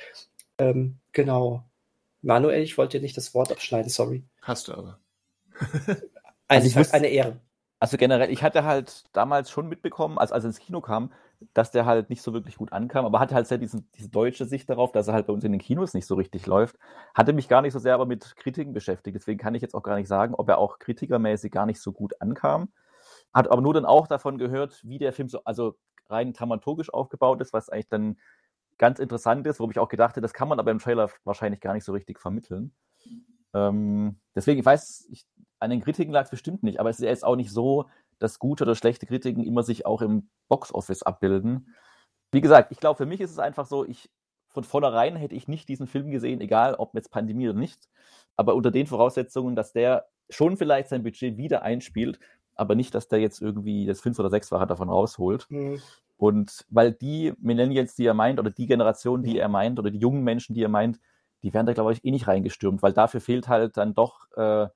[0.58, 1.64] Ähm, genau.
[2.22, 4.24] Manuel, ich wollte dir nicht das Wort abschneiden, sorry.
[4.42, 5.00] Hast du aber.
[6.48, 7.40] Eine, also wusste, eine Ehre.
[7.84, 11.12] Also generell, ich hatte halt damals schon mitbekommen, als, als er ins Kino kam,
[11.54, 14.46] dass der halt nicht so wirklich gut ankam, aber hatte halt sehr diesen, diese deutsche
[14.46, 16.78] Sicht darauf, dass er halt bei uns in den Kinos nicht so richtig läuft.
[17.14, 19.16] Hatte mich gar nicht so sehr aber mit Kritiken beschäftigt.
[19.18, 21.92] Deswegen kann ich jetzt auch gar nicht sagen, ob er auch kritikermäßig gar nicht so
[21.92, 22.70] gut ankam.
[23.34, 25.76] Hat aber nur dann auch davon gehört, wie der Film so, also
[26.08, 28.16] rein dramaturgisch aufgebaut ist, was eigentlich dann
[28.78, 31.60] ganz interessant ist, wo ich auch gedacht hätte, das kann man aber im Trailer wahrscheinlich
[31.60, 32.74] gar nicht so richtig vermitteln.
[33.54, 35.26] Ähm, deswegen, ich weiß, ich,
[35.60, 37.86] an den Kritiken lag es bestimmt nicht, aber es ist jetzt auch nicht so,
[38.20, 41.74] dass gute oder schlechte Kritiken immer sich auch im Boxoffice abbilden.
[42.32, 44.10] Wie gesagt, ich glaube, für mich ist es einfach so, ich
[44.54, 47.90] von vornherein hätte ich nicht diesen Film gesehen, egal ob jetzt Pandemie oder nicht.
[48.36, 52.20] Aber unter den Voraussetzungen, dass der schon vielleicht sein Budget wieder einspielt,
[52.56, 55.48] aber nicht, dass der jetzt irgendwie das fünf- oder sechsfache davon rausholt.
[55.50, 55.82] Mhm.
[56.18, 60.00] Und weil die Millennials, die er meint, oder die Generation, die er meint, oder die
[60.00, 61.00] jungen Menschen, die er meint,
[61.44, 64.68] die werden da, glaube ich, eh nicht reingestürmt, weil dafür fehlt halt dann doch äh,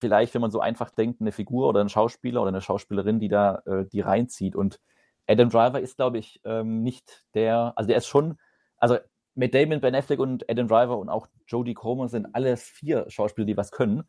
[0.00, 3.28] vielleicht, wenn man so einfach denkt, eine Figur oder ein Schauspieler oder eine Schauspielerin, die
[3.28, 4.56] da äh, die reinzieht.
[4.56, 4.80] Und
[5.26, 8.38] Adam Driver ist, glaube ich, ähm, nicht der, also der ist schon,
[8.76, 8.98] also
[9.34, 13.46] Matt Damon, Ben Affleck und Adam Driver und auch Jodie Comer sind alle vier Schauspieler,
[13.46, 14.04] die was können,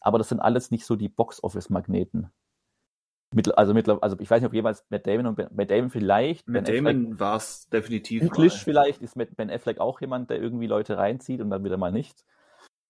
[0.00, 2.30] aber das sind alles nicht so die Box-Office-Magneten.
[3.34, 5.90] Mittel, also, mittler, also ich weiß nicht, ob jeweils Matt Damon und Ben, Matt Damon
[5.90, 6.48] vielleicht.
[6.48, 8.22] Matt ben Damon war es definitiv.
[8.22, 11.76] English vielleicht ist Matt, Ben Affleck auch jemand, der irgendwie Leute reinzieht und dann wieder
[11.76, 12.24] mal nicht.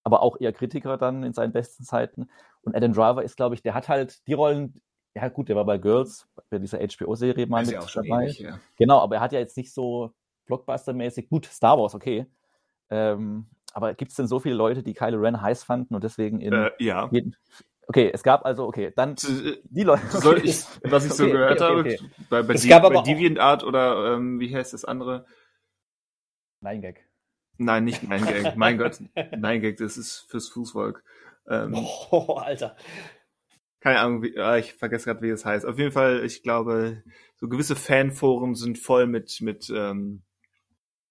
[0.02, 2.28] Aber auch eher Kritiker dann in seinen besten Zeiten.
[2.62, 4.82] Und Adam Driver ist, glaube ich, der hat halt die Rollen,
[5.14, 8.22] ja gut, der war bei Girls, bei dieser HBO-Serie mal mit dabei.
[8.22, 8.60] Ähnlich, ja.
[8.76, 10.12] Genau, aber er hat ja jetzt nicht so
[10.46, 12.26] Blockbuster-mäßig, gut, Star Wars, okay.
[12.90, 16.40] Ähm, aber gibt es denn so viele Leute, die Kylo Ren heiß fanden und deswegen
[16.40, 17.08] in äh, ja.
[17.10, 17.34] jeden,
[17.86, 20.02] Okay, es gab also, okay, dann äh, die Leute.
[20.14, 20.40] Okay.
[20.44, 24.14] Ich, was ich so okay, gehört okay, okay, habe, bei, bei, die, bei DeviantArt oder
[24.14, 25.26] ähm, wie heißt das andere?
[26.60, 27.06] Nein Gag.
[27.58, 28.56] Nein, nicht Nein Gag.
[28.56, 28.98] mein Gott,
[29.36, 31.04] Nein Gag, das ist fürs Fußvolk.
[31.48, 31.74] Ähm,
[32.10, 32.76] oh, Alter.
[33.80, 35.66] Keine Ahnung, wie, ah, ich vergesse gerade, wie es heißt.
[35.66, 37.02] Auf jeden Fall, ich glaube,
[37.36, 40.22] so gewisse Fanforen sind voll mit, mit, ähm,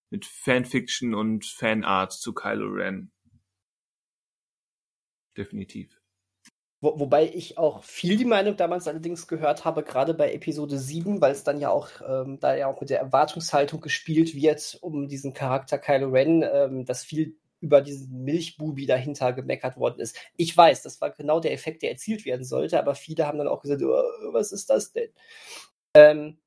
[0.09, 3.11] mit Fanfiction und Fanart zu Kylo Ren.
[5.37, 6.02] Definitiv.
[6.83, 11.21] Wo, wobei ich auch viel die Meinung damals allerdings gehört habe, gerade bei Episode 7,
[11.21, 15.07] weil es dann ja auch, ähm, da ja auch mit der Erwartungshaltung gespielt wird, um
[15.07, 20.17] diesen Charakter Kylo Ren, ähm, dass viel über diesen Milchbubi dahinter gemeckert worden ist.
[20.35, 23.47] Ich weiß, das war genau der Effekt, der erzielt werden sollte, aber viele haben dann
[23.47, 24.03] auch gesagt, oh,
[24.33, 25.09] was ist das denn?
[25.93, 26.37] Ähm,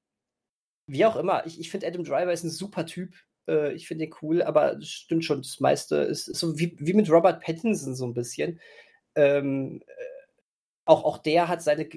[0.86, 3.14] wie auch immer, ich, ich finde Adam Driver ist ein super Typ.
[3.48, 6.76] Äh, ich finde ihn cool, aber das stimmt schon, das meiste ist, ist so wie,
[6.78, 8.60] wie mit Robert Pattinson so ein bisschen.
[9.14, 9.82] Ähm,
[10.86, 11.88] auch, auch der hat seine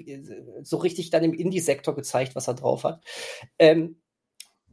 [0.62, 3.02] so richtig dann im Indie-Sektor gezeigt, was er drauf hat.
[3.58, 4.02] Ähm,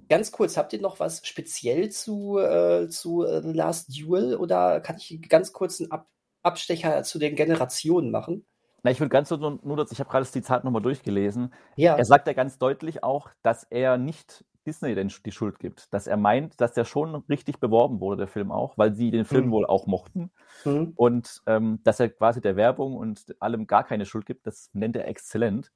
[0.10, 4.98] ganz kurz, habt ihr noch was speziell zu, äh, zu äh, Last Duel oder kann
[4.98, 6.10] ich ganz kurz einen Ab
[6.44, 8.46] Abstecher zu den Generationen machen?
[8.84, 11.54] Na, ich will ganz nur, nur ich habe gerade das Zitat nochmal durchgelesen.
[11.76, 11.98] Ja.
[11.98, 15.92] Er sagt ja ganz deutlich auch, dass er nicht Disney denn die Schuld gibt.
[15.94, 19.26] Dass er meint, dass der schon richtig beworben wurde, der Film auch, weil sie den
[19.26, 19.52] Film Hm.
[19.52, 20.30] wohl auch mochten.
[20.64, 20.94] Hm.
[20.96, 24.96] Und ähm, dass er quasi der Werbung und allem gar keine Schuld gibt, das nennt
[24.96, 25.72] er exzellent.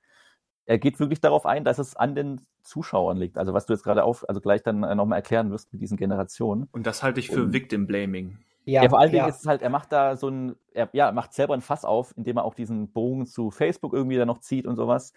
[0.66, 3.38] Er geht wirklich darauf ein, dass es an den Zuschauern liegt.
[3.40, 5.98] Also was du jetzt gerade auf, also gleich dann äh, nochmal erklären wirst mit diesen
[5.98, 6.68] Generationen.
[6.72, 8.38] Und das halte ich für Und- Victim Blaming.
[8.64, 9.28] Ja, Ja, vor allen Dingen ja.
[9.28, 12.14] ist es halt, er macht da so ein, er ja, macht selber ein Fass auf,
[12.16, 15.14] indem er auch diesen Bogen zu Facebook irgendwie dann noch zieht und sowas,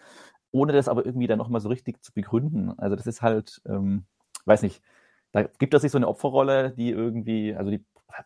[0.55, 2.77] ohne das aber irgendwie dann nochmal so richtig zu begründen.
[2.79, 4.05] Also das ist halt, ähm,
[4.45, 4.81] weiß nicht,
[5.31, 7.83] da gibt er sich so eine Opferrolle, die irgendwie, also die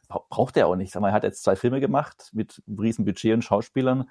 [0.07, 0.91] bra- braucht er auch nicht.
[0.91, 4.09] Sag mal, er hat jetzt zwei Filme gemacht mit einem riesen Budget und Schauspielern.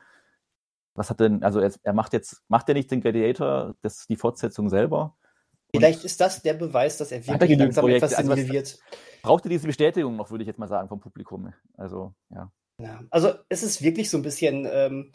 [0.95, 4.69] Was hat denn, also er, macht jetzt, macht er nicht den Gladiator, das, die Fortsetzung
[4.69, 5.17] selber?
[5.73, 8.07] Und Vielleicht ist das der Beweis, dass er wirklich langsam Projekte?
[8.07, 8.79] etwas Also was- senil wird.
[9.23, 11.53] braucht er diese Bestätigung noch, würde ich jetzt mal sagen, vom Publikum.
[11.77, 12.51] Also, ja.
[12.81, 13.01] Ja.
[13.11, 15.13] Also es ist wirklich so ein bisschen, ähm,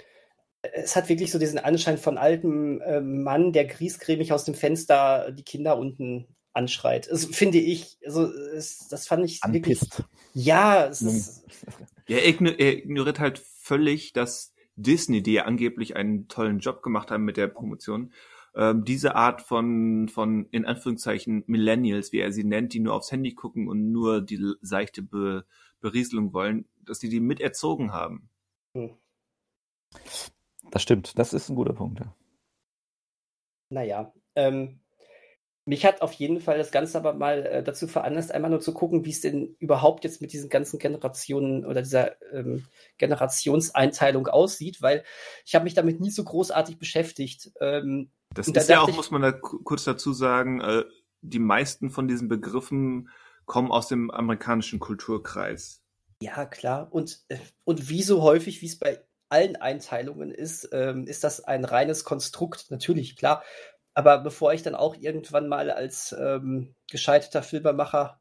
[0.74, 5.32] es hat wirklich so diesen Anschein von altem ähm, Mann, der griesgrämig aus dem Fenster
[5.32, 7.10] die Kinder unten anschreit.
[7.12, 9.82] Also, finde ich, also es, das fand ich wirklich.
[9.82, 10.04] Anpisst.
[10.34, 11.44] Ja, es ist,
[12.08, 16.82] Ja, er, igno- er ignoriert halt völlig, dass Disney, die ja angeblich einen tollen Job
[16.82, 18.12] gemacht haben mit der Promotion,
[18.56, 23.12] ähm, diese Art von, von, in Anführungszeichen, Millennials, wie er sie nennt, die nur aufs
[23.12, 25.46] Handy gucken und nur die seichte Be
[25.82, 28.30] Berieselung wollen, dass die die miterzogen haben.
[28.74, 28.92] hm,
[30.74, 32.00] Das stimmt, das ist ein guter Punkt.
[32.00, 32.16] Ja.
[33.70, 34.14] naja.
[34.36, 34.80] Ähm,
[35.66, 38.74] mich hat auf jeden Fall das Ganze aber mal äh, dazu veranlasst, einmal nur zu
[38.74, 42.66] gucken, wie es denn überhaupt jetzt mit diesen ganzen Generationen oder dieser ähm,
[42.98, 45.04] Generationseinteilung aussieht, weil
[45.46, 47.52] ich habe mich damit nie so großartig beschäftigt.
[47.62, 50.60] Ähm, Das Und da ist ja auch, ich- muss man da ku- kurz dazu sagen,
[50.60, 50.84] äh,
[51.22, 53.10] die meisten von diesen Begriffen
[53.46, 55.82] kommen aus dem amerikanischen Kulturkreis.
[56.20, 56.92] Ja, klar.
[56.92, 59.00] Und, äh, und wie so häufig, wie es bei
[59.34, 63.44] allen Einteilungen ist, ähm, ist das ein reines Konstrukt, natürlich, klar.
[63.96, 68.20] Aber bevor ich dann auch irgendwann mal als ähm, gescheiterter Filmemacher,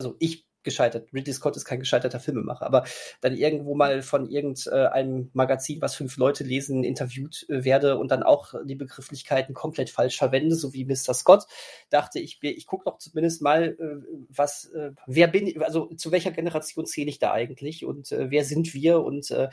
[0.00, 2.84] also ich gescheitert, Ridley Scott ist kein gescheiterter Filmemacher, aber
[3.20, 8.22] dann irgendwo mal von irgendeinem Magazin, was fünf Leute lesen, interviewt äh, werde und dann
[8.22, 11.14] auch die Begrifflichkeiten komplett falsch verwende, so wie Mr.
[11.14, 11.46] Scott,
[11.90, 16.30] dachte ich, ich gucke doch zumindest mal, äh, was, äh, wer bin also zu welcher
[16.30, 19.48] Generation zähle ich da eigentlich und äh, wer sind wir und äh,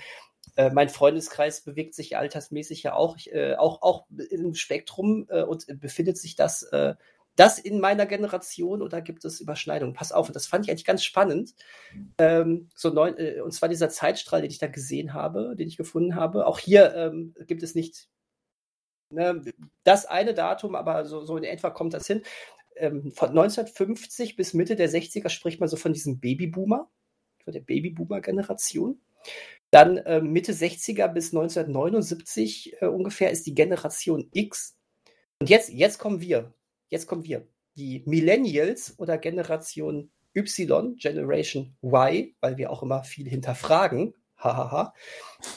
[0.55, 5.65] äh, mein Freundeskreis bewegt sich altersmäßig ja auch, äh, auch, auch im Spektrum äh, und
[5.79, 6.95] befindet sich das, äh,
[7.35, 9.93] das in meiner Generation oder gibt es Überschneidungen?
[9.93, 11.53] Pass auf, und das fand ich eigentlich ganz spannend.
[12.17, 15.77] Ähm, so neun, äh, und zwar dieser Zeitstrahl, den ich da gesehen habe, den ich
[15.77, 16.47] gefunden habe.
[16.47, 18.07] Auch hier ähm, gibt es nicht
[19.09, 19.41] ne,
[19.83, 22.23] das eine Datum, aber so, so in etwa kommt das hin.
[22.77, 26.89] Ähm, von 1950 bis Mitte der 60er spricht man so von diesem Babyboomer,
[27.43, 29.01] von der Babyboomer-Generation.
[29.71, 34.77] Dann äh, Mitte 60er bis 1979 äh, ungefähr ist die Generation X.
[35.39, 36.53] Und jetzt, jetzt kommen wir.
[36.89, 37.47] Jetzt kommen wir.
[37.75, 44.93] Die Millennials oder Generation Y, Generation Y, weil wir auch immer viel hinterfragen, hahaha,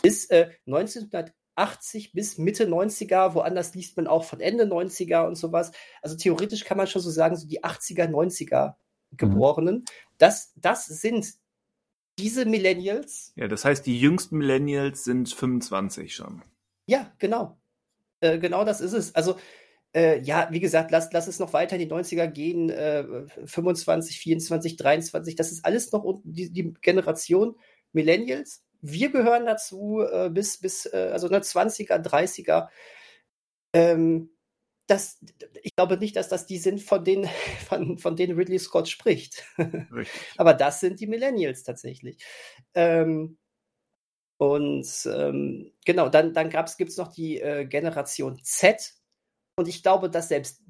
[0.03, 5.73] ist äh, 1980 bis Mitte 90er, woanders liest man auch von Ende 90er und sowas.
[6.03, 8.75] Also theoretisch kann man schon so sagen, so die 80er, 90er
[9.13, 9.85] Geborenen.
[10.19, 11.35] Das, das sind
[12.19, 16.43] diese Millennials, Ja, das heißt, die jüngsten Millennials sind 25 schon.
[16.87, 17.59] Ja, genau.
[18.21, 19.15] Äh, genau das ist es.
[19.15, 19.37] Also,
[19.99, 23.05] äh, ja, wie gesagt, lass, lass es noch weiter in die 90er gehen, äh,
[23.45, 27.57] 25, 24, 23, das ist alles noch unten, die, die Generation
[27.93, 28.65] Millennials.
[28.81, 32.69] Wir gehören dazu äh, bis, bis äh, also ne, 20er, 30er.
[33.73, 34.31] Ähm,
[34.87, 35.19] das,
[35.63, 37.29] ich glaube nicht, dass das die sind, von denen,
[37.69, 39.45] von, von denen Ridley Scott spricht.
[40.37, 42.25] Aber das sind die Millennials tatsächlich.
[42.75, 43.37] Ähm,
[44.37, 48.98] und ähm, genau, dann, dann gibt es noch die äh, Generation Z.
[49.59, 50.63] Und ich glaube, dass selbst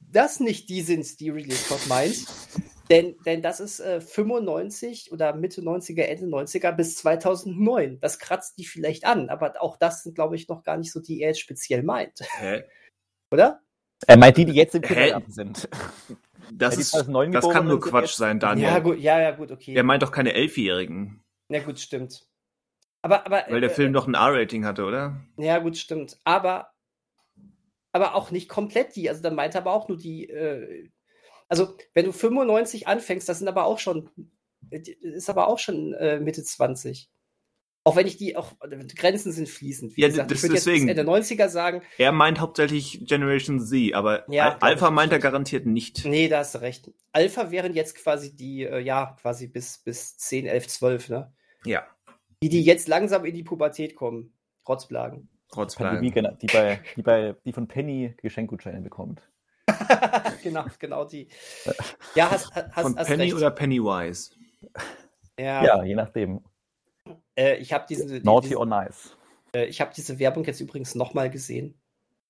[0.00, 2.24] das nicht die sind, die Ridley Scott meint.
[2.90, 8.00] denn, denn das ist äh, 95 oder Mitte 90er, Ende 90er bis 2009.
[8.00, 11.00] Das kratzt die vielleicht an, aber auch das sind, glaube ich, noch gar nicht so
[11.00, 12.20] die, die er jetzt speziell meint.
[12.38, 12.64] Hä?
[13.30, 13.60] Oder?
[14.06, 14.88] Er meint die, die jetzt im Hä?
[14.88, 15.68] Kindergarten sind.
[16.50, 18.68] Das, Ja, ist, 2009 das kann nur Quatsch jetzt- sein, Daniel.
[18.68, 19.74] Ja, gut, ja, ja, gut, okay.
[19.74, 22.26] Er meint doch keine Elfjährigen, ja, gut, stimmt.
[23.02, 25.20] Aber, aber, weil der äh, Film doch ein R-Rating hatte, oder?
[25.36, 26.18] Ja, gut, stimmt.
[26.24, 26.71] Aber,
[27.92, 29.08] aber auch nicht komplett die.
[29.08, 30.28] Also dann meint er aber auch nur die.
[30.28, 30.90] Äh,
[31.48, 34.08] also, wenn du 95 anfängst, das sind aber auch schon.
[34.70, 37.10] Ist aber auch schon äh, Mitte 20.
[37.84, 38.52] Auch wenn ich die auch.
[38.96, 39.96] Grenzen sind fließend.
[39.96, 40.88] Wie Ja, gesagt, das- ich würde jetzt deswegen.
[40.88, 41.82] Ende 90er sagen.
[41.98, 46.04] Er meint hauptsächlich Generation Z, aber Ja, Alpha meint er garantiert nicht.
[46.04, 46.90] Nee, da hast du recht.
[47.10, 51.34] Alpha wären jetzt quasi die, äh, ja, quasi bis, bis 10, 11, 12, ne?
[51.64, 51.84] Ja.
[52.42, 54.32] Die, die jetzt langsam in die Pubertät kommen.
[54.68, 55.28] Rotzblagen.
[55.52, 59.22] Pandemie, genau, die, bei, die, bei, die von Penny Geschenkgutscheine bekommt.
[60.42, 61.28] genau, genau die.
[62.14, 63.34] Ja, hast, hast, Von hast Penny recht.
[63.34, 64.32] oder Pennywise?
[65.38, 66.40] Ja, Ja, je nachdem.
[67.36, 69.16] Äh, ich habe diese, die, Naughty diese, or nice.
[69.54, 71.78] äh, ich hab diese Werbung jetzt übrigens nochmal gesehen.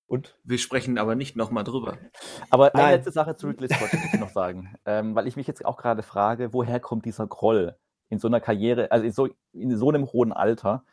[0.07, 0.37] Und?
[0.45, 1.97] Wir sprechen aber nicht nochmal drüber.
[2.51, 2.95] Aber eine Nein.
[2.97, 4.75] letzte Sache zu Ridley Scott muss ich noch sagen.
[4.85, 7.77] Ähm, weil ich mich jetzt auch gerade frage, woher kommt dieser Groll
[8.11, 10.85] in so einer Karriere, also in so, in so einem hohen Alter?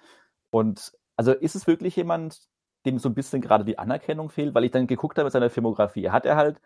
[0.51, 2.39] Und also ist es wirklich jemand,
[2.85, 4.55] dem so ein bisschen gerade die Anerkennung fehlt?
[4.55, 6.11] Weil ich dann geguckt habe mit seiner Filmografie.
[6.11, 6.61] Hat er halt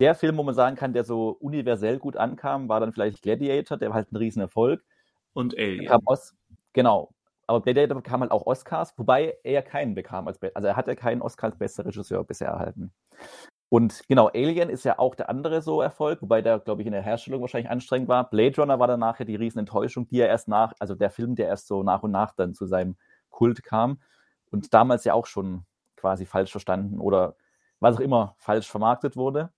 [0.00, 3.76] der Film, wo man sagen kann, der so universell gut ankam, war dann vielleicht Gladiator,
[3.76, 4.82] der war halt ein Riesenerfolg.
[5.34, 5.84] Und Alien.
[5.84, 6.34] kam Os
[6.72, 7.12] genau.
[7.46, 10.28] Aber Gladiator bekam halt auch Oscars, wobei er keinen bekam.
[10.28, 12.90] Als also er hatte keinen Oscar als bester Regisseur bisher erhalten.
[13.68, 16.94] Und genau, Alien ist ja auch der andere so Erfolg, wobei der, glaube ich, in
[16.94, 18.30] der Herstellung wahrscheinlich anstrengend war.
[18.30, 21.48] Blade Runner war dann nachher die Riesenenttäuschung, die er erst nach, also der Film, der
[21.48, 22.96] erst so nach und nach dann zu seinem
[23.34, 24.00] Kult kam
[24.50, 25.64] und damals ja auch schon
[25.96, 27.36] quasi falsch verstanden oder
[27.80, 29.52] was auch immer falsch vermarktet wurde.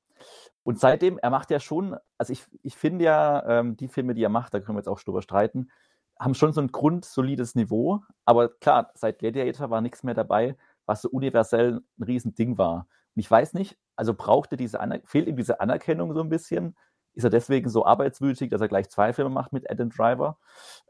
[0.63, 4.25] Und seitdem, er macht ja schon, also ich, ich finde ja, ähm, die Filme, die
[4.25, 5.71] er macht, da können wir jetzt auch drüber streiten,
[6.19, 8.03] haben schon so ein grundsolides Niveau.
[8.25, 12.87] Aber klar, seit Gladiator war nichts mehr dabei, was so universell ein Riesending war.
[13.15, 16.77] Und ich weiß nicht, also brauchte diese Aner fehlt ihm diese Anerkennung so ein bisschen?
[17.13, 20.39] Ist er deswegen so arbeitswütig, dass er gleich zwei Filme macht mit Adam Driver?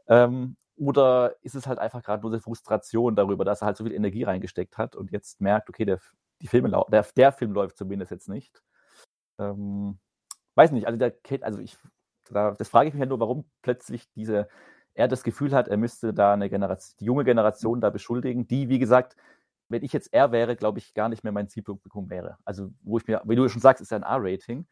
[0.07, 3.83] Ähm, oder ist es halt einfach gerade nur eine Frustration darüber, dass er halt so
[3.83, 5.99] viel Energie reingesteckt hat und jetzt merkt, okay, der,
[6.41, 8.61] die Filme der, der Film läuft zumindest jetzt nicht.
[9.39, 9.99] Ähm,
[10.55, 11.77] weiß nicht, also der also ich,
[12.29, 14.47] da, das frage ich mich halt nur, warum plötzlich diese,
[14.93, 18.69] er das Gefühl hat, er müsste da eine Generation, die junge Generation da beschuldigen, die,
[18.69, 19.15] wie gesagt,
[19.69, 22.37] wenn ich jetzt er wäre, glaube ich, gar nicht mehr mein Zielpublikum wäre.
[22.45, 24.65] Also, wo ich mir, wie du schon sagst, ist ja ein R-Rating.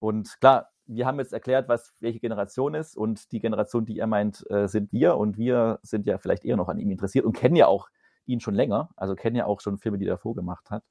[0.00, 4.06] Und klar, wir haben jetzt erklärt, was welche Generation ist und die Generation, die er
[4.06, 7.34] meint, äh, sind wir und wir sind ja vielleicht eher noch an ihm interessiert und
[7.34, 7.88] kennen ja auch
[8.26, 10.84] ihn schon länger, also kennen ja auch schon Filme, die er davor gemacht hat.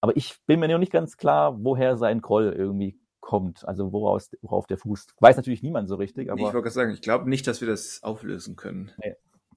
[0.00, 4.30] Aber ich bin mir noch nicht ganz klar, woher sein Groll irgendwie kommt, also woraus,
[4.42, 5.14] worauf der fußt.
[5.20, 7.68] Weiß natürlich niemand so richtig, ich aber, wollte gerade sagen, ich glaube nicht, dass wir
[7.68, 8.92] das auflösen können.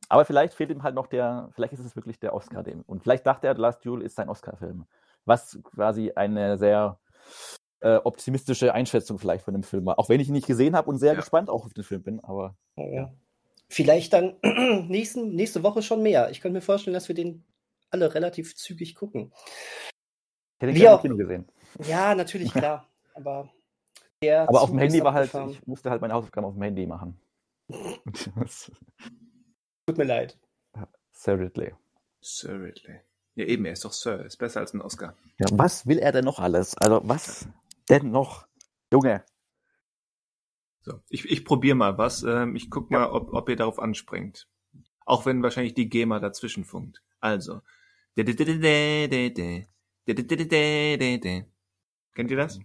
[0.08, 2.82] aber vielleicht fehlt ihm halt noch der, vielleicht ist es wirklich der Oscar dem.
[2.82, 4.86] Und vielleicht dachte er, The Last Duel ist sein Oscar-Film.
[5.26, 7.00] Was quasi eine sehr
[7.82, 10.00] äh, optimistische Einschätzung vielleicht von dem Film war.
[10.00, 11.20] Auch wenn ich ihn nicht gesehen habe und sehr Ja.
[11.20, 13.14] gespannt auch auf den Film bin, aber Ja.
[13.70, 14.36] Vielleicht dann
[14.90, 16.30] nächsten, nächste Woche schon mehr.
[16.30, 17.44] Ich könnte mir vorstellen, dass wir den
[17.90, 19.32] alle relativ zügig gucken.
[19.34, 21.48] ich hätte ihn Wie gerne im auch- Kino gesehen.
[21.88, 22.88] Ja, natürlich, klar.
[23.14, 23.50] Aber
[24.22, 26.86] der Aber auf dem Handy war halt, ich musste halt meine Hausaufgaben auf dem Handy
[26.86, 27.20] machen.
[29.88, 30.38] Tut mir leid.
[31.12, 31.74] Sir Ridley.
[32.22, 33.00] Sir Ridley.
[33.36, 34.26] Ja, eben, er ist doch Sir.
[34.26, 35.16] Ist besser als ein Oscar.
[35.40, 36.78] Ja, was will er denn noch alles?
[36.78, 37.48] Also was
[37.90, 38.48] denn noch?
[38.92, 39.24] Junge,
[40.84, 42.24] So, ich, ich probiere mal was.
[42.24, 44.48] Ähm, ich guck mal, ob, ob ihr darauf anspringt.
[45.06, 47.02] Auch wenn wahrscheinlich die GEMA dazwischen funkt.
[47.20, 47.62] Also.
[52.16, 52.60] Kennt ihr das?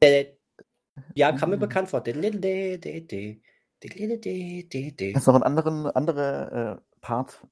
[0.00, 0.26] Äh,
[1.14, 1.60] Ja, kam mir Mhm.
[1.60, 2.02] bekannt vor.
[5.14, 7.46] Hast du noch einen anderen andere, äh, Part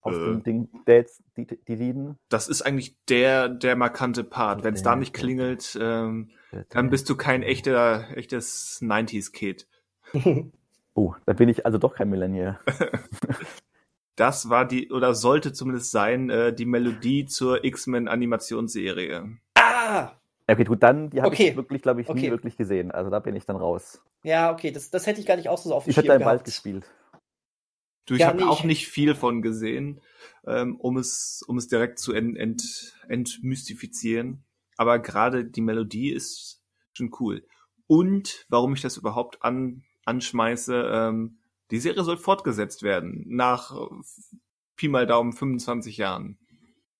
[0.00, 0.24] aus Äh.
[0.24, 2.18] dem Ding, jetzt die, die Lieden?
[2.28, 4.64] Das ist eigentlich der, der markante Part.
[4.64, 6.30] Wenn es da nicht klingelt, ähm,
[6.70, 9.66] dann bist du kein echter, echtes 90s-Kid.
[10.94, 12.58] Oh, da bin ich also doch kein Millennial.
[14.16, 19.36] Das war die, oder sollte zumindest sein, äh, die Melodie zur X-Men-Animationsserie.
[19.54, 20.10] Ah!
[20.48, 21.50] Ja, okay, gut, dann, die habe Okay.
[21.50, 22.30] ich wirklich, glaube ich, nie Okay.
[22.32, 22.90] wirklich gesehen.
[22.90, 24.02] Also da bin ich dann raus.
[24.24, 26.18] Ja, okay, das, das hätte ich gar nicht auch so auf dem Ich hätte Schirm
[26.18, 26.84] da im Wald gespielt.
[28.08, 30.00] Du, ich Ja, habe nee, auch ich- nicht viel von gesehen,
[30.46, 34.44] ähm, um es, um es direkt zu ent, ent, entmystifizieren.
[34.76, 36.62] Aber gerade die Melodie ist
[36.94, 37.46] schon cool.
[37.86, 41.38] Und warum ich das überhaupt an, anschmeiße, ähm,
[41.70, 43.94] die Serie soll fortgesetzt werden nach äh,
[44.76, 46.38] Pi mal Daumen 25 Jahren.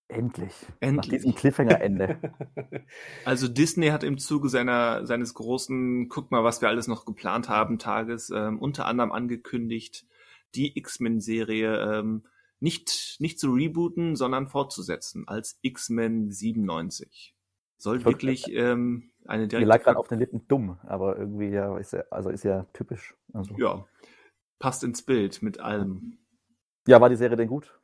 [0.09, 0.53] Endlich.
[0.63, 1.21] Nach Endlich.
[1.21, 2.19] diesem Cliffhanger-Ende.
[3.25, 7.49] Also Disney hat im Zuge seiner seines großen Guck mal, was wir alles noch geplant
[7.49, 10.07] haben Tages ähm, unter anderem angekündigt,
[10.55, 12.25] die X-Men-Serie ähm,
[12.61, 17.35] nicht nicht zu rebooten, sondern fortzusetzen als X-Men 97.
[17.77, 21.77] Soll wirklich ähm, eine Mir direkte lag gerade auf den Lippen dumm, aber irgendwie ja,
[21.79, 23.15] ist ja, also ist ja typisch.
[23.33, 23.77] Also, ja.
[23.77, 23.87] ja
[24.59, 26.19] passt ins Bild mit allem.
[27.01, 27.79] war die Serie denn gut?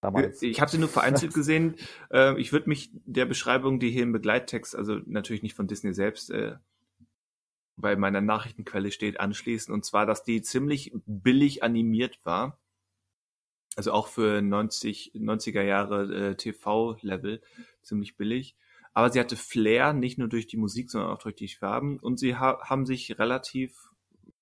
[0.00, 0.40] Damals.
[0.40, 1.74] Ich habe sie nur vereinzelt gesehen.
[2.12, 5.94] Äh, ich würde mich der Beschreibung, die hier im Begleittext, also natürlich nicht von Disney
[5.94, 6.56] selbst, äh,
[7.80, 9.72] bei meiner Nachrichtenquelle steht, anschließen.
[9.72, 12.58] Und zwar, dass die ziemlich billig animiert war.
[13.76, 17.40] Also auch für 90, 90er Jahre äh, TV-Level
[17.82, 18.56] ziemlich billig.
[18.92, 21.98] Aber sie hatte Flair, nicht nur durch die Musik, sondern auch durch die Farben.
[21.98, 23.90] Und sie ha haben sich relativ,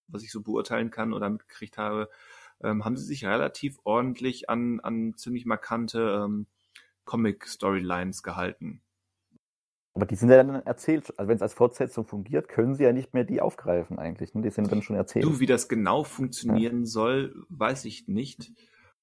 [0.07, 2.09] was ich so beurteilen kann oder mitgekriegt habe,
[2.63, 6.47] ähm, haben sie sich relativ ordentlich an, an ziemlich markante ähm,
[7.05, 8.83] Comic-Storylines gehalten.
[9.99, 12.93] Aber die sind ja dann erzählt, also wenn es als Fortsetzung fungiert, können sie ja
[12.93, 14.33] nicht mehr die aufgreifen eigentlich.
[14.33, 14.43] Ne?
[14.43, 15.25] Die sind dann schon erzählt.
[15.25, 16.87] Du, wie das genau funktionieren ja.
[16.87, 18.53] soll, weiß ich nicht.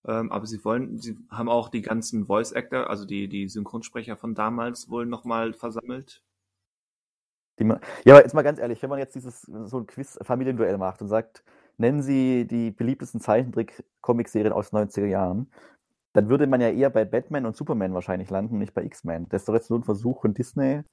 [0.07, 4.15] Ähm, aber sie wollen, sie haben auch die ganzen Voice Actor, also die, die Synchronsprecher
[4.15, 6.21] von damals wohl nochmal versammelt.
[7.59, 11.01] Man, ja, aber jetzt mal ganz ehrlich, wenn man jetzt dieses so ein Quiz-Familienduell macht
[11.01, 11.43] und sagt,
[11.75, 15.51] nennen Sie die beliebtesten Zeichentrick-Comic-Serien aus den 90er Jahren,
[16.15, 19.27] dann würde man ja eher bei Batman und Superman wahrscheinlich landen, nicht bei X-Men.
[19.27, 20.83] Das ist doch jetzt nur ein Versuch von Disney,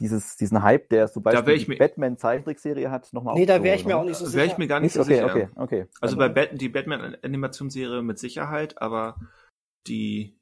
[0.00, 3.98] dieses, diesen Hype, der zum Beispiel die Batman-Zeichentrickserie hat, nochmal Nee, da wäre ich mir
[3.98, 4.38] auch nicht so sicher.
[4.38, 5.26] Wäre ich mir gar nicht so okay, sicher.
[5.26, 5.86] Okay, okay.
[6.00, 9.16] Also bei Bat die Batman-Animationsserie mit Sicherheit, aber
[9.86, 10.38] die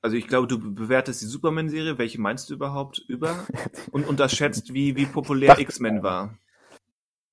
[0.00, 3.46] also ich glaube, du bewertest die Superman-Serie, welche meinst du überhaupt über?
[3.90, 6.38] Und unterschätzt, wie, wie populär X-Men war.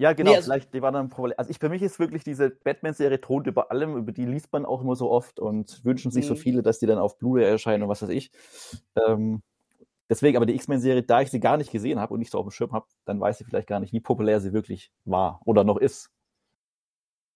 [0.01, 1.35] Ja, genau, nee, also, vielleicht die war dann Problem.
[1.37, 4.65] Also ich für mich ist wirklich diese Batman-Serie thront über allem, über die liest man
[4.65, 6.39] auch immer so oft und wünschen sich so mhm.
[6.39, 8.31] viele, dass die dann auf Blu-ray erscheinen und was weiß ich.
[8.95, 9.43] Ähm,
[10.09, 12.47] deswegen, aber die X-Men-Serie, da ich sie gar nicht gesehen habe und nicht so auf
[12.47, 15.63] dem Schirm habe, dann weiß ich vielleicht gar nicht, wie populär sie wirklich war oder
[15.63, 16.09] noch ist.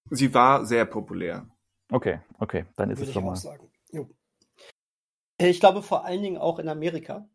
[0.10, 1.48] Sie war sehr populär.
[1.92, 3.36] Okay, okay, dann ist Würde es schon mal.
[3.36, 3.70] Sagen.
[3.92, 4.10] Jo.
[5.38, 7.30] Äh, ich glaube vor allen Dingen auch in Amerika.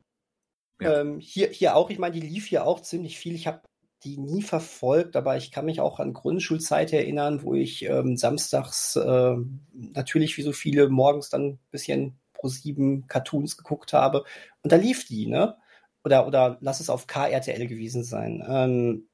[0.81, 1.03] Ja.
[1.03, 3.37] Ähm, hier, hier auch, ich meine, die lief hier auch ziemlich viel.
[3.37, 3.63] Ich habe
[4.05, 8.97] die nie verfolgt, aber ich kann mich auch an Grundschulzeit erinnern, wo ich ähm, samstags
[8.97, 9.37] äh,
[9.73, 14.25] natürlich wie so viele morgens dann ein bisschen pro sieben Cartoons geguckt habe.
[14.63, 15.57] Und da lief die, ne?
[16.03, 18.43] Oder, oder lass es auf KRTL gewesen sein.
[18.49, 19.09] Ähm,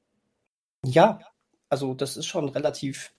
[0.85, 1.19] ja,
[1.69, 3.13] also das ist schon relativ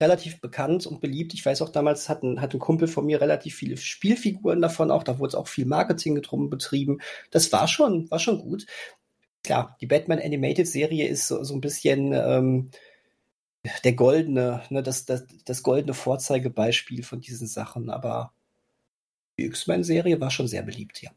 [0.00, 1.32] relativ bekannt und beliebt.
[1.34, 4.90] Ich weiß auch, damals hat ein, hat ein Kumpel von mir relativ viele Spielfiguren davon
[4.90, 5.02] auch.
[5.02, 6.98] Da wurde es auch viel Marketing drum betrieben.
[7.30, 8.66] Das war schon, war schon gut.
[9.46, 12.70] Klar, die Batman Animated Serie ist so, so ein bisschen ähm,
[13.84, 17.88] der goldene, ne, das, das, das goldene Vorzeigebeispiel von diesen Sachen.
[17.88, 18.32] Aber
[19.38, 21.10] die X-Men-Serie war schon sehr beliebt, ja.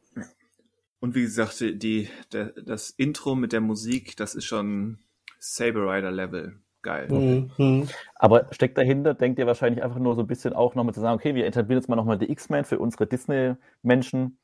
[1.00, 5.00] Und wie gesagt, die, der, das Intro mit der Musik, das ist schon
[5.40, 7.08] Saber Rider Level geil.
[7.10, 7.90] Mhm.
[8.14, 11.16] Aber steckt dahinter, denkt ihr wahrscheinlich einfach nur so ein bisschen auch nochmal zu sagen,
[11.16, 14.38] okay, wir etablieren jetzt mal nochmal die X-Men für unsere Disney-Menschen,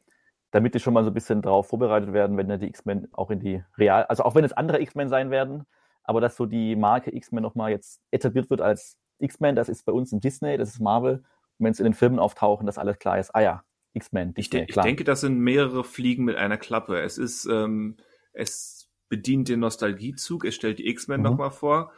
[0.55, 3.29] damit die schon mal so ein bisschen darauf vorbereitet werden, wenn ja die X-Men auch
[3.29, 5.65] in die real, also auch wenn es andere X-Men sein werden,
[6.05, 9.91] aber dass so die Marke X-Men nochmal jetzt etabliert wird als X-Men, das ist bei
[9.91, 11.15] uns in Disney, das ist Marvel.
[11.57, 14.33] Und wenn es in den Filmen auftauchen, dass alles klar ist, ah ja, X-Men.
[14.37, 17.01] Ich, de ich denke, das sind mehrere Fliegen mit einer Klappe.
[17.01, 17.97] Es ist, ähm,
[18.31, 21.25] es bedient den Nostalgiezug, es stellt die X-Men mhm.
[21.25, 21.91] nochmal vor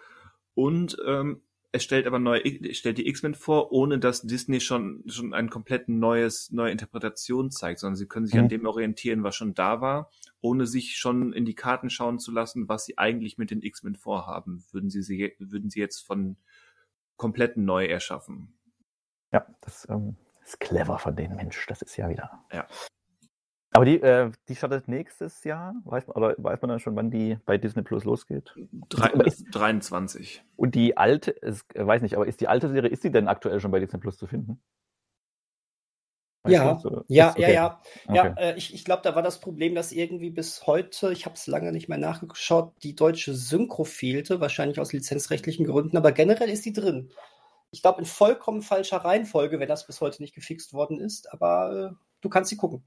[0.55, 5.03] und ähm, es stellt aber neue, es stellt die X-Men vor, ohne dass Disney schon,
[5.07, 8.41] schon ein komplett neues, neue Interpretation zeigt, sondern sie können sich mhm.
[8.41, 12.31] an dem orientieren, was schon da war, ohne sich schon in die Karten schauen zu
[12.31, 14.63] lassen, was sie eigentlich mit den X-Men vorhaben.
[14.71, 16.37] Würden sie, sie, würden sie jetzt von
[17.17, 18.53] komplett neu erschaffen.
[19.31, 22.45] Ja, das ähm, ist clever von denen, Mensch, das ist ja wieder.
[22.51, 22.67] Ja.
[23.77, 27.11] Aber die, äh, die startet nächstes Jahr, weiß man, oder weiß man dann schon, wann
[27.11, 28.55] die bei Disney Plus losgeht?
[28.89, 30.43] Drei, ist, 23.
[30.55, 33.59] Und die alte, ist, weiß nicht, aber ist die alte Serie, ist die denn aktuell
[33.59, 34.59] schon bei Disney Plus zu finden?
[36.47, 37.41] ja, so, ja, okay.
[37.41, 38.15] ja, ja, okay.
[38.15, 38.23] ja.
[38.37, 41.45] Äh, ich, ich glaube, da war das Problem, dass irgendwie bis heute, ich habe es
[41.45, 46.65] lange nicht mehr nachgeschaut, die deutsche Synchro fehlte, wahrscheinlich aus lizenzrechtlichen Gründen, aber generell ist
[46.65, 47.11] die drin.
[47.69, 51.91] Ich glaube, in vollkommen falscher Reihenfolge, wenn das bis heute nicht gefixt worden ist, aber
[51.91, 52.83] äh, du kannst sie gucken.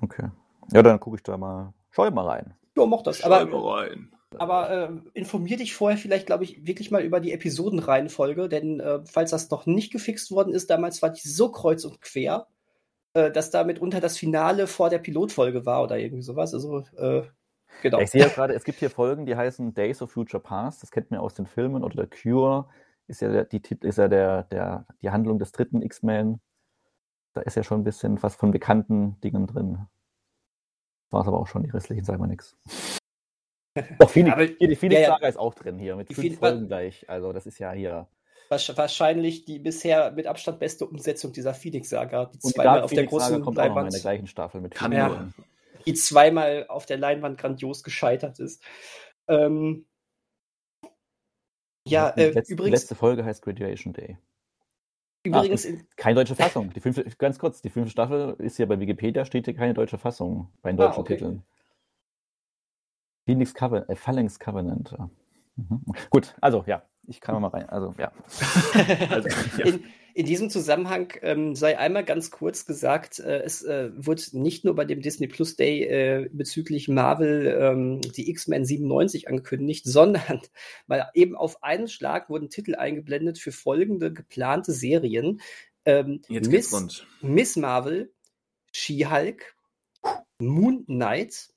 [0.00, 0.28] Okay.
[0.72, 1.72] Ja, dann gucke ich da mal.
[1.90, 2.54] Schau mal rein.
[2.76, 3.18] Ja, mach das.
[3.18, 4.10] Schau aber, mal rein.
[4.36, 9.00] Aber äh, informier dich vorher vielleicht, glaube ich, wirklich mal über die Episodenreihenfolge, denn äh,
[9.04, 12.48] falls das noch nicht gefixt worden ist, damals war die so kreuz und quer,
[13.12, 16.52] äh, dass da mitunter das Finale vor der Pilotfolge war oder irgendwie sowas.
[16.52, 17.22] Also, äh,
[17.82, 18.00] genau.
[18.00, 20.82] Ich sehe ja gerade, es gibt hier Folgen, die heißen Days of Future Past.
[20.82, 22.66] Das kennt man aus den Filmen oder der Cure
[23.06, 26.40] ist ja der, die ist ja der, der, die Handlung des dritten X-Men
[27.34, 29.86] da ist ja schon ein bisschen was von bekannten Dingen drin.
[31.10, 32.56] War es aber auch schon, die restlichen sagen wir nichts.
[33.98, 35.28] Doch, Phoenix, aber, hier, die Phoenix-Saga ja, ja.
[35.28, 37.08] ist auch drin hier, mit fünf Folgen gleich.
[37.10, 38.08] Also das ist ja hier.
[38.48, 42.26] Wahrscheinlich die bisher mit Abstand beste Umsetzung dieser Phoenix-Saga.
[42.26, 43.78] Die zweimal auf der großen kommt Leinwand.
[43.78, 45.28] Auch noch in der gleichen Staffel mit Kann ja,
[45.86, 48.62] Die zweimal auf der Leinwand grandios gescheitert ist.
[49.26, 49.86] Ähm,
[51.86, 52.80] ja, äh, letzte, übrigens.
[52.80, 54.18] Die letzte Folge heißt Graduation Day.
[55.24, 55.66] Übrigens.
[55.66, 56.70] Ah, keine deutsche Fassung.
[56.70, 59.98] Die fünfte, ganz kurz, die fünfte Staffel ist ja bei Wikipedia, steht hier keine deutsche
[59.98, 61.14] Fassung bei den deutschen ah, okay.
[61.16, 61.42] Titeln.
[63.24, 64.94] Phoenix Covenant, äh, Phalanx Covenant.
[65.56, 65.80] Mhm.
[66.10, 66.82] Gut, also ja.
[67.06, 67.68] Ich kann mal rein.
[67.68, 68.12] Also, ja.
[69.10, 69.28] also,
[69.58, 69.64] ja.
[69.66, 74.64] In, in, diesem Zusammenhang ähm, sei einmal ganz kurz gesagt, äh, es äh, wird nicht
[74.64, 80.40] nur bei dem Disney Plus Day äh, bezüglich Marvel ähm, die X-Men 97 angekündigt, sondern
[80.86, 85.40] weil eben auf einen Schlag wurden Titel eingeblendet für folgende geplante Serien.
[85.84, 88.10] Ähm, Miss, Miss Marvel,
[88.72, 89.54] She-Hulk,
[90.40, 91.48] Moon Knight,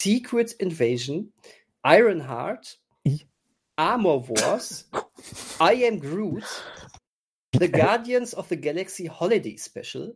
[0.00, 1.32] Secret Invasion,
[1.82, 2.79] Ironheart,
[3.80, 4.84] Armor Wars,
[5.58, 6.44] I Am Groot,
[7.58, 10.14] The Guardians of the Galaxy Holiday Special,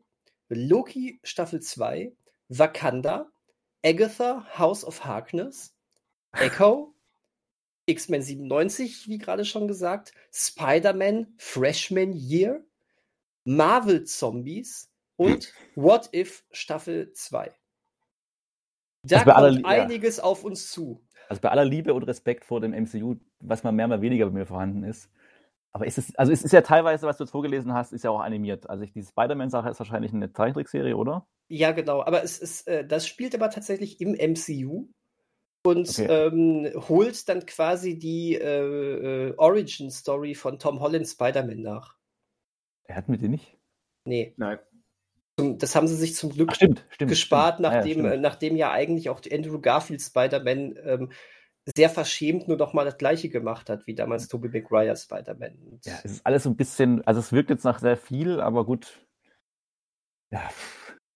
[0.50, 2.12] Loki Staffel 2,
[2.52, 3.24] Wakanda,
[3.82, 5.72] Agatha House of Harkness,
[6.34, 6.92] Echo,
[7.86, 12.62] X-Men 97, wie gerade schon gesagt, Spider-Man Freshman Year,
[13.46, 17.50] Marvel Zombies und What If Staffel 2.
[19.04, 20.24] Da also kommt einiges ja.
[20.24, 21.02] auf uns zu.
[21.28, 23.16] Also bei aller Liebe und Respekt vor dem MCU,
[23.46, 25.10] was mal mehr, mal weniger bei mir vorhanden ist.
[25.72, 28.10] Aber ist es, also es ist ja teilweise, was du jetzt vorgelesen hast, ist ja
[28.10, 28.70] auch animiert.
[28.70, 31.26] Also ich, die Spider-Man-Sache ist wahrscheinlich eine Zeichentrickserie, oder?
[31.48, 32.02] Ja, genau.
[32.04, 34.86] Aber es ist, äh, das spielt aber tatsächlich im MCU
[35.66, 36.06] und okay.
[36.06, 41.96] ähm, holt dann quasi die äh, äh, Origin-Story von Tom Holland Spider-Man nach.
[42.84, 43.56] Er hat mit dir nicht?
[44.04, 44.34] Nee.
[44.36, 44.58] Nein.
[45.36, 47.72] Das haben sie sich zum Glück Ach, stimmt, stimmt, gespart, stimmt.
[47.72, 51.10] Nachdem, ja, nachdem ja eigentlich auch Andrew Garfield Spider-Man ähm,
[51.76, 55.80] sehr verschämt nur noch mal das gleiche gemacht hat, wie damals Tobey Maguire Spider-Man.
[55.84, 58.66] Ja, es ist alles so ein bisschen, also es wirkt jetzt nach sehr viel, aber
[58.66, 59.06] gut.
[60.30, 60.50] Ja.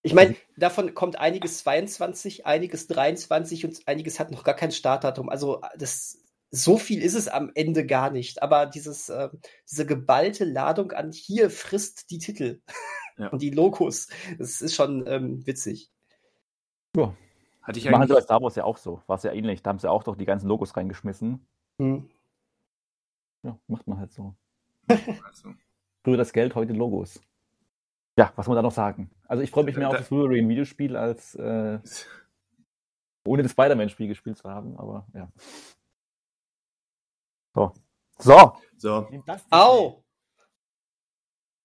[0.03, 4.73] Ich meine, also davon kommt einiges 22, einiges 23 und einiges hat noch gar kein
[4.73, 5.29] Startdatum.
[5.29, 6.19] Also das
[6.51, 8.43] so viel ist es am Ende gar nicht.
[8.43, 9.29] Aber dieses, äh,
[9.71, 12.61] diese geballte Ladung an hier frisst die Titel
[13.19, 13.29] ja.
[13.33, 14.09] und die Logos,
[14.39, 15.91] das ist schon ähm, witzig.
[16.97, 17.15] Ja.
[17.69, 19.03] Hatte ich Machen sie bei Star Wars ja auch so.
[19.07, 19.63] War es ja ähnlich.
[19.63, 21.47] Da haben sie auch doch die ganzen Logos reingeschmissen.
[21.79, 22.09] Hm.
[23.43, 24.35] Ja, macht man halt so.
[24.89, 25.53] also.
[26.03, 27.21] Früher das Geld, heute Logos.
[28.17, 29.11] Ja, was muss man da noch sagen?
[29.27, 31.79] Also ich freue mich mehr auf das frühere Videospiel als äh,
[33.27, 35.31] ohne das Spider-Man-Spiel gespielt zu haben, aber ja.
[37.55, 37.75] So.
[38.19, 38.53] So.
[38.79, 39.09] So.
[39.51, 40.03] Au!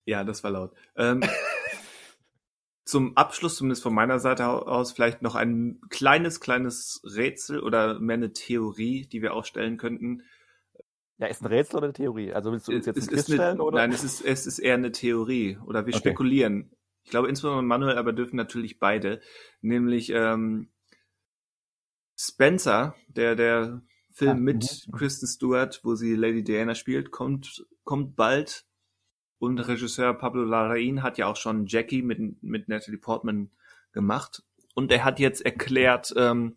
[0.05, 0.73] Ja, das war laut.
[0.97, 1.23] Ähm,
[2.85, 8.15] zum Abschluss, zumindest von meiner Seite aus, vielleicht noch ein kleines, kleines Rätsel oder mehr
[8.15, 10.23] eine Theorie, die wir aufstellen könnten.
[11.17, 12.33] Ja, ist ein Rätsel oder eine Theorie?
[12.33, 13.77] Also willst du uns jetzt es, ist stellen, oder?
[13.77, 16.09] Nein, es ist, es ist eher eine Theorie oder wir okay.
[16.09, 16.71] spekulieren.
[17.03, 19.21] Ich glaube insbesondere Manuel, aber dürfen natürlich beide.
[19.61, 20.69] Nämlich ähm,
[22.17, 23.81] Spencer, der, der
[24.11, 24.91] Film ah, mit mhm.
[24.91, 28.65] Kristen Stewart, wo sie Lady Diana spielt, kommt, kommt bald
[29.43, 33.49] und Regisseur Pablo Larraín hat ja auch schon Jackie mit, mit Natalie Portman
[33.91, 34.41] gemacht.
[34.73, 36.55] Und er hat jetzt erklärt, ähm,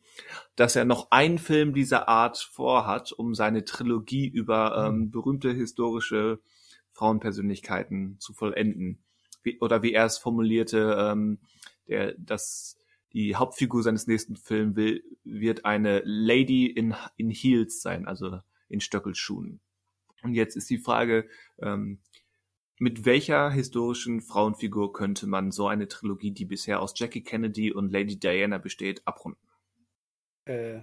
[0.54, 5.10] dass er noch einen Film dieser Art vorhat, um seine Trilogie über ähm, mhm.
[5.10, 6.38] berühmte historische
[6.92, 9.00] Frauenpersönlichkeiten zu vollenden.
[9.42, 11.38] Wie, oder wie er es formulierte, ähm,
[11.88, 12.78] der, dass
[13.12, 18.38] die Hauptfigur seines nächsten Films will, wird eine Lady in, in Heels sein, also
[18.68, 19.58] in Stöckelschuhen.
[20.22, 21.28] Und jetzt ist die Frage,
[21.60, 21.98] ähm,
[22.78, 27.90] mit welcher historischen Frauenfigur könnte man so eine Trilogie, die bisher aus Jackie Kennedy und
[27.90, 29.40] Lady Diana besteht, abrunden?
[30.44, 30.80] Äh.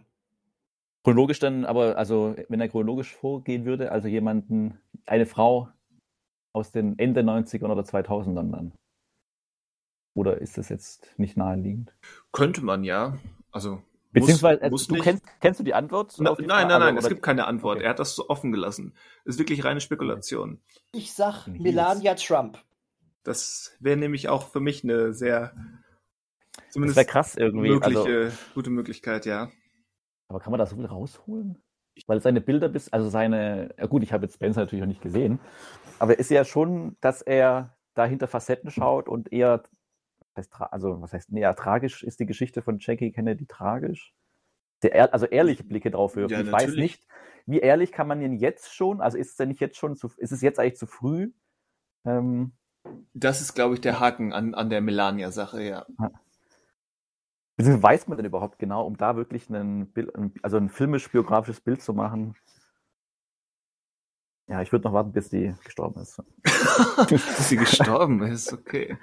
[1.04, 5.70] Chronologisch dann, aber also wenn er chronologisch vorgehen würde, also jemanden, eine Frau
[6.54, 8.72] aus den Ende 90ern oder 2000ern dann.
[10.16, 11.96] Oder ist das jetzt nicht naheliegend?
[12.32, 13.20] Könnte man ja.
[13.52, 13.82] Also
[14.14, 16.14] Beziehungsweise, muss, muss du kennst, kennst du die Antwort?
[16.20, 17.78] Na, die nein, nein, nein, es gibt keine Antwort.
[17.78, 17.86] Okay.
[17.86, 18.94] Er hat das so offen gelassen.
[19.26, 20.62] Es ist wirklich reine Spekulation.
[20.92, 22.60] Ich sag Melania Trump.
[23.24, 25.54] Das wäre nämlich auch für mich eine sehr
[26.70, 27.70] zumindest das krass irgendwie.
[27.70, 29.50] Mögliche, also, gute Möglichkeit, ja.
[30.28, 31.62] Aber kann man da so viel rausholen?
[32.08, 35.02] Weil seine Bilder bis, also seine, ja gut, ich habe jetzt Spencer natürlich noch nicht
[35.02, 35.40] gesehen,
[36.00, 39.64] aber ist ja schon, dass er da hinter Facetten schaut und eher
[40.72, 44.14] also was heißt, nee, tragisch ist die Geschichte von Jackie Kennedy tragisch?
[44.82, 46.32] Sehr, also ehrliche Blicke drauf wirft.
[46.32, 46.70] Ja, ich natürlich.
[46.70, 47.08] weiß nicht,
[47.46, 50.10] wie ehrlich kann man ihn jetzt schon, also ist es denn nicht jetzt schon zu,
[50.18, 51.32] ist es jetzt eigentlich zu früh?
[52.06, 52.54] Ähm,
[53.14, 55.86] das ist, glaube ich, der Haken an, an der Melania-Sache, ja.
[57.56, 59.94] Beziehungsweise weiß man denn überhaupt genau, um da wirklich einen
[60.42, 62.36] also ein filmisch-biografisches Bild zu machen?
[64.48, 66.22] Ja, ich würde noch warten, bis die gestorben ist.
[67.10, 68.98] bis sie gestorben ist, okay.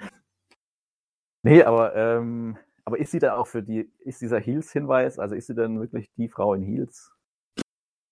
[1.43, 5.47] Nee, aber, ähm, aber ist sie da auch für die, ist dieser Heels-Hinweis, also ist
[5.47, 7.11] sie dann wirklich die Frau in Heels?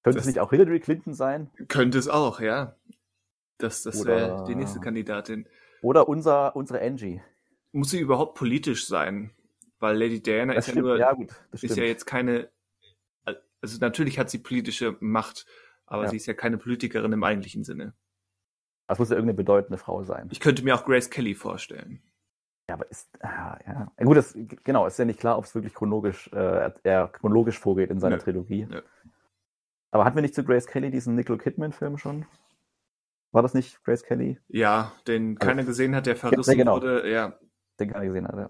[0.04, 1.50] Könnte das es nicht auch Hillary Clinton sein?
[1.68, 2.76] Könnte es auch, ja.
[3.58, 5.48] Das, das wäre die nächste Kandidatin.
[5.82, 7.22] Oder unser, unsere Angie.
[7.72, 9.32] Muss sie überhaupt politisch sein?
[9.80, 12.50] Weil Lady Diana das ist stimmt, ja nur, ja, gut, ist ja jetzt keine,
[13.62, 15.46] also natürlich hat sie politische Macht,
[15.86, 16.10] Aber Ja.
[16.10, 17.94] sie ist ja keine Politikerin im eigentlichen Sinne.
[18.88, 20.30] Das muss ja irgendeine bedeutende Frau sein.
[20.32, 22.02] Ich könnte mir auch Grace Kelly vorstellen.
[22.70, 23.92] Ja, aber ist, ah, ja.
[23.98, 24.06] ja.
[24.06, 27.90] Gut, das, genau, ist ja nicht klar, ob es wirklich chronologisch, äh, er chronologisch vorgeht
[27.90, 28.22] in seiner Nö.
[28.22, 28.68] Trilogie.
[28.70, 28.84] Nö.
[29.90, 32.28] Aber hatten wir nicht zu Grace Kelly diesen Nicole Kidman-Film schon?
[33.32, 34.40] War das nicht Grace Kelly?
[34.50, 36.76] Ja, den Also- keiner gesehen hat, der verrissen genau.
[36.76, 37.10] wurde.
[37.10, 37.40] Ja,
[37.80, 38.50] Den keiner gesehen hat, ja.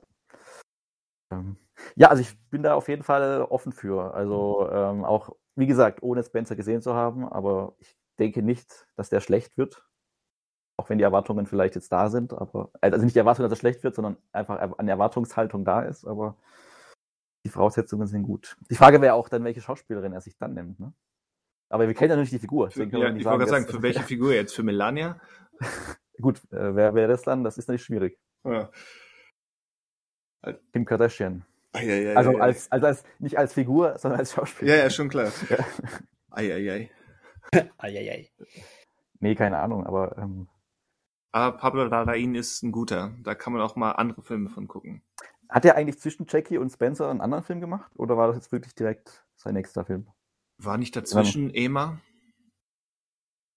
[1.32, 1.56] Ähm,
[1.96, 4.14] ja, also ich bin da auf jeden Fall offen für.
[4.14, 9.10] Also ähm, auch, wie gesagt, ohne Spencer gesehen zu haben, aber ich denke nicht, dass
[9.10, 9.82] der schlecht wird.
[10.80, 13.60] Auch wenn die Erwartungen vielleicht jetzt da sind, aber also nicht die Erwartung, dass er
[13.60, 16.38] schlecht wird, sondern einfach eine Erwartungshaltung da ist, aber
[17.46, 18.56] die Voraussetzungen sind gut.
[18.70, 20.94] Die Frage wäre auch dann, welche Schauspielerin er sich dann nimmt, ne?
[21.68, 22.72] Aber wir kennen ja nicht die Figur.
[22.72, 24.56] für, ja nicht ich wollte gerade sagen, für welche Figur jetzt?
[24.56, 25.20] Für Melania?
[26.22, 27.44] Gut, äh, wer wäre das dann?
[27.44, 28.18] Das ist natürlich schwierig.
[28.46, 28.70] Ja.
[30.72, 31.46] Kim Kardashian.
[31.74, 34.76] Ei, ei, ei, Also als, also als nicht als Figur, sondern als Schauspieler.
[34.76, 35.30] Ja, ja, schon klar.
[35.50, 35.58] Ja.
[36.32, 36.92] Ei, ei, ei.
[37.78, 38.30] Eieiei.
[39.20, 40.48] Nee, keine Ahnung, aber ähm,
[41.32, 43.14] Aber Pablo Larraín ist ein guter.
[43.22, 45.04] Da kann man auch mal andere Filme von gucken.
[45.48, 47.92] hat er eigentlich zwischen Jackie und Spencer einen anderen Film gemacht?
[47.96, 50.08] Oder war das jetzt wirklich direkt sein nächster Film?
[50.58, 52.00] War nicht dazwischen Ema?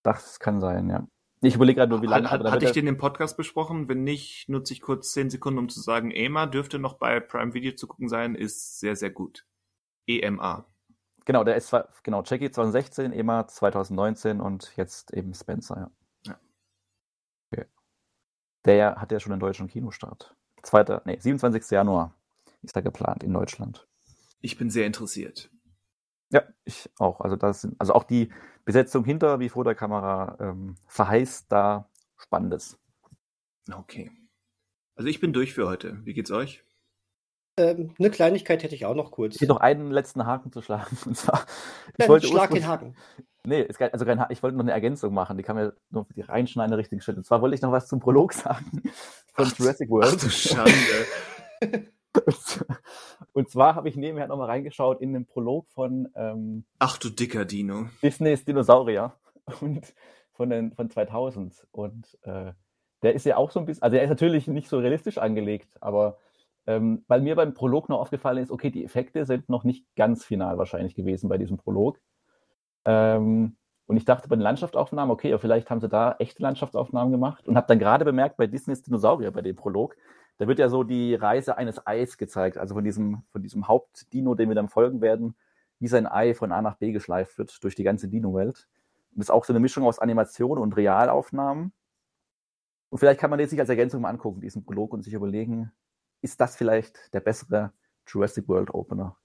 [0.02, 1.06] Das kann sein, ja.
[1.44, 2.30] Ich überlege gerade nur, wie lange.
[2.30, 3.88] Hat, hatte ich den im Podcast besprochen?
[3.88, 7.52] Wenn nicht, nutze ich kurz zehn Sekunden, um zu sagen, EMA dürfte noch bei Prime
[7.52, 9.44] Video zu gucken sein, ist sehr, sehr gut.
[10.06, 10.66] EMA.
[11.24, 15.90] genau, der ist zwar, genau, Jackie 2016, Emma 2019 und jetzt eben Spencer, ja.
[18.66, 18.72] Ja.
[18.72, 20.34] Der hat ja schon einen deutschen Kinostart.
[20.62, 21.70] Zweiter, nee, 27.
[21.70, 22.14] Januar
[22.62, 23.86] ist er geplant in Deutschland.
[24.40, 25.50] Ich bin sehr interessiert.
[26.30, 27.20] Ja, ich auch.
[27.20, 28.30] Also das sind, also auch die
[28.64, 32.78] Besetzung hinter wie vor der Kamera ähm, verheißt da Spannendes.
[33.70, 34.10] Okay.
[34.94, 36.04] Also ich bin durch für heute.
[36.04, 36.64] Wie geht's euch?
[37.58, 39.34] Ähm, eine Kleinigkeit hätte ich auch noch kurz.
[39.34, 40.96] Ich hätte noch einen letzten Haken zu schlagen.
[41.06, 41.44] Und zwar,
[41.98, 42.96] ich wollte schlag den Haken.
[43.44, 45.74] Nee, ist kein, also kein Ha- ich wollte noch eine Ergänzung machen, die kann mir
[45.90, 47.18] nur für die reinschneiden an der richtigen Stelle.
[47.18, 48.82] Und zwar wollte ich noch was zum Prolog sagen
[49.34, 50.22] von Ach, Jurassic Ach World.
[50.22, 50.72] du Schande.
[53.32, 57.44] Und zwar habe ich nebenher nochmal reingeschaut in den Prolog von ähm, Ach du dicker
[57.44, 57.86] Dino.
[58.02, 59.14] Disneys Dinosaurier
[59.60, 59.92] und
[60.32, 61.66] von, den, von 2000.
[61.72, 62.52] Und äh,
[63.02, 65.76] der ist ja auch so ein bisschen, also er ist natürlich nicht so realistisch angelegt,
[65.80, 66.18] aber
[66.66, 70.24] ähm, weil mir beim Prolog noch aufgefallen ist, okay, die Effekte sind noch nicht ganz
[70.24, 71.98] final wahrscheinlich gewesen bei diesem Prolog.
[72.84, 73.56] Ähm,
[73.86, 77.46] und ich dachte bei den Landschaftsaufnahmen, okay, aber vielleicht haben sie da echte Landschaftsaufnahmen gemacht
[77.48, 79.96] und habe dann gerade bemerkt bei Disneys Dinosaurier, bei dem Prolog,
[80.38, 84.34] da wird ja so die Reise eines Eis gezeigt, also von diesem, von diesem Hauptdino,
[84.34, 85.34] dem wir dann folgen werden,
[85.78, 88.68] wie sein Ei von A nach B geschleift wird durch die ganze Dino-Welt.
[89.10, 91.72] Und das ist auch so eine Mischung aus Animation und Realaufnahmen.
[92.88, 95.72] Und vielleicht kann man den sich als Ergänzung mal angucken, diesen Prolog, und sich überlegen,
[96.22, 97.72] ist das vielleicht der bessere
[98.06, 99.16] Jurassic World Opener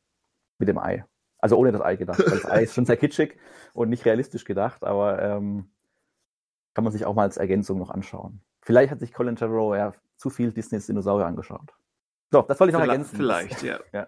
[0.58, 1.06] mit dem Ei?
[1.40, 3.38] Also ohne das Ei gedacht, das Ei ist schon sehr kitschig
[3.74, 5.70] und nicht realistisch gedacht, aber ähm,
[6.74, 8.42] kann man sich auch mal als Ergänzung noch anschauen.
[8.62, 11.74] Vielleicht hat sich Colin Trevorrow ja zu viel Disneys Dinosaurier angeschaut.
[12.32, 13.16] So, das wollte ich noch Vielleicht, ergänzen.
[13.16, 13.64] vielleicht,
[13.94, 14.08] ja.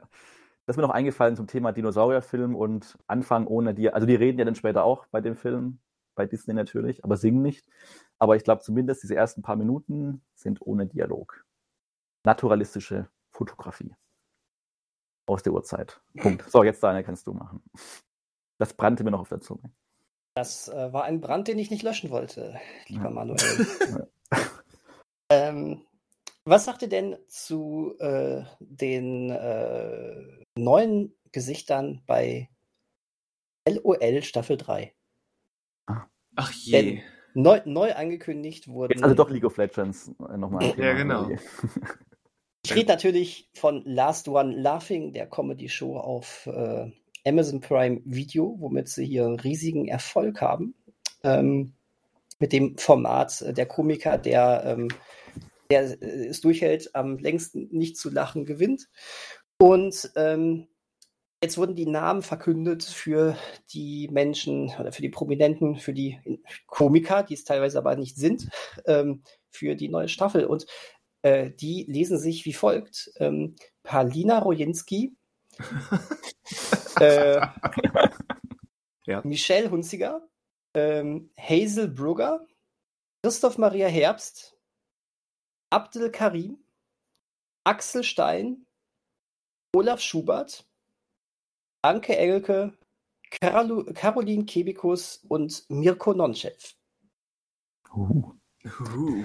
[0.65, 3.91] Das ist mir noch eingefallen zum Thema Dinosaurierfilm und Anfang ohne die.
[3.91, 5.79] Also die reden ja dann später auch bei dem Film,
[6.13, 7.65] bei Disney natürlich, aber singen nicht.
[8.19, 11.43] Aber ich glaube zumindest diese ersten paar Minuten sind ohne Dialog.
[12.23, 13.95] Naturalistische Fotografie.
[15.25, 16.01] Aus der Urzeit.
[16.17, 16.43] Punkt.
[16.49, 17.63] So, jetzt Daniel, kannst du machen.
[18.57, 19.71] Das brannte mir noch auf der Zunge.
[20.35, 23.09] Das äh, war ein Brand, den ich nicht löschen wollte, lieber Ja.
[23.09, 23.37] Manuel.
[25.29, 25.81] ähm,
[26.45, 32.49] was sagt ihr denn zu äh, den äh, neuen Gesichtern bei
[33.67, 34.93] LOL Staffel 3?
[36.35, 37.01] Ach je.
[37.33, 38.93] Neu, neu angekündigt wurden.
[38.93, 40.73] Jetzt also doch League of Legends äh, nochmal.
[40.77, 41.29] Ja, genau.
[42.65, 46.91] Ich rede natürlich von Last One Laughing, der Comedy-Show auf äh,
[47.25, 50.75] Amazon Prime Video, womit sie hier riesigen Erfolg haben.
[51.23, 51.73] Ähm,
[52.39, 54.87] mit dem Format äh, der Komiker, der, ähm,
[55.69, 58.89] der äh, es durchhält, am längsten nicht zu lachen gewinnt.
[59.57, 60.67] Und ähm,
[61.43, 63.37] jetzt wurden die Namen verkündet für
[63.73, 66.19] die Menschen oder für die Prominenten, für die
[66.67, 68.49] Komiker, die es teilweise aber nicht sind,
[68.85, 70.45] ähm, für die neue Staffel.
[70.45, 70.65] Und
[71.21, 73.11] äh, die lesen sich wie folgt.
[73.17, 75.15] Ähm, Palina Rojinski,
[76.99, 77.41] äh,
[79.09, 79.21] Ja.
[79.23, 80.21] Michelle Hunziger,
[80.75, 82.45] ähm, Hazel Brugger,
[83.23, 84.55] Christoph Maria Herbst,
[85.71, 86.63] Abdel Karim,
[87.63, 88.67] Axel Stein,
[89.75, 90.63] Olaf Schubert,
[91.81, 92.77] Anke Engelke,
[93.41, 96.75] Carolu Caroline Kebikus und Mirko Nonchev.
[97.91, 98.38] Uh.
[98.65, 99.23] Uhu.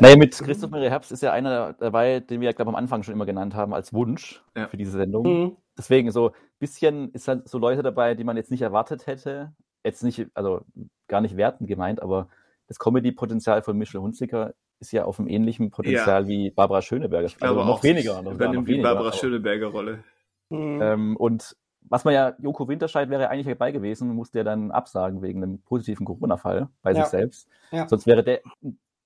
[0.00, 3.02] Naja, mit Christoph Maria Herbst ist ja einer dabei, den wir, glaube ich, am Anfang
[3.02, 4.68] schon immer genannt haben als Wunsch Ja.
[4.68, 5.26] für diese Sendung.
[5.26, 5.56] Mhm.
[5.78, 9.52] Deswegen so ein bisschen ist halt so Leute dabei, die man jetzt nicht erwartet hätte.
[9.84, 10.62] jetzt nicht, also
[11.08, 12.28] gar nicht wertend gemeint, aber
[12.68, 16.28] das Comedy-Potenzial von Michelle Hunziker ist ja auf einem ähnlichen Potenzial ja.
[16.28, 17.26] wie Barbara Schöneberger.
[17.26, 18.22] Ich glaube also noch auch, weniger.
[18.22, 20.04] Noch, noch weniger Barbara Schöneberger Rolle.
[20.50, 20.80] Mhm.
[20.82, 25.22] Ähm, und was man ja, Joko Winterscheid wäre eigentlich dabei gewesen, musste er dann absagen
[25.22, 27.02] wegen einem positiven Corona-Fall bei ja.
[27.02, 27.48] sich selbst.
[27.70, 27.88] Ja.
[27.88, 28.40] Sonst wäre der,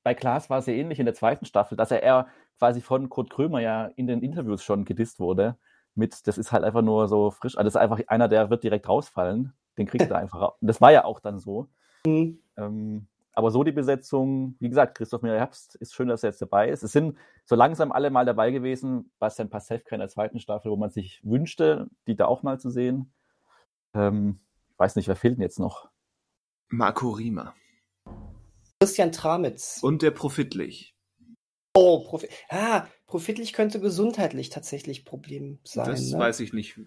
[0.03, 2.27] bei Klaas war es ja ähnlich in der zweiten Staffel, dass er eher
[2.59, 5.57] quasi von Kurt Krömer ja in den Interviews schon gedisst wurde.
[5.95, 7.57] Mit, das ist halt einfach nur so frisch.
[7.57, 9.53] Also das ist einfach einer, der wird direkt rausfallen.
[9.77, 10.55] Den kriegt er einfach.
[10.61, 11.69] Und das war ja auch dann so.
[12.07, 12.39] Mhm.
[12.57, 13.07] Ähm,
[13.39, 16.71] aber so die Besetzung, wie gesagt, Christoph Mira Herbst ist schön, dass er jetzt dabei
[16.71, 16.83] ist.
[16.83, 20.77] Es sind so langsam alle mal dabei gewesen, Bastian Pasewka in der zweiten Staffel, wo
[20.77, 23.13] man sich wünschte, die da auch mal zu sehen.
[23.95, 24.41] Ähm,
[24.73, 25.89] ich weiß nicht, wer fehlt denn jetzt noch?
[26.69, 27.55] Marco Riemer.
[28.81, 29.79] Christian Tramitz.
[29.83, 30.97] Und der Profitlich.
[31.75, 32.31] Oh, Profit.
[32.49, 35.87] Ah, Profitlich könnte gesundheitlich tatsächlich Problem sein.
[35.87, 36.19] Das ne?
[36.19, 36.81] weiß ich nicht.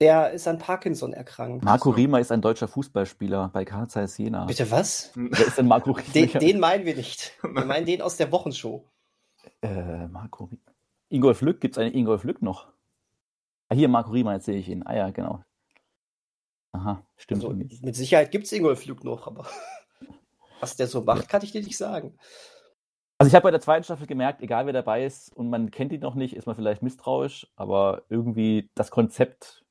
[0.00, 1.62] Der ist an Parkinson erkrankt.
[1.62, 4.46] Marco Riemer ist ein deutscher Fußballspieler bei Karl Zeiss Jena.
[4.46, 5.12] Bitte was?
[5.14, 6.12] Wer ist denn Marco Riemer?
[6.14, 7.32] Den, den meinen wir nicht.
[7.42, 8.88] Wir meinen den aus der Wochenshow.
[9.60, 10.62] Äh, Marco Riemer.
[11.10, 12.68] Ingolf Lück, gibt es einen Ingolf Lück noch?
[13.68, 14.86] Ah, hier, Marco Riemer, jetzt sehe ich ihn.
[14.86, 15.44] Ah ja, genau.
[16.72, 17.44] Aha, stimmt.
[17.44, 19.46] Also, mit Sicherheit gibt es Ingolf Lück noch, aber
[20.60, 21.28] was der so macht, ja.
[21.28, 22.16] kann ich dir nicht sagen.
[23.18, 25.92] Also ich habe bei der zweiten Staffel gemerkt, egal wer dabei ist und man kennt
[25.92, 29.62] ihn noch nicht, ist man vielleicht misstrauisch, aber irgendwie das Konzept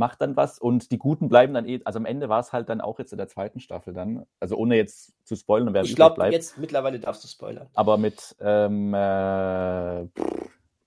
[0.00, 2.68] macht dann was und die Guten bleiben dann eh, also am Ende war es halt
[2.68, 5.94] dann auch jetzt in der zweiten Staffel dann, also ohne jetzt zu spoilern, wer Ich
[5.94, 7.68] glaube, jetzt mittlerweile darfst du spoilern.
[7.74, 10.08] Aber mit ähm, äh,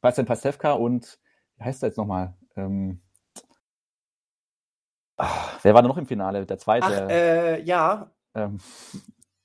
[0.01, 1.19] Bastian Pastewka und,
[1.57, 2.33] wie heißt der jetzt nochmal?
[2.57, 3.01] Ähm,
[5.15, 6.45] ach, wer war da noch im Finale?
[6.45, 6.87] Der zweite?
[6.87, 8.11] Ach, äh, ja.
[8.35, 8.59] Ähm,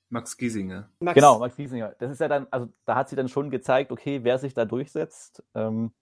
[0.09, 0.89] Max Giesinger.
[0.99, 1.15] Max.
[1.15, 1.95] Genau, Max Giesinger.
[1.99, 4.65] Das ist ja dann, also da hat sie dann schon gezeigt, okay, wer sich da
[4.65, 5.43] durchsetzt.
[5.53, 5.93] Ähm,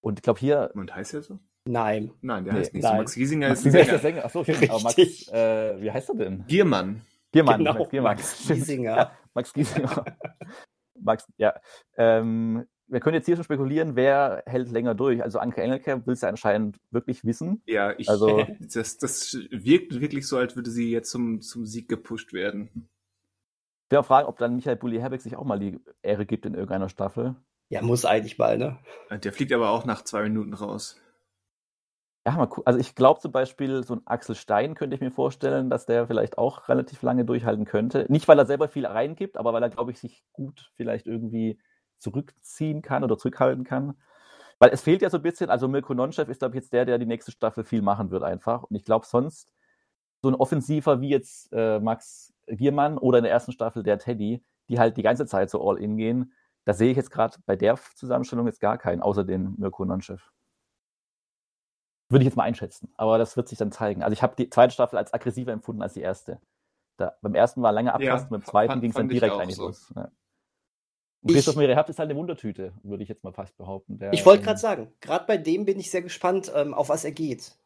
[0.00, 0.70] und ich glaube hier.
[0.74, 1.40] Und heißt er so?
[1.70, 2.10] Nein.
[2.20, 2.92] Nein, der nee, heißt nicht nein.
[2.92, 2.98] so.
[2.98, 3.98] Max Giesinger Max ist Giesinger.
[3.98, 4.24] Sänger.
[4.24, 4.68] Achso, okay.
[4.68, 6.44] Aber Max, äh, wie heißt er denn?
[6.48, 7.02] Giermann.
[7.32, 8.16] Giermann, genau, Max Giermann.
[8.16, 8.96] Max Giesinger.
[8.96, 10.04] Ja, Max Giesinger.
[11.00, 11.54] Max, ja.
[11.96, 15.22] Ähm, wir können jetzt hier schon spekulieren, wer hält länger durch.
[15.22, 17.62] Also Anke Engelke will es ja anscheinend wirklich wissen.
[17.66, 21.88] Ja, ich, also, das, das wirkt wirklich so, als würde sie jetzt zum, zum Sieg
[21.88, 22.88] gepusht werden.
[23.86, 26.54] Ich will auch fragen, ob dann Michael Bulli-Herbeck sich auch mal die Ehre gibt in
[26.54, 27.36] irgendeiner Staffel.
[27.68, 28.78] Ja, muss eigentlich mal, ne?
[29.10, 31.00] Der fliegt aber auch nach zwei Minuten raus.
[32.26, 32.62] Ja, mal cool.
[32.66, 36.06] Also ich glaube zum Beispiel, so ein Axel Stein könnte ich mir vorstellen, dass der
[36.06, 38.04] vielleicht auch relativ lange durchhalten könnte.
[38.10, 41.58] Nicht, weil er selber viel reingibt, aber weil er, glaube ich, sich gut vielleicht irgendwie
[41.98, 43.94] zurückziehen kann oder zurückhalten kann.
[44.58, 46.84] Weil es fehlt ja so ein bisschen, also Mirko Nonchev ist, glaube ich, jetzt der,
[46.84, 48.64] der die nächste Staffel viel machen wird einfach.
[48.64, 49.54] Und ich glaube sonst,
[50.22, 54.44] so ein Offensiver wie jetzt äh, Max Giermann oder in der ersten Staffel der Teddy,
[54.68, 56.32] die halt die ganze Zeit so all in gehen.
[56.66, 60.22] Da sehe ich jetzt gerade bei der Zusammenstellung jetzt gar keinen, außer den Mirko Nonchev.
[62.10, 64.02] Würde ich jetzt mal einschätzen, aber das wird sich dann zeigen.
[64.02, 66.40] Also ich habe die zweite Staffel als aggressiver empfunden als die erste.
[66.96, 69.68] Da, beim ersten war lange Abtasten, ja, beim zweiten ging es dann direkt eigentlich so.
[69.68, 69.92] los.
[69.96, 70.10] Ja.
[71.22, 73.98] Und Christoph Mirihabt ist halt eine Wundertüte, würde ich jetzt mal fast behaupten.
[73.98, 76.88] Der, ich wollte gerade ähm, sagen, gerade bei dem bin ich sehr gespannt, ähm, auf
[76.88, 77.56] was er geht.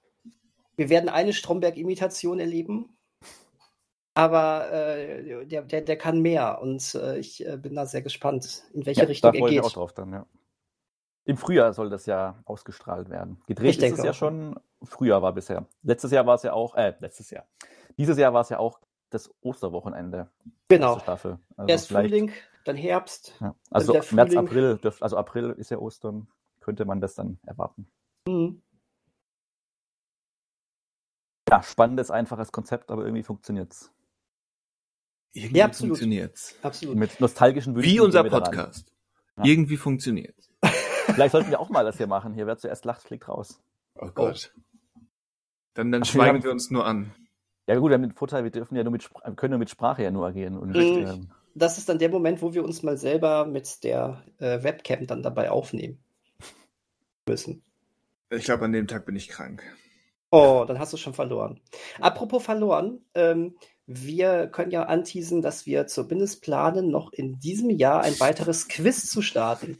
[0.76, 2.94] Wir werden eine Stromberg-Imitation erleben
[4.14, 8.62] aber äh, der, der, der kann mehr und äh, ich äh, bin da sehr gespannt,
[8.72, 9.58] in welche ja, Richtung da er geht.
[9.58, 10.26] Ich auch drauf dann, ja.
[11.24, 13.40] Im Frühjahr soll das ja ausgestrahlt werden.
[13.46, 15.66] Gedreht ich ist es ja schon, Frühjahr war bisher.
[15.82, 17.46] Letztes Jahr war es ja auch, äh, letztes Jahr.
[17.96, 18.80] Dieses Jahr war es ja auch
[19.10, 20.30] das Osterwochenende.
[20.68, 20.98] Genau.
[20.98, 21.38] Staffel.
[21.56, 22.32] Also Erst Frühling,
[22.64, 23.34] dann Herbst.
[23.40, 23.54] Ja.
[23.70, 26.28] Also März, April, dürft, also April ist ja Ostern,
[26.60, 27.86] könnte man das dann erwarten.
[28.26, 28.60] Mhm.
[31.48, 33.92] Ja, spannendes, einfaches Konzept, aber irgendwie funktioniert es.
[35.32, 35.90] Irgendwie ja, absolut.
[35.90, 36.56] funktioniert's.
[36.62, 36.96] Absolut.
[36.96, 37.90] Mit nostalgischen Wünschen.
[37.90, 38.92] Wie unser Podcast.
[39.36, 39.44] Ja.
[39.44, 40.50] Irgendwie funktioniert's.
[41.06, 42.34] Vielleicht sollten wir auch mal das hier machen.
[42.34, 43.60] Hier, wer zuerst lacht, fliegt raus.
[43.96, 44.52] Oh Gott.
[45.74, 47.12] Dann, dann schweigen wir, wir uns nur an.
[47.66, 50.02] Ja gut, wir haben den Vorteil, wir dürfen ja nur mit, können nur mit Sprache
[50.02, 50.58] ja nur agieren.
[50.58, 54.24] Und nicht, ähm, das ist dann der Moment, wo wir uns mal selber mit der
[54.38, 55.98] äh, Webcam dann dabei aufnehmen
[57.26, 57.62] müssen.
[58.30, 59.62] Ich glaube, an dem Tag bin ich krank.
[60.30, 61.60] Oh, dann hast du schon verloren.
[62.00, 63.56] Apropos verloren, ähm,
[63.86, 69.08] wir können ja anteasen, dass wir zumindest planen, noch in diesem Jahr ein weiteres Quiz
[69.08, 69.78] zu starten.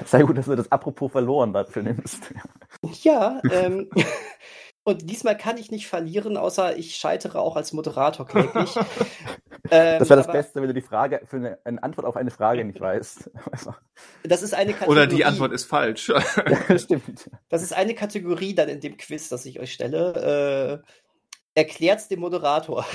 [0.06, 2.22] Sei gut, dass du das apropos verloren dafür nimmst.
[3.02, 3.90] Ja, ähm,
[4.84, 8.76] und diesmal kann ich nicht verlieren, außer ich scheitere auch als Moderator kläglich.
[9.70, 12.30] ähm, das wäre das Beste, wenn du die Frage für eine, eine, Antwort auf eine
[12.30, 13.30] Frage nicht weißt.
[14.24, 14.98] das ist eine Kategorie.
[14.98, 16.08] Oder die Antwort ist falsch.
[16.08, 17.30] ja, stimmt.
[17.48, 20.82] Das ist eine Kategorie dann in dem Quiz, das ich euch stelle.
[20.84, 20.92] Äh,
[21.54, 22.86] Erklärt's dem Moderator.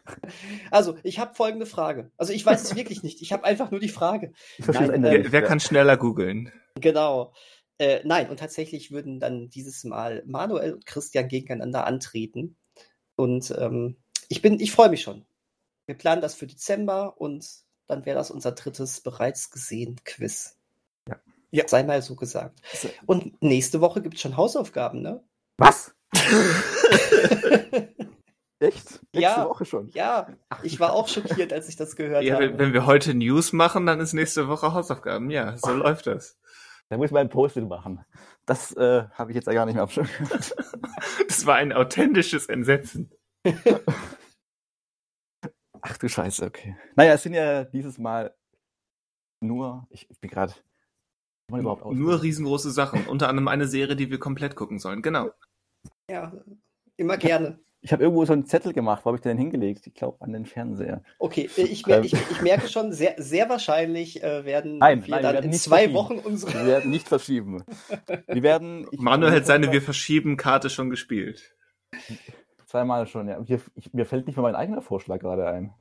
[0.70, 2.10] also, ich habe folgende Frage.
[2.16, 3.20] Also, ich weiß es wirklich nicht.
[3.20, 4.32] Ich habe einfach nur die Frage.
[4.58, 6.50] Nein, äh, wer, kann schneller googeln?
[6.80, 7.34] Genau.
[7.78, 12.56] Äh, nein, und tatsächlich würden dann dieses Mal Manuel und Christian gegeneinander antreten.
[13.16, 13.96] Und ähm,
[14.28, 15.26] ich bin, ich freue mich schon.
[15.86, 17.46] Wir planen das für Dezember und
[17.88, 20.56] dann wäre das unser drittes bereits gesehen Quiz.
[21.08, 21.20] Ja.
[21.50, 21.68] ja.
[21.68, 22.60] Sei mal so gesagt.
[23.04, 25.22] Und nächste Woche gibt es schon Hausaufgaben, ne?
[25.58, 25.94] Was?
[28.62, 29.00] Echt?
[29.12, 29.88] Nächste ja, Woche schon?
[29.90, 30.28] Ja,
[30.62, 32.56] ich war auch schockiert, als ich das gehört ja, habe.
[32.58, 35.30] Wenn wir heute News machen, dann ist nächste Woche Hausaufgaben.
[35.30, 36.38] Ja, so läuft das.
[36.88, 38.04] Da muss man ein Post-it machen.
[38.46, 39.94] Das äh, habe ich jetzt ja gar nicht mehr auf
[41.28, 43.10] Das war ein authentisches Entsetzen.
[45.80, 46.76] Ach du Scheiße, okay.
[46.94, 48.32] Naja, es sind ja dieses Mal
[49.40, 50.54] nur, ich, ich bin gerade
[51.48, 53.06] Nur riesengroße Sachen.
[53.06, 55.02] Unter anderem eine Serie, die wir komplett gucken sollen.
[55.02, 55.32] Genau.
[56.10, 56.32] Ja,
[56.96, 57.58] immer gerne.
[57.84, 59.04] Ich habe irgendwo so einen Zettel gemacht.
[59.04, 59.88] Wo habe ich den hingelegt?
[59.88, 61.02] Ich glaube, an den Fernseher.
[61.18, 62.04] Okay, ich, ähm.
[62.04, 65.52] ich, ich, merke schon, sehr, sehr wahrscheinlich äh, werden nein, wir nein, dann wir in
[65.52, 66.52] zwei Wochen unsere.
[66.52, 67.64] Wir werden nicht verschieben.
[68.28, 68.86] Wir werden.
[68.92, 71.56] Manuel hat seine Wir verschieben Karte schon gespielt.
[72.66, 73.40] Zweimal schon, ja.
[73.40, 75.74] Mir, ich, mir fällt nicht mal mein eigener Vorschlag gerade ein.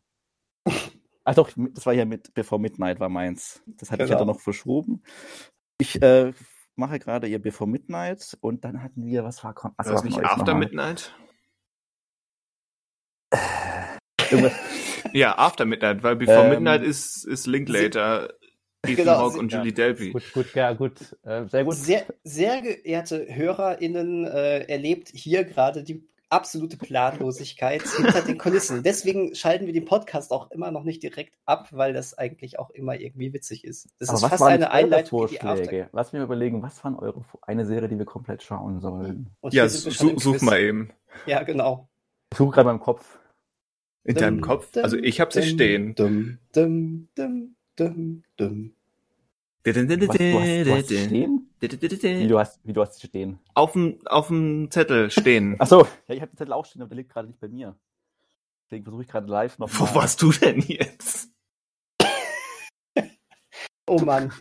[1.24, 3.62] Ach doch, das war ja mit, bevor Midnight war meins.
[3.78, 4.06] Das hatte genau.
[4.06, 5.04] ich ja dann noch verschoben.
[5.78, 6.34] Ich äh,
[6.82, 10.54] mache gerade ihr Before Midnight und dann hatten wir, was war, was war nicht After
[10.56, 11.16] Midnight?
[15.14, 18.34] Ja, After Midnight, weil Before ähm, Midnight ist, ist Linklater.
[18.84, 19.76] Ethan genau, Hawke und Julie ja.
[19.76, 20.12] Delpy.
[20.12, 21.76] Gut, gut, ja, gut, äh, sehr gut.
[21.76, 28.84] Sehr, sehr geehrte HörerInnen, äh, erlebt hier gerade die absolute Planlosigkeit hinter den Kulissen.
[28.84, 32.70] Deswegen schalten wir den Podcast auch immer noch nicht direkt ab, weil das eigentlich auch
[32.72, 33.90] immer irgendwie witzig ist.
[34.00, 35.20] Das Aber ist fast eine Einleitung.
[35.20, 35.90] Vorschläge?
[35.92, 39.30] Lass mich überlegen, was waren eure eine Serie, die wir komplett schauen sollen?
[39.42, 40.92] Und ja, such, such mal eben.
[41.26, 41.90] Ja, genau.
[42.32, 43.20] Ich suche gerade meinem Kopf.
[44.04, 44.72] In dum, deinem Kopf?
[44.72, 45.94] Dum, also ich habe sie stehen.
[45.96, 48.74] Dum, dum, dum, dum, dum.
[49.64, 51.51] Was, du, hast, du hast stehen?
[52.22, 53.40] Wie du hast, wie du hast stehen?
[53.54, 55.56] Auf dem, auf dem Zettel stehen.
[55.60, 57.48] Ach so, ja, ich habe den Zettel auch stehen, aber der liegt gerade nicht bei
[57.48, 57.76] mir.
[58.66, 59.70] Deswegen versuche ich gerade live noch.
[59.72, 61.30] Wo warst du denn jetzt?
[63.88, 64.32] oh Mann.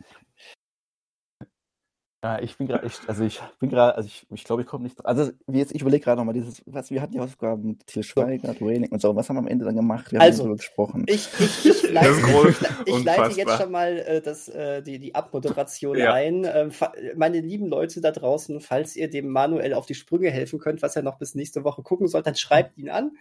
[2.22, 5.02] Ja, ich bin gerade, also ich bin gerade, also ich, ich glaube, ich komme nicht.
[5.06, 8.02] Also wie jetzt, ich überlege gerade nochmal dieses, was wir hatten die Aufgaben mit Til
[8.02, 9.16] Schweiger, Dwayne und so.
[9.16, 10.12] Was haben wir am Ende dann gemacht?
[10.12, 11.04] Wir also, haben darüber gesprochen.
[11.06, 15.14] Ich, ich, ich leite, ich, ich leite jetzt schon mal äh, das, äh, die, die
[15.14, 16.12] Abmoderation ja.
[16.12, 16.44] ein.
[16.44, 16.72] Ähm,
[17.16, 20.96] meine lieben Leute da draußen, falls ihr dem Manuel auf die Sprünge helfen könnt, was
[20.96, 23.12] er noch bis nächste Woche gucken soll, dann schreibt ihn an.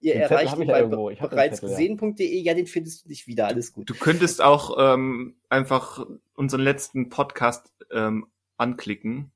[0.00, 2.26] Ihr den erreicht ihn bei bereits gesehen.de.
[2.26, 2.42] Ja.
[2.42, 3.46] ja, den findest du nicht wieder.
[3.46, 3.88] Alles gut.
[3.88, 6.04] Du könntest auch ähm, einfach
[6.38, 9.32] unseren letzten Podcast ähm, anklicken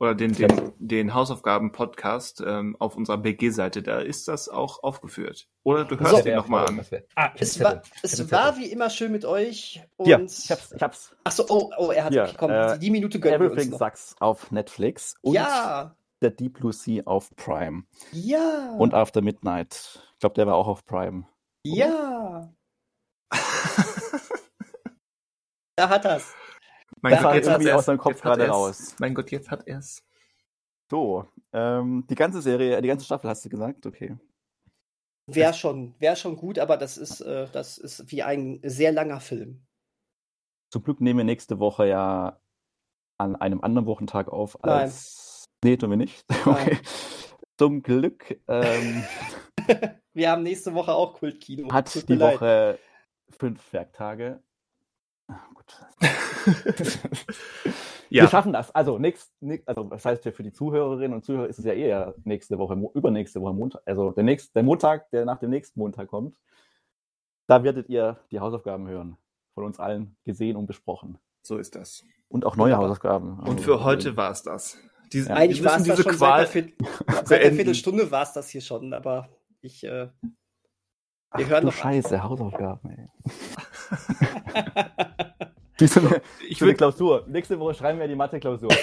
[0.00, 5.46] oder den, den, den Hausaufgaben-Podcast ähm, auf unserer BG-Seite, da ist das auch aufgeführt.
[5.62, 6.80] Oder du hörst so, den nochmal an.
[7.14, 9.82] Ah, es war, es war wie immer schön mit euch.
[9.96, 10.72] Und ja, ich hab's.
[10.72, 11.14] Ich hab's.
[11.22, 15.16] Achso, oh, oh, er hat ja, komm, äh, die Minute gönnen Everything Sucks auf Netflix
[15.20, 15.94] und ja.
[16.22, 17.84] der Deep Blue Sea auf Prime.
[18.12, 18.74] Ja.
[18.78, 20.02] Und After Midnight.
[20.14, 21.26] Ich glaube, der war auch auf Prime.
[21.64, 21.76] Oder?
[21.76, 22.52] Ja.
[25.80, 26.34] Da hat er's.
[27.00, 28.94] Mein das Gott, jetzt irgendwie aus seinem Kopf gerade raus.
[28.98, 30.04] Mein Gott, jetzt hat er es.
[30.90, 34.16] So, ähm, die ganze Serie, die ganze Staffel hast du gesagt, okay.
[35.26, 39.20] Wäre schon, wär schon gut, aber das ist, äh, das ist wie ein sehr langer
[39.20, 39.64] Film.
[40.70, 42.40] Zum Glück nehmen wir nächste Woche ja
[43.16, 45.46] an einem anderen Wochentag auf als.
[45.62, 45.70] Nein.
[45.70, 46.24] Nee, tun wir nicht.
[46.44, 46.78] Okay.
[47.56, 48.40] Zum Glück.
[48.48, 49.04] Ähm,
[50.14, 51.70] wir haben nächste Woche auch Kultkino.
[51.70, 52.78] Hat die Woche
[53.28, 54.42] fünf Werktage.
[55.54, 55.80] Gut.
[58.10, 58.22] ja.
[58.22, 58.74] Wir schaffen das.
[58.74, 61.72] Also, nächst, nächst, also, das heißt ja für die Zuhörerinnen und Zuhörer ist es ja
[61.72, 63.82] eher nächste Woche, übernächste Woche Montag.
[63.86, 66.36] Also der, nächste, der Montag, der nach dem nächsten Montag kommt.
[67.46, 69.16] Da werdet ihr die Hausaufgaben hören.
[69.54, 71.18] Von uns allen gesehen und besprochen.
[71.42, 72.04] So ist das.
[72.28, 73.40] Und auch neue Hausaufgaben.
[73.40, 74.78] Und also, für heute war es das.
[75.12, 75.34] Diese, ja.
[75.34, 76.46] Eigentlich war es das schon Qual
[77.24, 79.28] seit, der Viertelstunde war es das hier schon, aber
[79.60, 79.84] ich.
[79.84, 80.08] Äh,
[81.32, 83.08] wir Ach, hören du Scheiße, Hausaufgaben, ey.
[85.80, 87.24] Wie so eine, ich so eine Klausur.
[87.26, 88.70] Nächste Woche schreiben wir die Mathe-Klausur.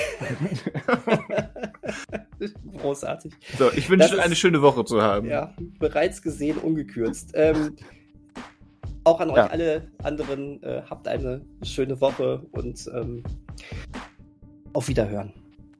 [2.77, 3.33] Großartig.
[3.57, 5.27] So, ich wünsche eine schöne Woche zu haben.
[5.27, 7.31] Ja, bereits gesehen, ungekürzt.
[7.33, 7.75] Ähm,
[9.03, 9.47] auch an euch ja.
[9.47, 13.23] alle anderen, äh, habt eine schöne Woche und ähm,
[14.73, 15.33] auf Wiederhören.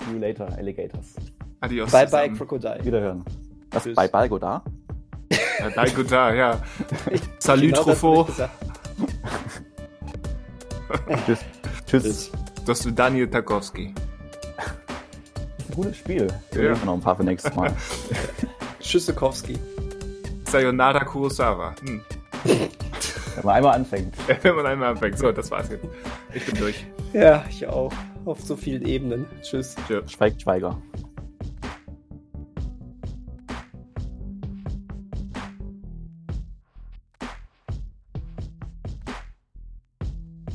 [0.05, 1.15] See you later, Alligators.
[1.59, 1.91] Adios.
[1.91, 2.29] Bye zusammen.
[2.29, 2.85] bye, Crocodile.
[2.85, 3.25] Wiederhören.
[3.71, 3.83] Was?
[3.83, 3.95] Tschüss.
[3.95, 4.63] Bye bye, Godard?
[5.59, 6.61] Ja, bye Godard, ja.
[7.39, 8.27] Salut, genau Truffaut.
[11.25, 11.39] Tschüss.
[11.85, 12.31] Tschüss.
[12.65, 13.93] Das ist Daniel Tarkowski.
[15.69, 16.27] Ein gutes Spiel.
[16.51, 16.77] Wir ja.
[16.85, 17.71] noch ein paar für nächstes Mal.
[18.79, 19.57] Tschüssikowski.
[20.45, 21.75] Sayonara Kurosawa.
[21.81, 22.01] Hm.
[22.43, 24.15] Wenn man einmal anfängt.
[24.41, 25.17] Wenn man einmal anfängt.
[25.17, 25.85] So, das war's jetzt.
[26.33, 26.85] Ich bin durch.
[27.13, 27.93] Ja, ich auch.
[28.25, 29.25] Auf so vielen Ebenen.
[29.41, 29.75] Tschüss.
[29.87, 30.11] Tschüss.
[30.11, 30.81] Schweigt Schweiger.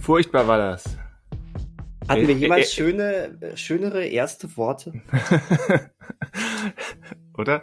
[0.03, 0.97] Furchtbar war das.
[2.09, 3.05] Hatten wir Äh, jemals äh, schöne,
[3.41, 4.93] äh, schönere erste Worte?
[7.39, 7.63] Oder?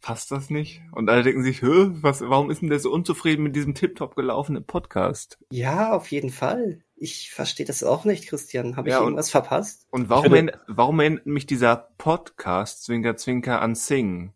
[0.00, 0.80] Passt das nicht?
[0.92, 4.64] Und alle denken sich, was, warum ist denn der so unzufrieden mit diesem tiptop gelaufenen
[4.64, 5.38] Podcast?
[5.50, 6.82] Ja, auf jeden Fall.
[6.94, 8.76] Ich verstehe das auch nicht, Christian.
[8.76, 9.86] Habe ich Ja, und- irgendwas verpasst?
[9.90, 14.34] Und warum, finde- erinnert- warum erinnert mich dieser Podcast Zwinker Zwinker an Sing,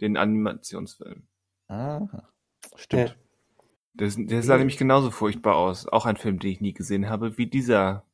[0.00, 1.28] den Animationsfilm?
[1.68, 2.00] Ah,
[2.76, 3.10] stimmt.
[3.10, 3.14] Ja.
[3.98, 5.88] Der, der sah nämlich genauso furchtbar aus.
[5.88, 8.04] Auch ein Film, den ich nie gesehen habe, wie dieser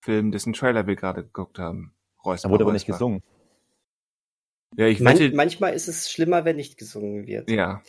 [0.00, 1.94] Film, dessen Trailer wir gerade geguckt haben.
[2.24, 3.22] Räusper, Da wurde aber nicht gesungen.
[4.76, 7.50] Ja, ich Man, wette, manchmal ist es schlimmer, wenn nicht gesungen wird.
[7.50, 7.82] ja.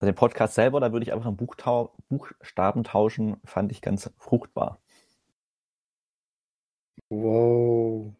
[0.00, 4.10] Also den Podcast selber, da würde ich einfach einen Buchtau Buchstaben tauschen, fand ich ganz
[4.18, 4.80] fruchtbar.
[7.10, 8.12] Wow.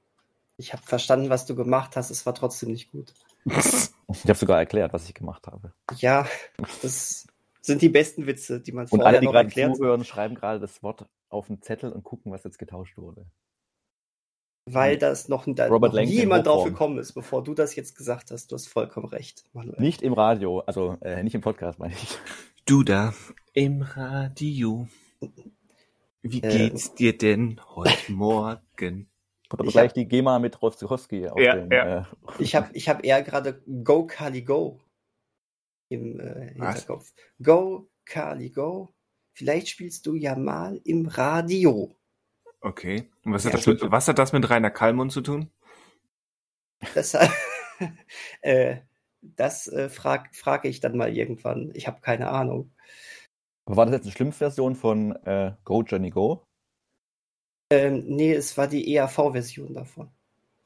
[0.57, 2.11] Ich habe verstanden, was du gemacht hast.
[2.11, 3.13] Es war trotzdem nicht gut.
[4.13, 5.73] Ich habe sogar erklärt, was ich gemacht habe.
[5.97, 6.27] Ja,
[6.83, 7.27] das
[7.63, 10.35] sind die besten Witze, die man Und vorher alle, die noch gerade erklärt, zuhören, schreiben
[10.35, 13.27] gerade das Wort auf den Zettel und gucken, was jetzt getauscht wurde.
[14.67, 18.31] weil das noch, da Robert noch jemand drauf gekommen ist, bevor du das jetzt gesagt
[18.31, 18.51] hast.
[18.51, 19.81] Du hast vollkommen recht, Manuel.
[19.81, 22.19] Nicht im Radio, also äh, nicht im Podcast, meine ich.
[22.67, 23.13] Du da
[23.53, 24.89] im Radio.
[26.23, 26.69] Wie Äh.
[26.71, 29.09] geht's dir denn heute Morgen?
[29.65, 32.01] Ich gleich hab- die GEMA mit Rolf Zukowski auf Ja, den, ja.
[32.01, 32.05] Äh,
[32.39, 34.81] Ich habe ich hab eher gerade Go Kali Go
[35.91, 36.75] im äh, Was?
[36.81, 37.13] Hinterkopf.
[37.43, 38.95] Go Kali Go.
[39.37, 41.95] Vielleicht spielst du ja mal im Radio.
[42.61, 43.11] Okay.
[43.25, 45.51] Und was hat, Ja, das mit, was hat das mit Rainer Kallmund zu tun?
[46.95, 47.31] Deshalb,
[48.43, 48.79] äh,
[49.23, 51.71] das äh, frag, frage ich dann mal irgendwann.
[51.75, 52.73] Ich habe keine Ahnung.
[53.67, 56.44] aber war das jetzt eine Schlimmversion von äh, Go Johnny Go?
[57.71, 60.11] Ähm, nee, es war die EAV-Version davon,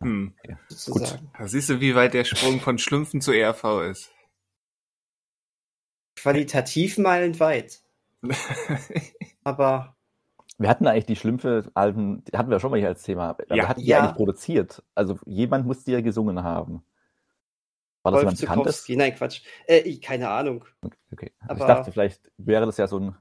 [0.03, 0.35] Hm.
[0.69, 1.31] sozusagen.
[1.39, 4.11] Da siehst du, wie weit der Sprung von Schlümpfen zu ERV ist.
[6.17, 7.81] Qualitativ meilenweit.
[9.45, 9.95] Aber
[10.59, 13.29] Wir hatten eigentlich die Schlümpfe-Alben, die hatten wir schon mal hier als Thema.
[13.31, 13.55] Aber Ja.
[13.55, 14.01] wir hatten die Ja.
[14.01, 14.83] eigentlich produziert.
[14.97, 16.83] Also jemand muss die ja gesungen haben.
[18.03, 18.89] War das Wolf jemand Bekanntes?
[18.89, 19.43] Nein, Quatsch.
[19.69, 20.65] Äh, ich- keine Ahnung.
[21.13, 21.33] Okay.
[21.47, 23.17] Aber- ich dachte, vielleicht wäre das ja so ein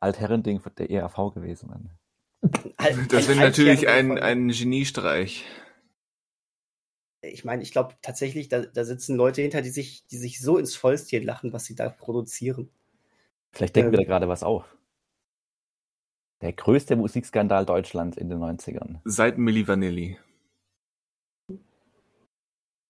[0.00, 1.90] Altherrending von der ERV gewesen.
[2.76, 5.44] Al- Das wäre natürlich ein, ein Geniestreich.
[7.24, 10.58] Ich meine, ich glaube tatsächlich, da, da sitzen Leute hinter, die sich, die sich so
[10.58, 12.68] ins Fäustchen lachen, was sie da produzieren.
[13.52, 14.04] Vielleicht denken wir Ähm.
[14.06, 14.76] da gerade was auf.
[16.40, 18.98] Der größte Musikskandal Deutschlands in den 90ern.
[19.04, 20.18] Seit Milli Vanilli.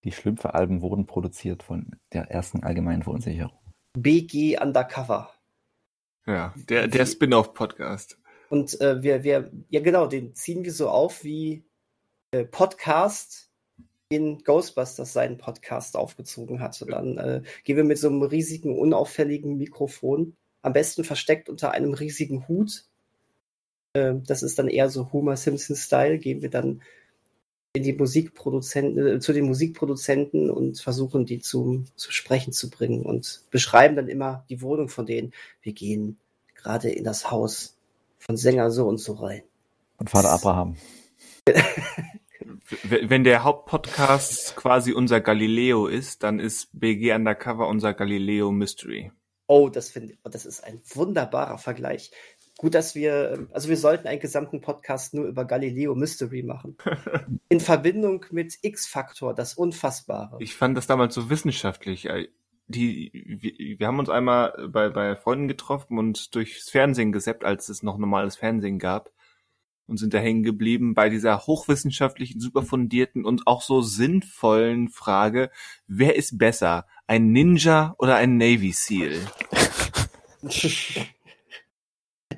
[0.05, 3.57] Die Schlümpfe-Alben wurden produziert von der ersten allgemeinen Verunsicherung.
[3.99, 5.31] BG Undercover.
[6.27, 8.19] Ja, der, der Spin-off-Podcast.
[8.53, 11.65] Und äh, wir, wir, ja genau, den ziehen wir so auf, wie
[12.33, 13.49] äh, Podcast
[14.11, 16.85] in Ghostbusters seinen Podcast aufgezogen hatte.
[16.85, 21.95] Dann äh, gehen wir mit so einem riesigen, unauffälligen Mikrofon, am besten versteckt unter einem
[21.95, 22.85] riesigen Hut.
[23.95, 26.83] Äh, das ist dann eher so Homer Simpson-Style, gehen wir dann
[27.73, 33.01] in die Musikproduzenten, äh, zu den Musikproduzenten und versuchen, die zum, zu sprechen zu bringen
[33.07, 35.33] und beschreiben dann immer die Wohnung von denen.
[35.63, 36.19] Wir gehen
[36.55, 37.79] gerade in das Haus
[38.23, 39.43] von Sänger so und so rein.
[39.99, 40.77] Und Vater Abraham.
[42.83, 49.11] Wenn der Hauptpodcast quasi unser Galileo ist, dann ist BG Undercover unser Galileo Mystery.
[49.49, 52.13] Oh, das finde oh, das ist ein wunderbarer Vergleich.
[52.59, 56.77] Gut, dass wir, ähm, also wir sollten einen gesamten Podcast nur über Galileo Mystery machen.
[57.49, 60.37] In Verbindung mit X-Factor, das Unfassbare.
[60.39, 62.09] Ich fand das damals so wissenschaftlich.
[62.73, 67.45] Äh, Die, wir, wir haben uns einmal bei, bei Freunden getroffen und durchs Fernsehen gesappt,
[67.45, 69.11] als es noch normales Fernsehen gab.
[69.87, 75.51] Und sind da hängen geblieben bei dieser hochwissenschaftlichen, super fundierten und auch so sinnvollen Frage,
[75.87, 79.21] wer ist besser, ein Ninja oder ein Navy Seal?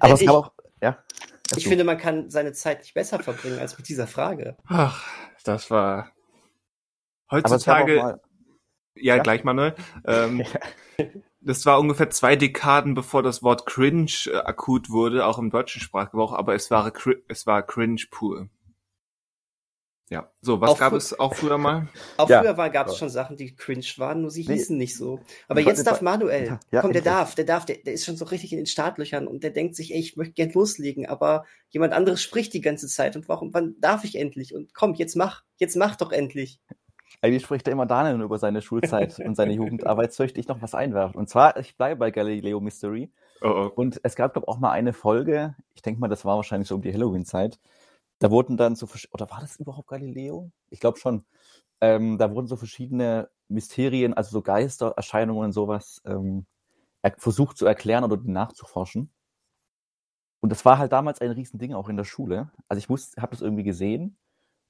[0.01, 0.99] Aber es ich, gab auch, ja.
[1.57, 4.57] ich finde, man kann seine Zeit nicht besser verbringen als mit dieser Frage.
[4.67, 5.07] Ach,
[5.45, 6.13] das war
[7.31, 8.21] heutzutage,
[8.97, 9.23] ja, Ja.
[9.23, 9.75] gleich Manuel,
[10.07, 10.43] ähm,
[11.41, 15.81] das war ungefähr zwei Dekaden, bevor das Wort cringe äh, akut wurde, auch im deutschen
[15.81, 16.93] Sprachgebrauch, aber es war,
[17.29, 18.49] es war cringe pur.
[20.11, 21.89] Ja, so, was Auch gab es auch früher mal?
[22.19, 22.41] Auch Ja.
[22.41, 24.55] früher gab es schon Sachen, die cringe waren, nur sie Nee.
[24.55, 25.21] hießen nicht so.
[25.49, 26.59] Aber Ich jetzt darf Manuel.
[26.71, 29.27] Ja, Komm, der darf, der darf, der, der ist schon so richtig in den Startlöchern
[29.27, 32.87] und der denkt sich, ey, ich möchte gern loslegen, aber jemand anderes spricht die ganze
[32.87, 34.55] Zeit und warum, wann darf ich endlich?
[34.55, 36.61] Und komm, jetzt mach, jetzt mach doch endlich.
[37.23, 40.07] Eigentlich spricht er immer Daniel über seine Schulzeit und seine Jugendarbeit.
[40.07, 41.19] Jetzt möchte ich noch was einwerfen.
[41.19, 43.11] Und zwar, ich bleibe bei Galileo Mystery.
[43.41, 43.73] Oh, oh.
[43.75, 46.69] Und es gab, glaube ich, auch mal eine Folge, ich denke mal, das war wahrscheinlich
[46.69, 47.59] so um die Halloween-Zeit.
[48.19, 50.51] Da wurden dann so, oder war das überhaupt Galileo?
[50.71, 51.25] Ich glaube schon.
[51.81, 56.47] Ähm, da wurden so verschiedene Mysterien, also so Geistererscheinungen und sowas, ähm,
[57.03, 59.11] er- versucht zu erklären oder nachzuforschen.
[60.41, 62.51] Und das war halt damals ein Riesending auch in der Schule.
[62.69, 64.17] Also ich habe das irgendwie gesehen.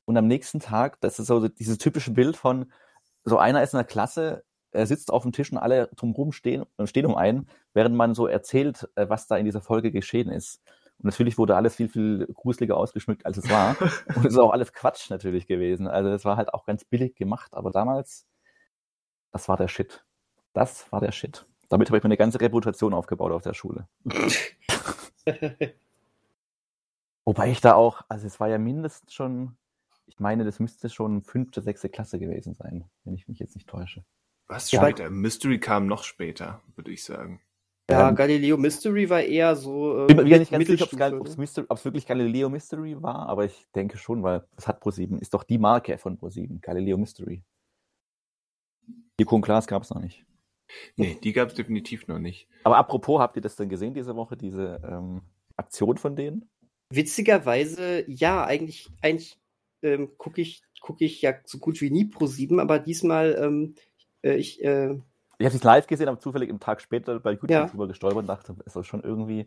[0.05, 2.71] Und am nächsten Tag, das ist so dieses typische Bild von,
[3.25, 6.65] so einer ist in der Klasse, er sitzt auf dem Tisch und alle drumherum stehen,
[6.85, 10.61] stehen um einen, während man so erzählt, äh, was da in dieser Folge geschehen ist.
[10.99, 13.77] Und natürlich wurde alles viel, viel gruseliger ausgeschmückt, als es war.
[14.17, 15.87] und es ist auch alles Quatsch natürlich gewesen.
[15.87, 17.55] Also es war halt auch ganz billig gemacht.
[17.55, 18.27] Aber damals,
[19.33, 20.05] das war der Shit.
[20.53, 21.47] Das war der Shit.
[21.69, 23.89] Damit habe ich meine ganze Reputation aufgebaut auf der Schule.
[27.25, 29.57] Wobei ich da auch, also es war ja mindestens schon,
[30.07, 33.69] ich meine, das müsste schon fünfte, sechste Klasse gewesen sein, wenn ich mich jetzt nicht
[33.69, 34.05] täusche.
[34.47, 35.11] Was Ja, später?
[35.11, 37.41] Mystery kam noch später, würde ich sagen.
[37.91, 40.07] Ja, Ähm, Galileo Mystery war eher so.
[40.07, 40.87] Ich bin mir nicht ganz sicher,
[41.69, 45.35] ob es wirklich Galileo Mystery war, aber ich denke schon, weil das hat ProSieben, ist
[45.35, 47.43] doch die Marke von ProSieben, Galileo Mystery.
[49.21, 50.25] Und Klaas gab es noch nicht.
[50.97, 52.49] Nee, die gab es definitiv noch nicht.
[52.65, 55.23] Aber apropos, habt ihr das denn gesehen diese Woche, diese ähm,
[55.57, 56.49] Aktion von denen?
[56.91, 59.39] Witzigerweise, ja, eigentlich, eigentlich
[59.85, 63.75] ähm, gucke ich, guck ich ja so gut wie nie pro 7, aber diesmal, ähm,
[64.23, 64.95] äh, ich, äh,
[65.39, 67.67] Ich habe es live gesehen, aber zufällig einen Tag später bei YouTube Ja.
[67.67, 69.47] drüber gestolpert und dachte, es ist schon irgendwie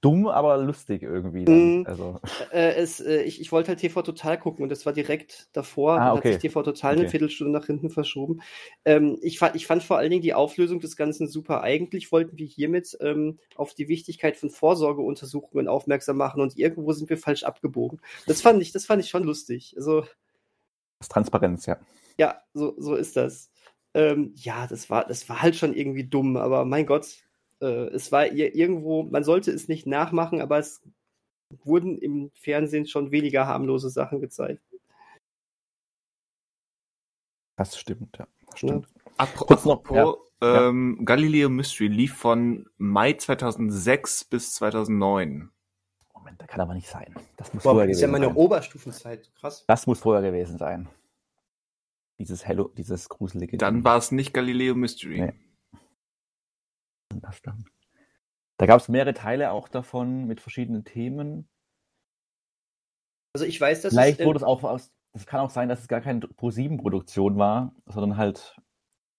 [0.00, 1.44] dumm, aber lustig irgendwie.
[1.44, 1.78] Dann.
[1.78, 1.86] Mhm.
[1.86, 2.18] Also,
[2.50, 5.94] äh, es, äh, ich, ich wollte halt TV Total gucken und das war direkt davor.
[5.94, 6.28] Ah, Dann okay.
[6.34, 7.10] hat sich TV Total eine Okay.
[7.10, 8.40] Viertelstunde nach hinten verschoben.
[8.84, 11.62] Ähm, ich, fand, ich fand vor allen Dingen die Auflösung des Ganzen super.
[11.62, 17.10] Eigentlich wollten wir hiermit ähm, auf die Wichtigkeit von Vorsorgeuntersuchungen aufmerksam machen und irgendwo sind
[17.10, 18.00] wir falsch abgebogen.
[18.26, 19.74] Das fand ich, das fand ich schon lustig.
[19.76, 21.78] Also, das ist Transparenz, ja.
[22.18, 23.50] ja, so, so ist das.
[23.92, 27.25] Ähm, ja, das war, das war halt schon irgendwie dumm, aber mein Gott,
[27.60, 30.82] äh, es war ir- irgendwo, man sollte es nicht nachmachen, aber es
[31.64, 34.62] wurden im Fernsehen schon weniger harmlose Sachen gezeigt.
[37.56, 38.26] Das stimmt, ja.
[38.46, 38.68] Das Ja.
[38.68, 38.88] stimmt.
[38.94, 40.68] Noch, apropos, ja.
[40.68, 45.50] ähm, Galileo Mystery lief von Mai 2006 bis 2009.
[46.14, 47.14] Moment, da kann aber nicht sein.
[47.36, 48.36] Das muss Boah, vorher das ist ja gewesen meine sein.
[48.44, 49.30] Oberstufenzeit.
[49.36, 49.64] Krass.
[49.68, 50.88] Das muss vorher gewesen sein.
[52.18, 53.56] Dieses Hello, dieses gruselige.
[53.58, 55.20] Dann war es nicht Galileo Mystery.
[55.20, 55.32] Nee.
[57.22, 57.68] Das stimmt.
[58.58, 61.48] Da gab es mehrere Teile auch davon mit verschiedenen Themen.
[63.34, 64.92] Also ich weiß, dass Vielleicht es, wurde es auch aus.
[65.12, 68.56] Es kann auch sein, dass es gar keine Pro-7-Produktion war, sondern halt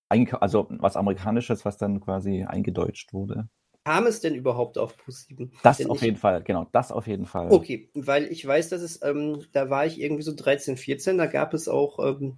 [0.09, 3.49] also was Amerikanisches, was dann quasi eingedeutscht wurde.
[3.83, 5.51] kam es denn überhaupt auf Pro7?
[5.63, 7.51] Das Denn auf ich- jeden Fall, genau, das auf jeden Fall.
[7.51, 11.25] Okay, weil ich weiß, dass es, ähm, da war ich irgendwie so 13, 14, da
[11.25, 12.37] gab es auch ähm,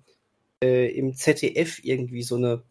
[0.63, 2.63] äh, im ZDF irgendwie so eine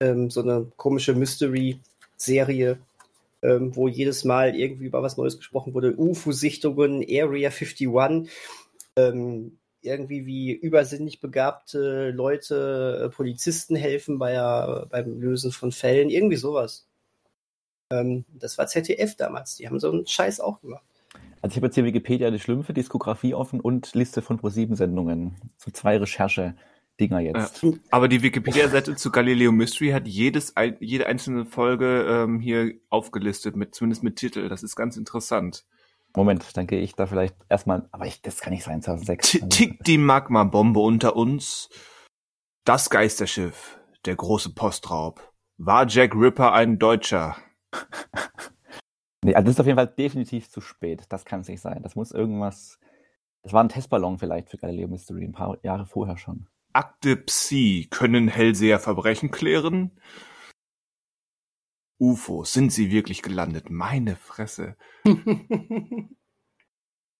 [0.00, 2.78] ähm, so eine komische Mystery-Serie,
[3.42, 5.94] ähm, wo jedes Mal irgendwie über was Neues gesprochen wurde.
[5.96, 8.30] UFO-Sichtungen, Area 51,
[8.96, 16.10] ähm, irgendwie wie übersinnlich begabte Leute, äh, Polizisten helfen bei, der- beim Lösen von Fällen,
[16.10, 16.86] irgendwie sowas.
[17.90, 20.84] Ähm, das war ZDF damals, die haben so einen Scheiß auch gemacht.
[21.42, 25.36] Also ich habe jetzt hier Wikipedia die Schlümpfe, Diskografie offen und Liste von Pro7-Sendungen.
[25.56, 25.96] So zwei
[27.00, 27.64] Recherche-Dinger jetzt.
[27.90, 33.74] Aber die Wikipedia-Seite zu Galileo Mystery hat jedes, jede einzelne Folge ähm, hier aufgelistet, mit,
[33.74, 34.48] zumindest mit Titel.
[34.48, 35.64] Das ist ganz interessant.
[36.14, 37.88] Moment, dann gehe ich da vielleicht erstmal.
[37.92, 39.30] Aber ich, das kann nicht sein, 2006.
[39.30, 41.68] T- Tickt die Magma-Bombe unter uns?
[42.64, 45.32] Das Geisterschiff, der große Postraub.
[45.56, 47.36] War Jack Ripper ein Deutscher?
[49.22, 51.02] Nee, also das ist auf jeden Fall definitiv zu spät.
[51.10, 51.82] Das kann es nicht sein.
[51.82, 52.78] Das muss irgendwas.
[53.42, 56.46] Das war ein Testballon vielleicht für Galileo Mystery, ein paar Jahre vorher schon.
[56.72, 59.98] Akte Psi, können Hellseher Verbrechen klären?
[61.98, 63.70] UFOs, sind sie wirklich gelandet?
[63.70, 64.76] Meine Fresse.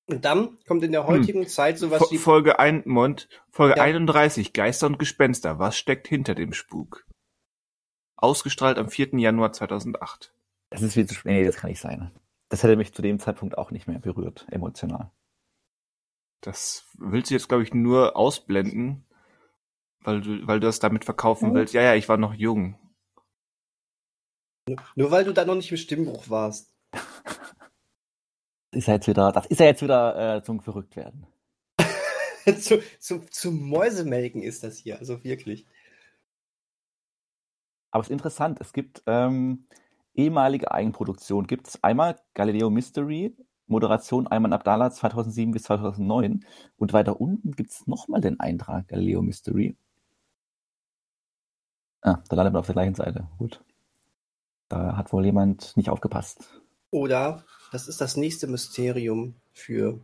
[0.06, 3.84] Und dann kommt in der heutigen Zeit sowas Fo- wie Folge, ein, Moment, Folge Ja.
[3.84, 5.58] 31, Geister und Gespenster.
[5.60, 7.06] Was steckt hinter dem Spuk?
[8.16, 9.10] Ausgestrahlt am 4.
[9.18, 10.34] Januar 2008.
[10.70, 11.30] Das ist viel zu spät.
[11.32, 12.10] Nee, das kann nicht sein.
[12.48, 15.12] Das hätte mich zu dem Zeitpunkt auch nicht mehr berührt, emotional.
[16.40, 19.06] Das willst du jetzt, glaube ich, nur ausblenden,
[20.02, 21.54] weil du, weil du das damit verkaufen Mhm.
[21.54, 21.74] willst.
[21.74, 22.76] Ja, ja, ich war noch jung.
[24.94, 26.72] Nur weil du da noch nicht im Stimmbruch warst.
[28.72, 31.26] Das ist ja jetzt wieder, das ist ja jetzt wieder äh, zum Verrücktwerden.
[32.60, 35.66] zu, zu, zum Mäusemelken ist das hier, also wirklich.
[37.90, 39.66] Aber es ist interessant, es gibt ähm,
[40.14, 41.48] ehemalige Eigenproduktion.
[41.48, 43.36] Gibt es einmal Galileo Mystery,
[43.66, 46.44] Moderation Ayman Abdallah 2007 bis 2009
[46.76, 49.76] und weiter unten gibt es nochmal den Eintrag Galileo Mystery.
[52.02, 53.26] Ah, da landet man auf der gleichen Seite.
[53.38, 53.62] Gut.
[54.68, 56.60] Da hat wohl jemand nicht aufgepasst.
[56.90, 60.00] Oder das ist das nächste Mysterium für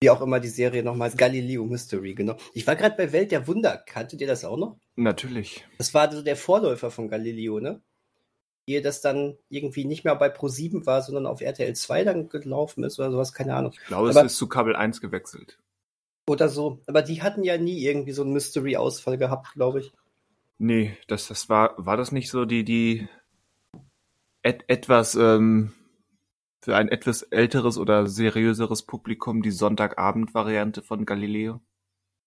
[0.00, 2.36] wie auch immer die Serie nochmal heißt, Galileo Mystery, genau.
[2.54, 3.82] Ich war gerade bei Welt der Wunder.
[3.84, 4.76] Kanntet ihr das auch noch?
[4.94, 5.66] Natürlich.
[5.76, 7.82] Das war so der Vorläufer von Galileo, ne?
[8.68, 12.84] ehe das dann irgendwie nicht mehr bei Pro7 war, sondern auf RTL 2 dann gelaufen
[12.84, 13.72] ist oder sowas, keine Ahnung.
[13.72, 15.58] Ich glaube, Aber- es ist zu Kabel 1 gewechselt.
[16.28, 16.78] Oder so.
[16.86, 19.92] Aber die hatten ja nie irgendwie so einen Mystery-Ausfall gehabt, glaube ich.
[20.58, 23.08] Nee, das, das war, war das nicht so die, die
[24.42, 25.72] et, etwas, ähm,
[26.60, 31.60] für ein etwas älteres oder seriöseres Publikum die Sonntagabend-Variante von Galileo?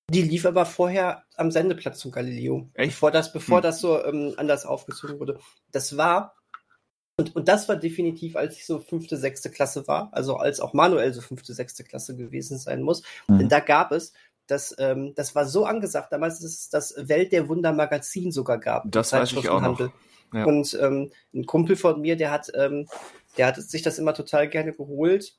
[0.10, 2.70] Die lief aber vorher am Sendeplatz zum Galileo.
[2.74, 2.92] Echt?
[2.92, 3.64] Bevor das, bevor Hm.
[3.64, 5.40] das so ähm, anders aufgezogen wurde.
[5.72, 6.36] Das war,
[7.18, 10.74] und, und das war definitiv, als ich so fünfte, sechste Klasse war, also als auch
[10.74, 13.04] Manuel so fünfte, sechste Klasse gewesen sein muss.
[13.28, 13.40] Mhm.
[13.40, 14.14] Denn da gab es,
[14.52, 18.60] das, ähm, das war so angesagt, damals, dass es das Welt der Wunder Magazin sogar
[18.60, 18.84] gab.
[18.92, 19.80] Das weiß ich auch noch.
[20.34, 20.46] Ja.
[20.46, 22.88] Und ähm, ein Kumpel von mir, der hat, ähm,
[23.38, 25.38] der hat sich das immer total gerne geholt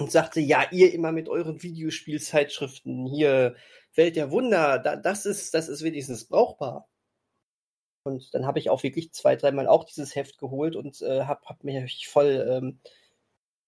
[0.00, 3.54] und sagte, ja, ihr immer mit euren Videospielzeitschriften hier,
[3.94, 6.88] Welt der Wunder, da, das ist, das ist wenigstens brauchbar.
[8.04, 11.40] Und dann habe ich auch wirklich zwei, dreimal auch dieses Heft geholt und äh, habe
[11.46, 12.80] hab mich voll, ähm,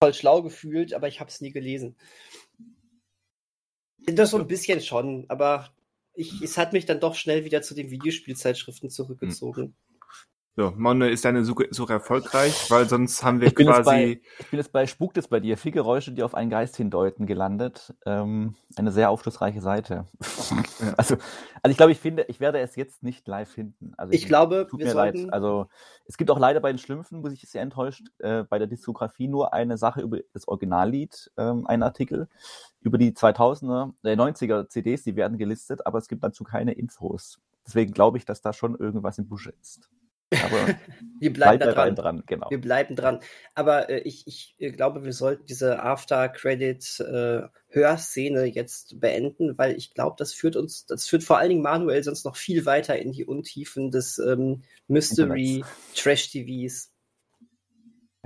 [0.02, 1.96] voll schlau gefühlt, aber ich habe es nie gelesen.
[4.06, 5.70] Das so ein bisschen schon, aber
[6.14, 9.74] ich, es hat mich dann doch schnell wieder zu den Videospielzeitschriften zurückgezogen.
[10.58, 12.70] So, Manuel, ist deine Suche, Suche erfolgreich?
[12.70, 15.38] Weil sonst haben wir Ich jetzt bei, quasi, ich bin jetzt bei Spukt es bei
[15.38, 17.92] dir, vier Geräusche, die auf einen Geist hindeuten, gelandet.
[18.06, 20.06] Ähm, eine sehr aufschlussreiche Seite.
[20.50, 20.56] Ja.
[20.96, 21.16] Also,
[21.62, 23.92] also ich glaube, ich finde, ich werde es jetzt nicht live finden.
[23.98, 25.32] Also Ich glaube, tut wir mir sollten, leid.
[25.32, 25.66] Also
[26.06, 29.28] es gibt auch leider bei den Schlümpfen, muss ich sehr enttäuscht, äh, bei der Diskografie
[29.28, 32.28] nur eine Sache über das Originallied, ähm, ein Artikel.
[32.80, 37.40] Über die 2000er, äh, 90er CDs, die werden gelistet, aber es gibt dazu keine Infos.
[37.66, 39.90] Deswegen glaube ich, dass da schon irgendwas im Busche ist.
[40.32, 40.32] Aber
[41.20, 41.94] wir bleiben da dran.
[41.94, 42.50] dran, genau.
[42.50, 43.20] Wir bleiben dran.
[43.54, 50.16] Aber äh, ich, ich äh, glaube, wir sollten diese After-Credit-Hörszene jetzt beenden, weil ich glaube,
[50.18, 53.24] das führt uns, das führt vor allen Dingen Manuel sonst noch viel weiter in die
[53.24, 56.90] Untiefen des ähm, Mystery-Trash-TVs.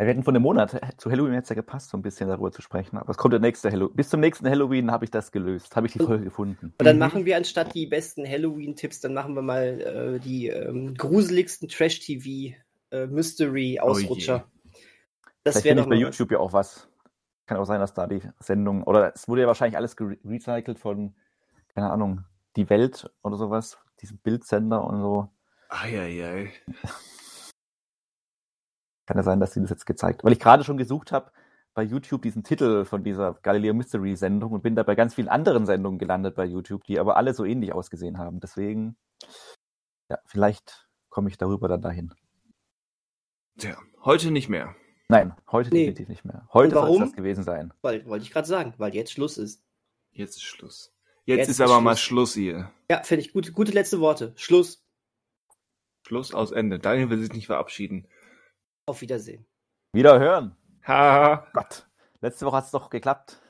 [0.01, 2.31] Ja, wir hätten vor einem Monat, zu Halloween hätte es ja gepasst, so ein bisschen
[2.31, 2.97] darüber zu sprechen.
[2.97, 3.95] Aber es kommt der nächste Halloween.
[3.97, 6.73] Bis zum nächsten Halloween habe ich das gelöst, habe ich die Folge gefunden.
[6.79, 7.01] Und dann Mhm.
[7.01, 14.47] machen wir anstatt die besten Halloween-Tipps, dann machen wir mal äh, die ähm, gruseligsten Trash-TV-Mystery-Ausrutscher.
[15.45, 15.97] das Vielleicht wäre finde doch bei.
[15.97, 16.89] YouTube ja auch was.
[17.45, 21.15] Kann auch sein, dass da die Sendung, oder es wurde ja wahrscheinlich alles recycelt von,
[21.75, 22.25] keine Ahnung,
[22.57, 25.29] Die Welt oder sowas, diesem Bildsender und so.
[25.69, 26.53] Eieiei.
[29.11, 31.33] Kann ja sein, dass sie das jetzt gezeigt Weil ich gerade schon gesucht habe
[31.75, 35.27] bei YouTube diesen Titel von dieser Galileo Mystery Sendung und bin da bei ganz vielen
[35.27, 38.39] anderen Sendungen gelandet bei YouTube, die aber alle so ähnlich ausgesehen haben.
[38.39, 38.97] Deswegen,
[40.09, 42.15] ja, vielleicht komme ich darüber dann dahin.
[43.59, 44.77] Tja, heute nicht mehr.
[45.09, 45.87] Nein, heute Nee.
[45.87, 46.47] definitiv nicht mehr.
[46.53, 47.01] Heute soll es warum?
[47.01, 47.75] das gewesen sein.
[47.83, 49.61] Weil, wollte ich gerade sagen, weil jetzt Schluss ist.
[50.13, 50.95] Jetzt ist Schluss.
[51.25, 52.31] Jetzt, Jetzt ist ist aber mal Schluss.
[52.31, 52.71] Schluss hier.
[52.89, 54.35] Ja, finde ich gut, gute letzte Worte.
[54.37, 54.85] Schluss.
[56.07, 56.79] Schluss aus Ende.
[56.79, 58.07] Daniel will sich nicht verabschieden.
[58.91, 59.47] Auf Wiedersehen.
[59.93, 60.57] Wieder hören.
[60.85, 61.47] Ha.
[61.53, 61.89] Gott.
[62.21, 63.41] Letzte Woche hat es doch geklappt.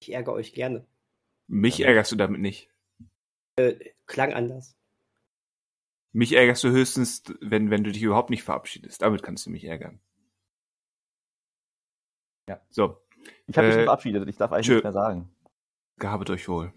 [0.00, 0.86] Ich ärgere euch gerne.
[1.48, 2.70] Mich ärgerst du damit nicht.
[4.06, 4.76] Klang anders.
[6.12, 9.02] Mich ärgerst du höchstens, wenn, wenn du dich überhaupt nicht verabschiedest.
[9.02, 10.00] Damit kannst du mich ärgern.
[12.48, 12.60] Ja.
[12.70, 13.02] So,
[13.48, 14.28] Ich habe mich Äh, schon verabschiedet.
[14.28, 14.74] Ich darf eigentlich tschö.
[14.74, 15.34] nichts mehr sagen.
[15.96, 16.72] gehabet euch wohl.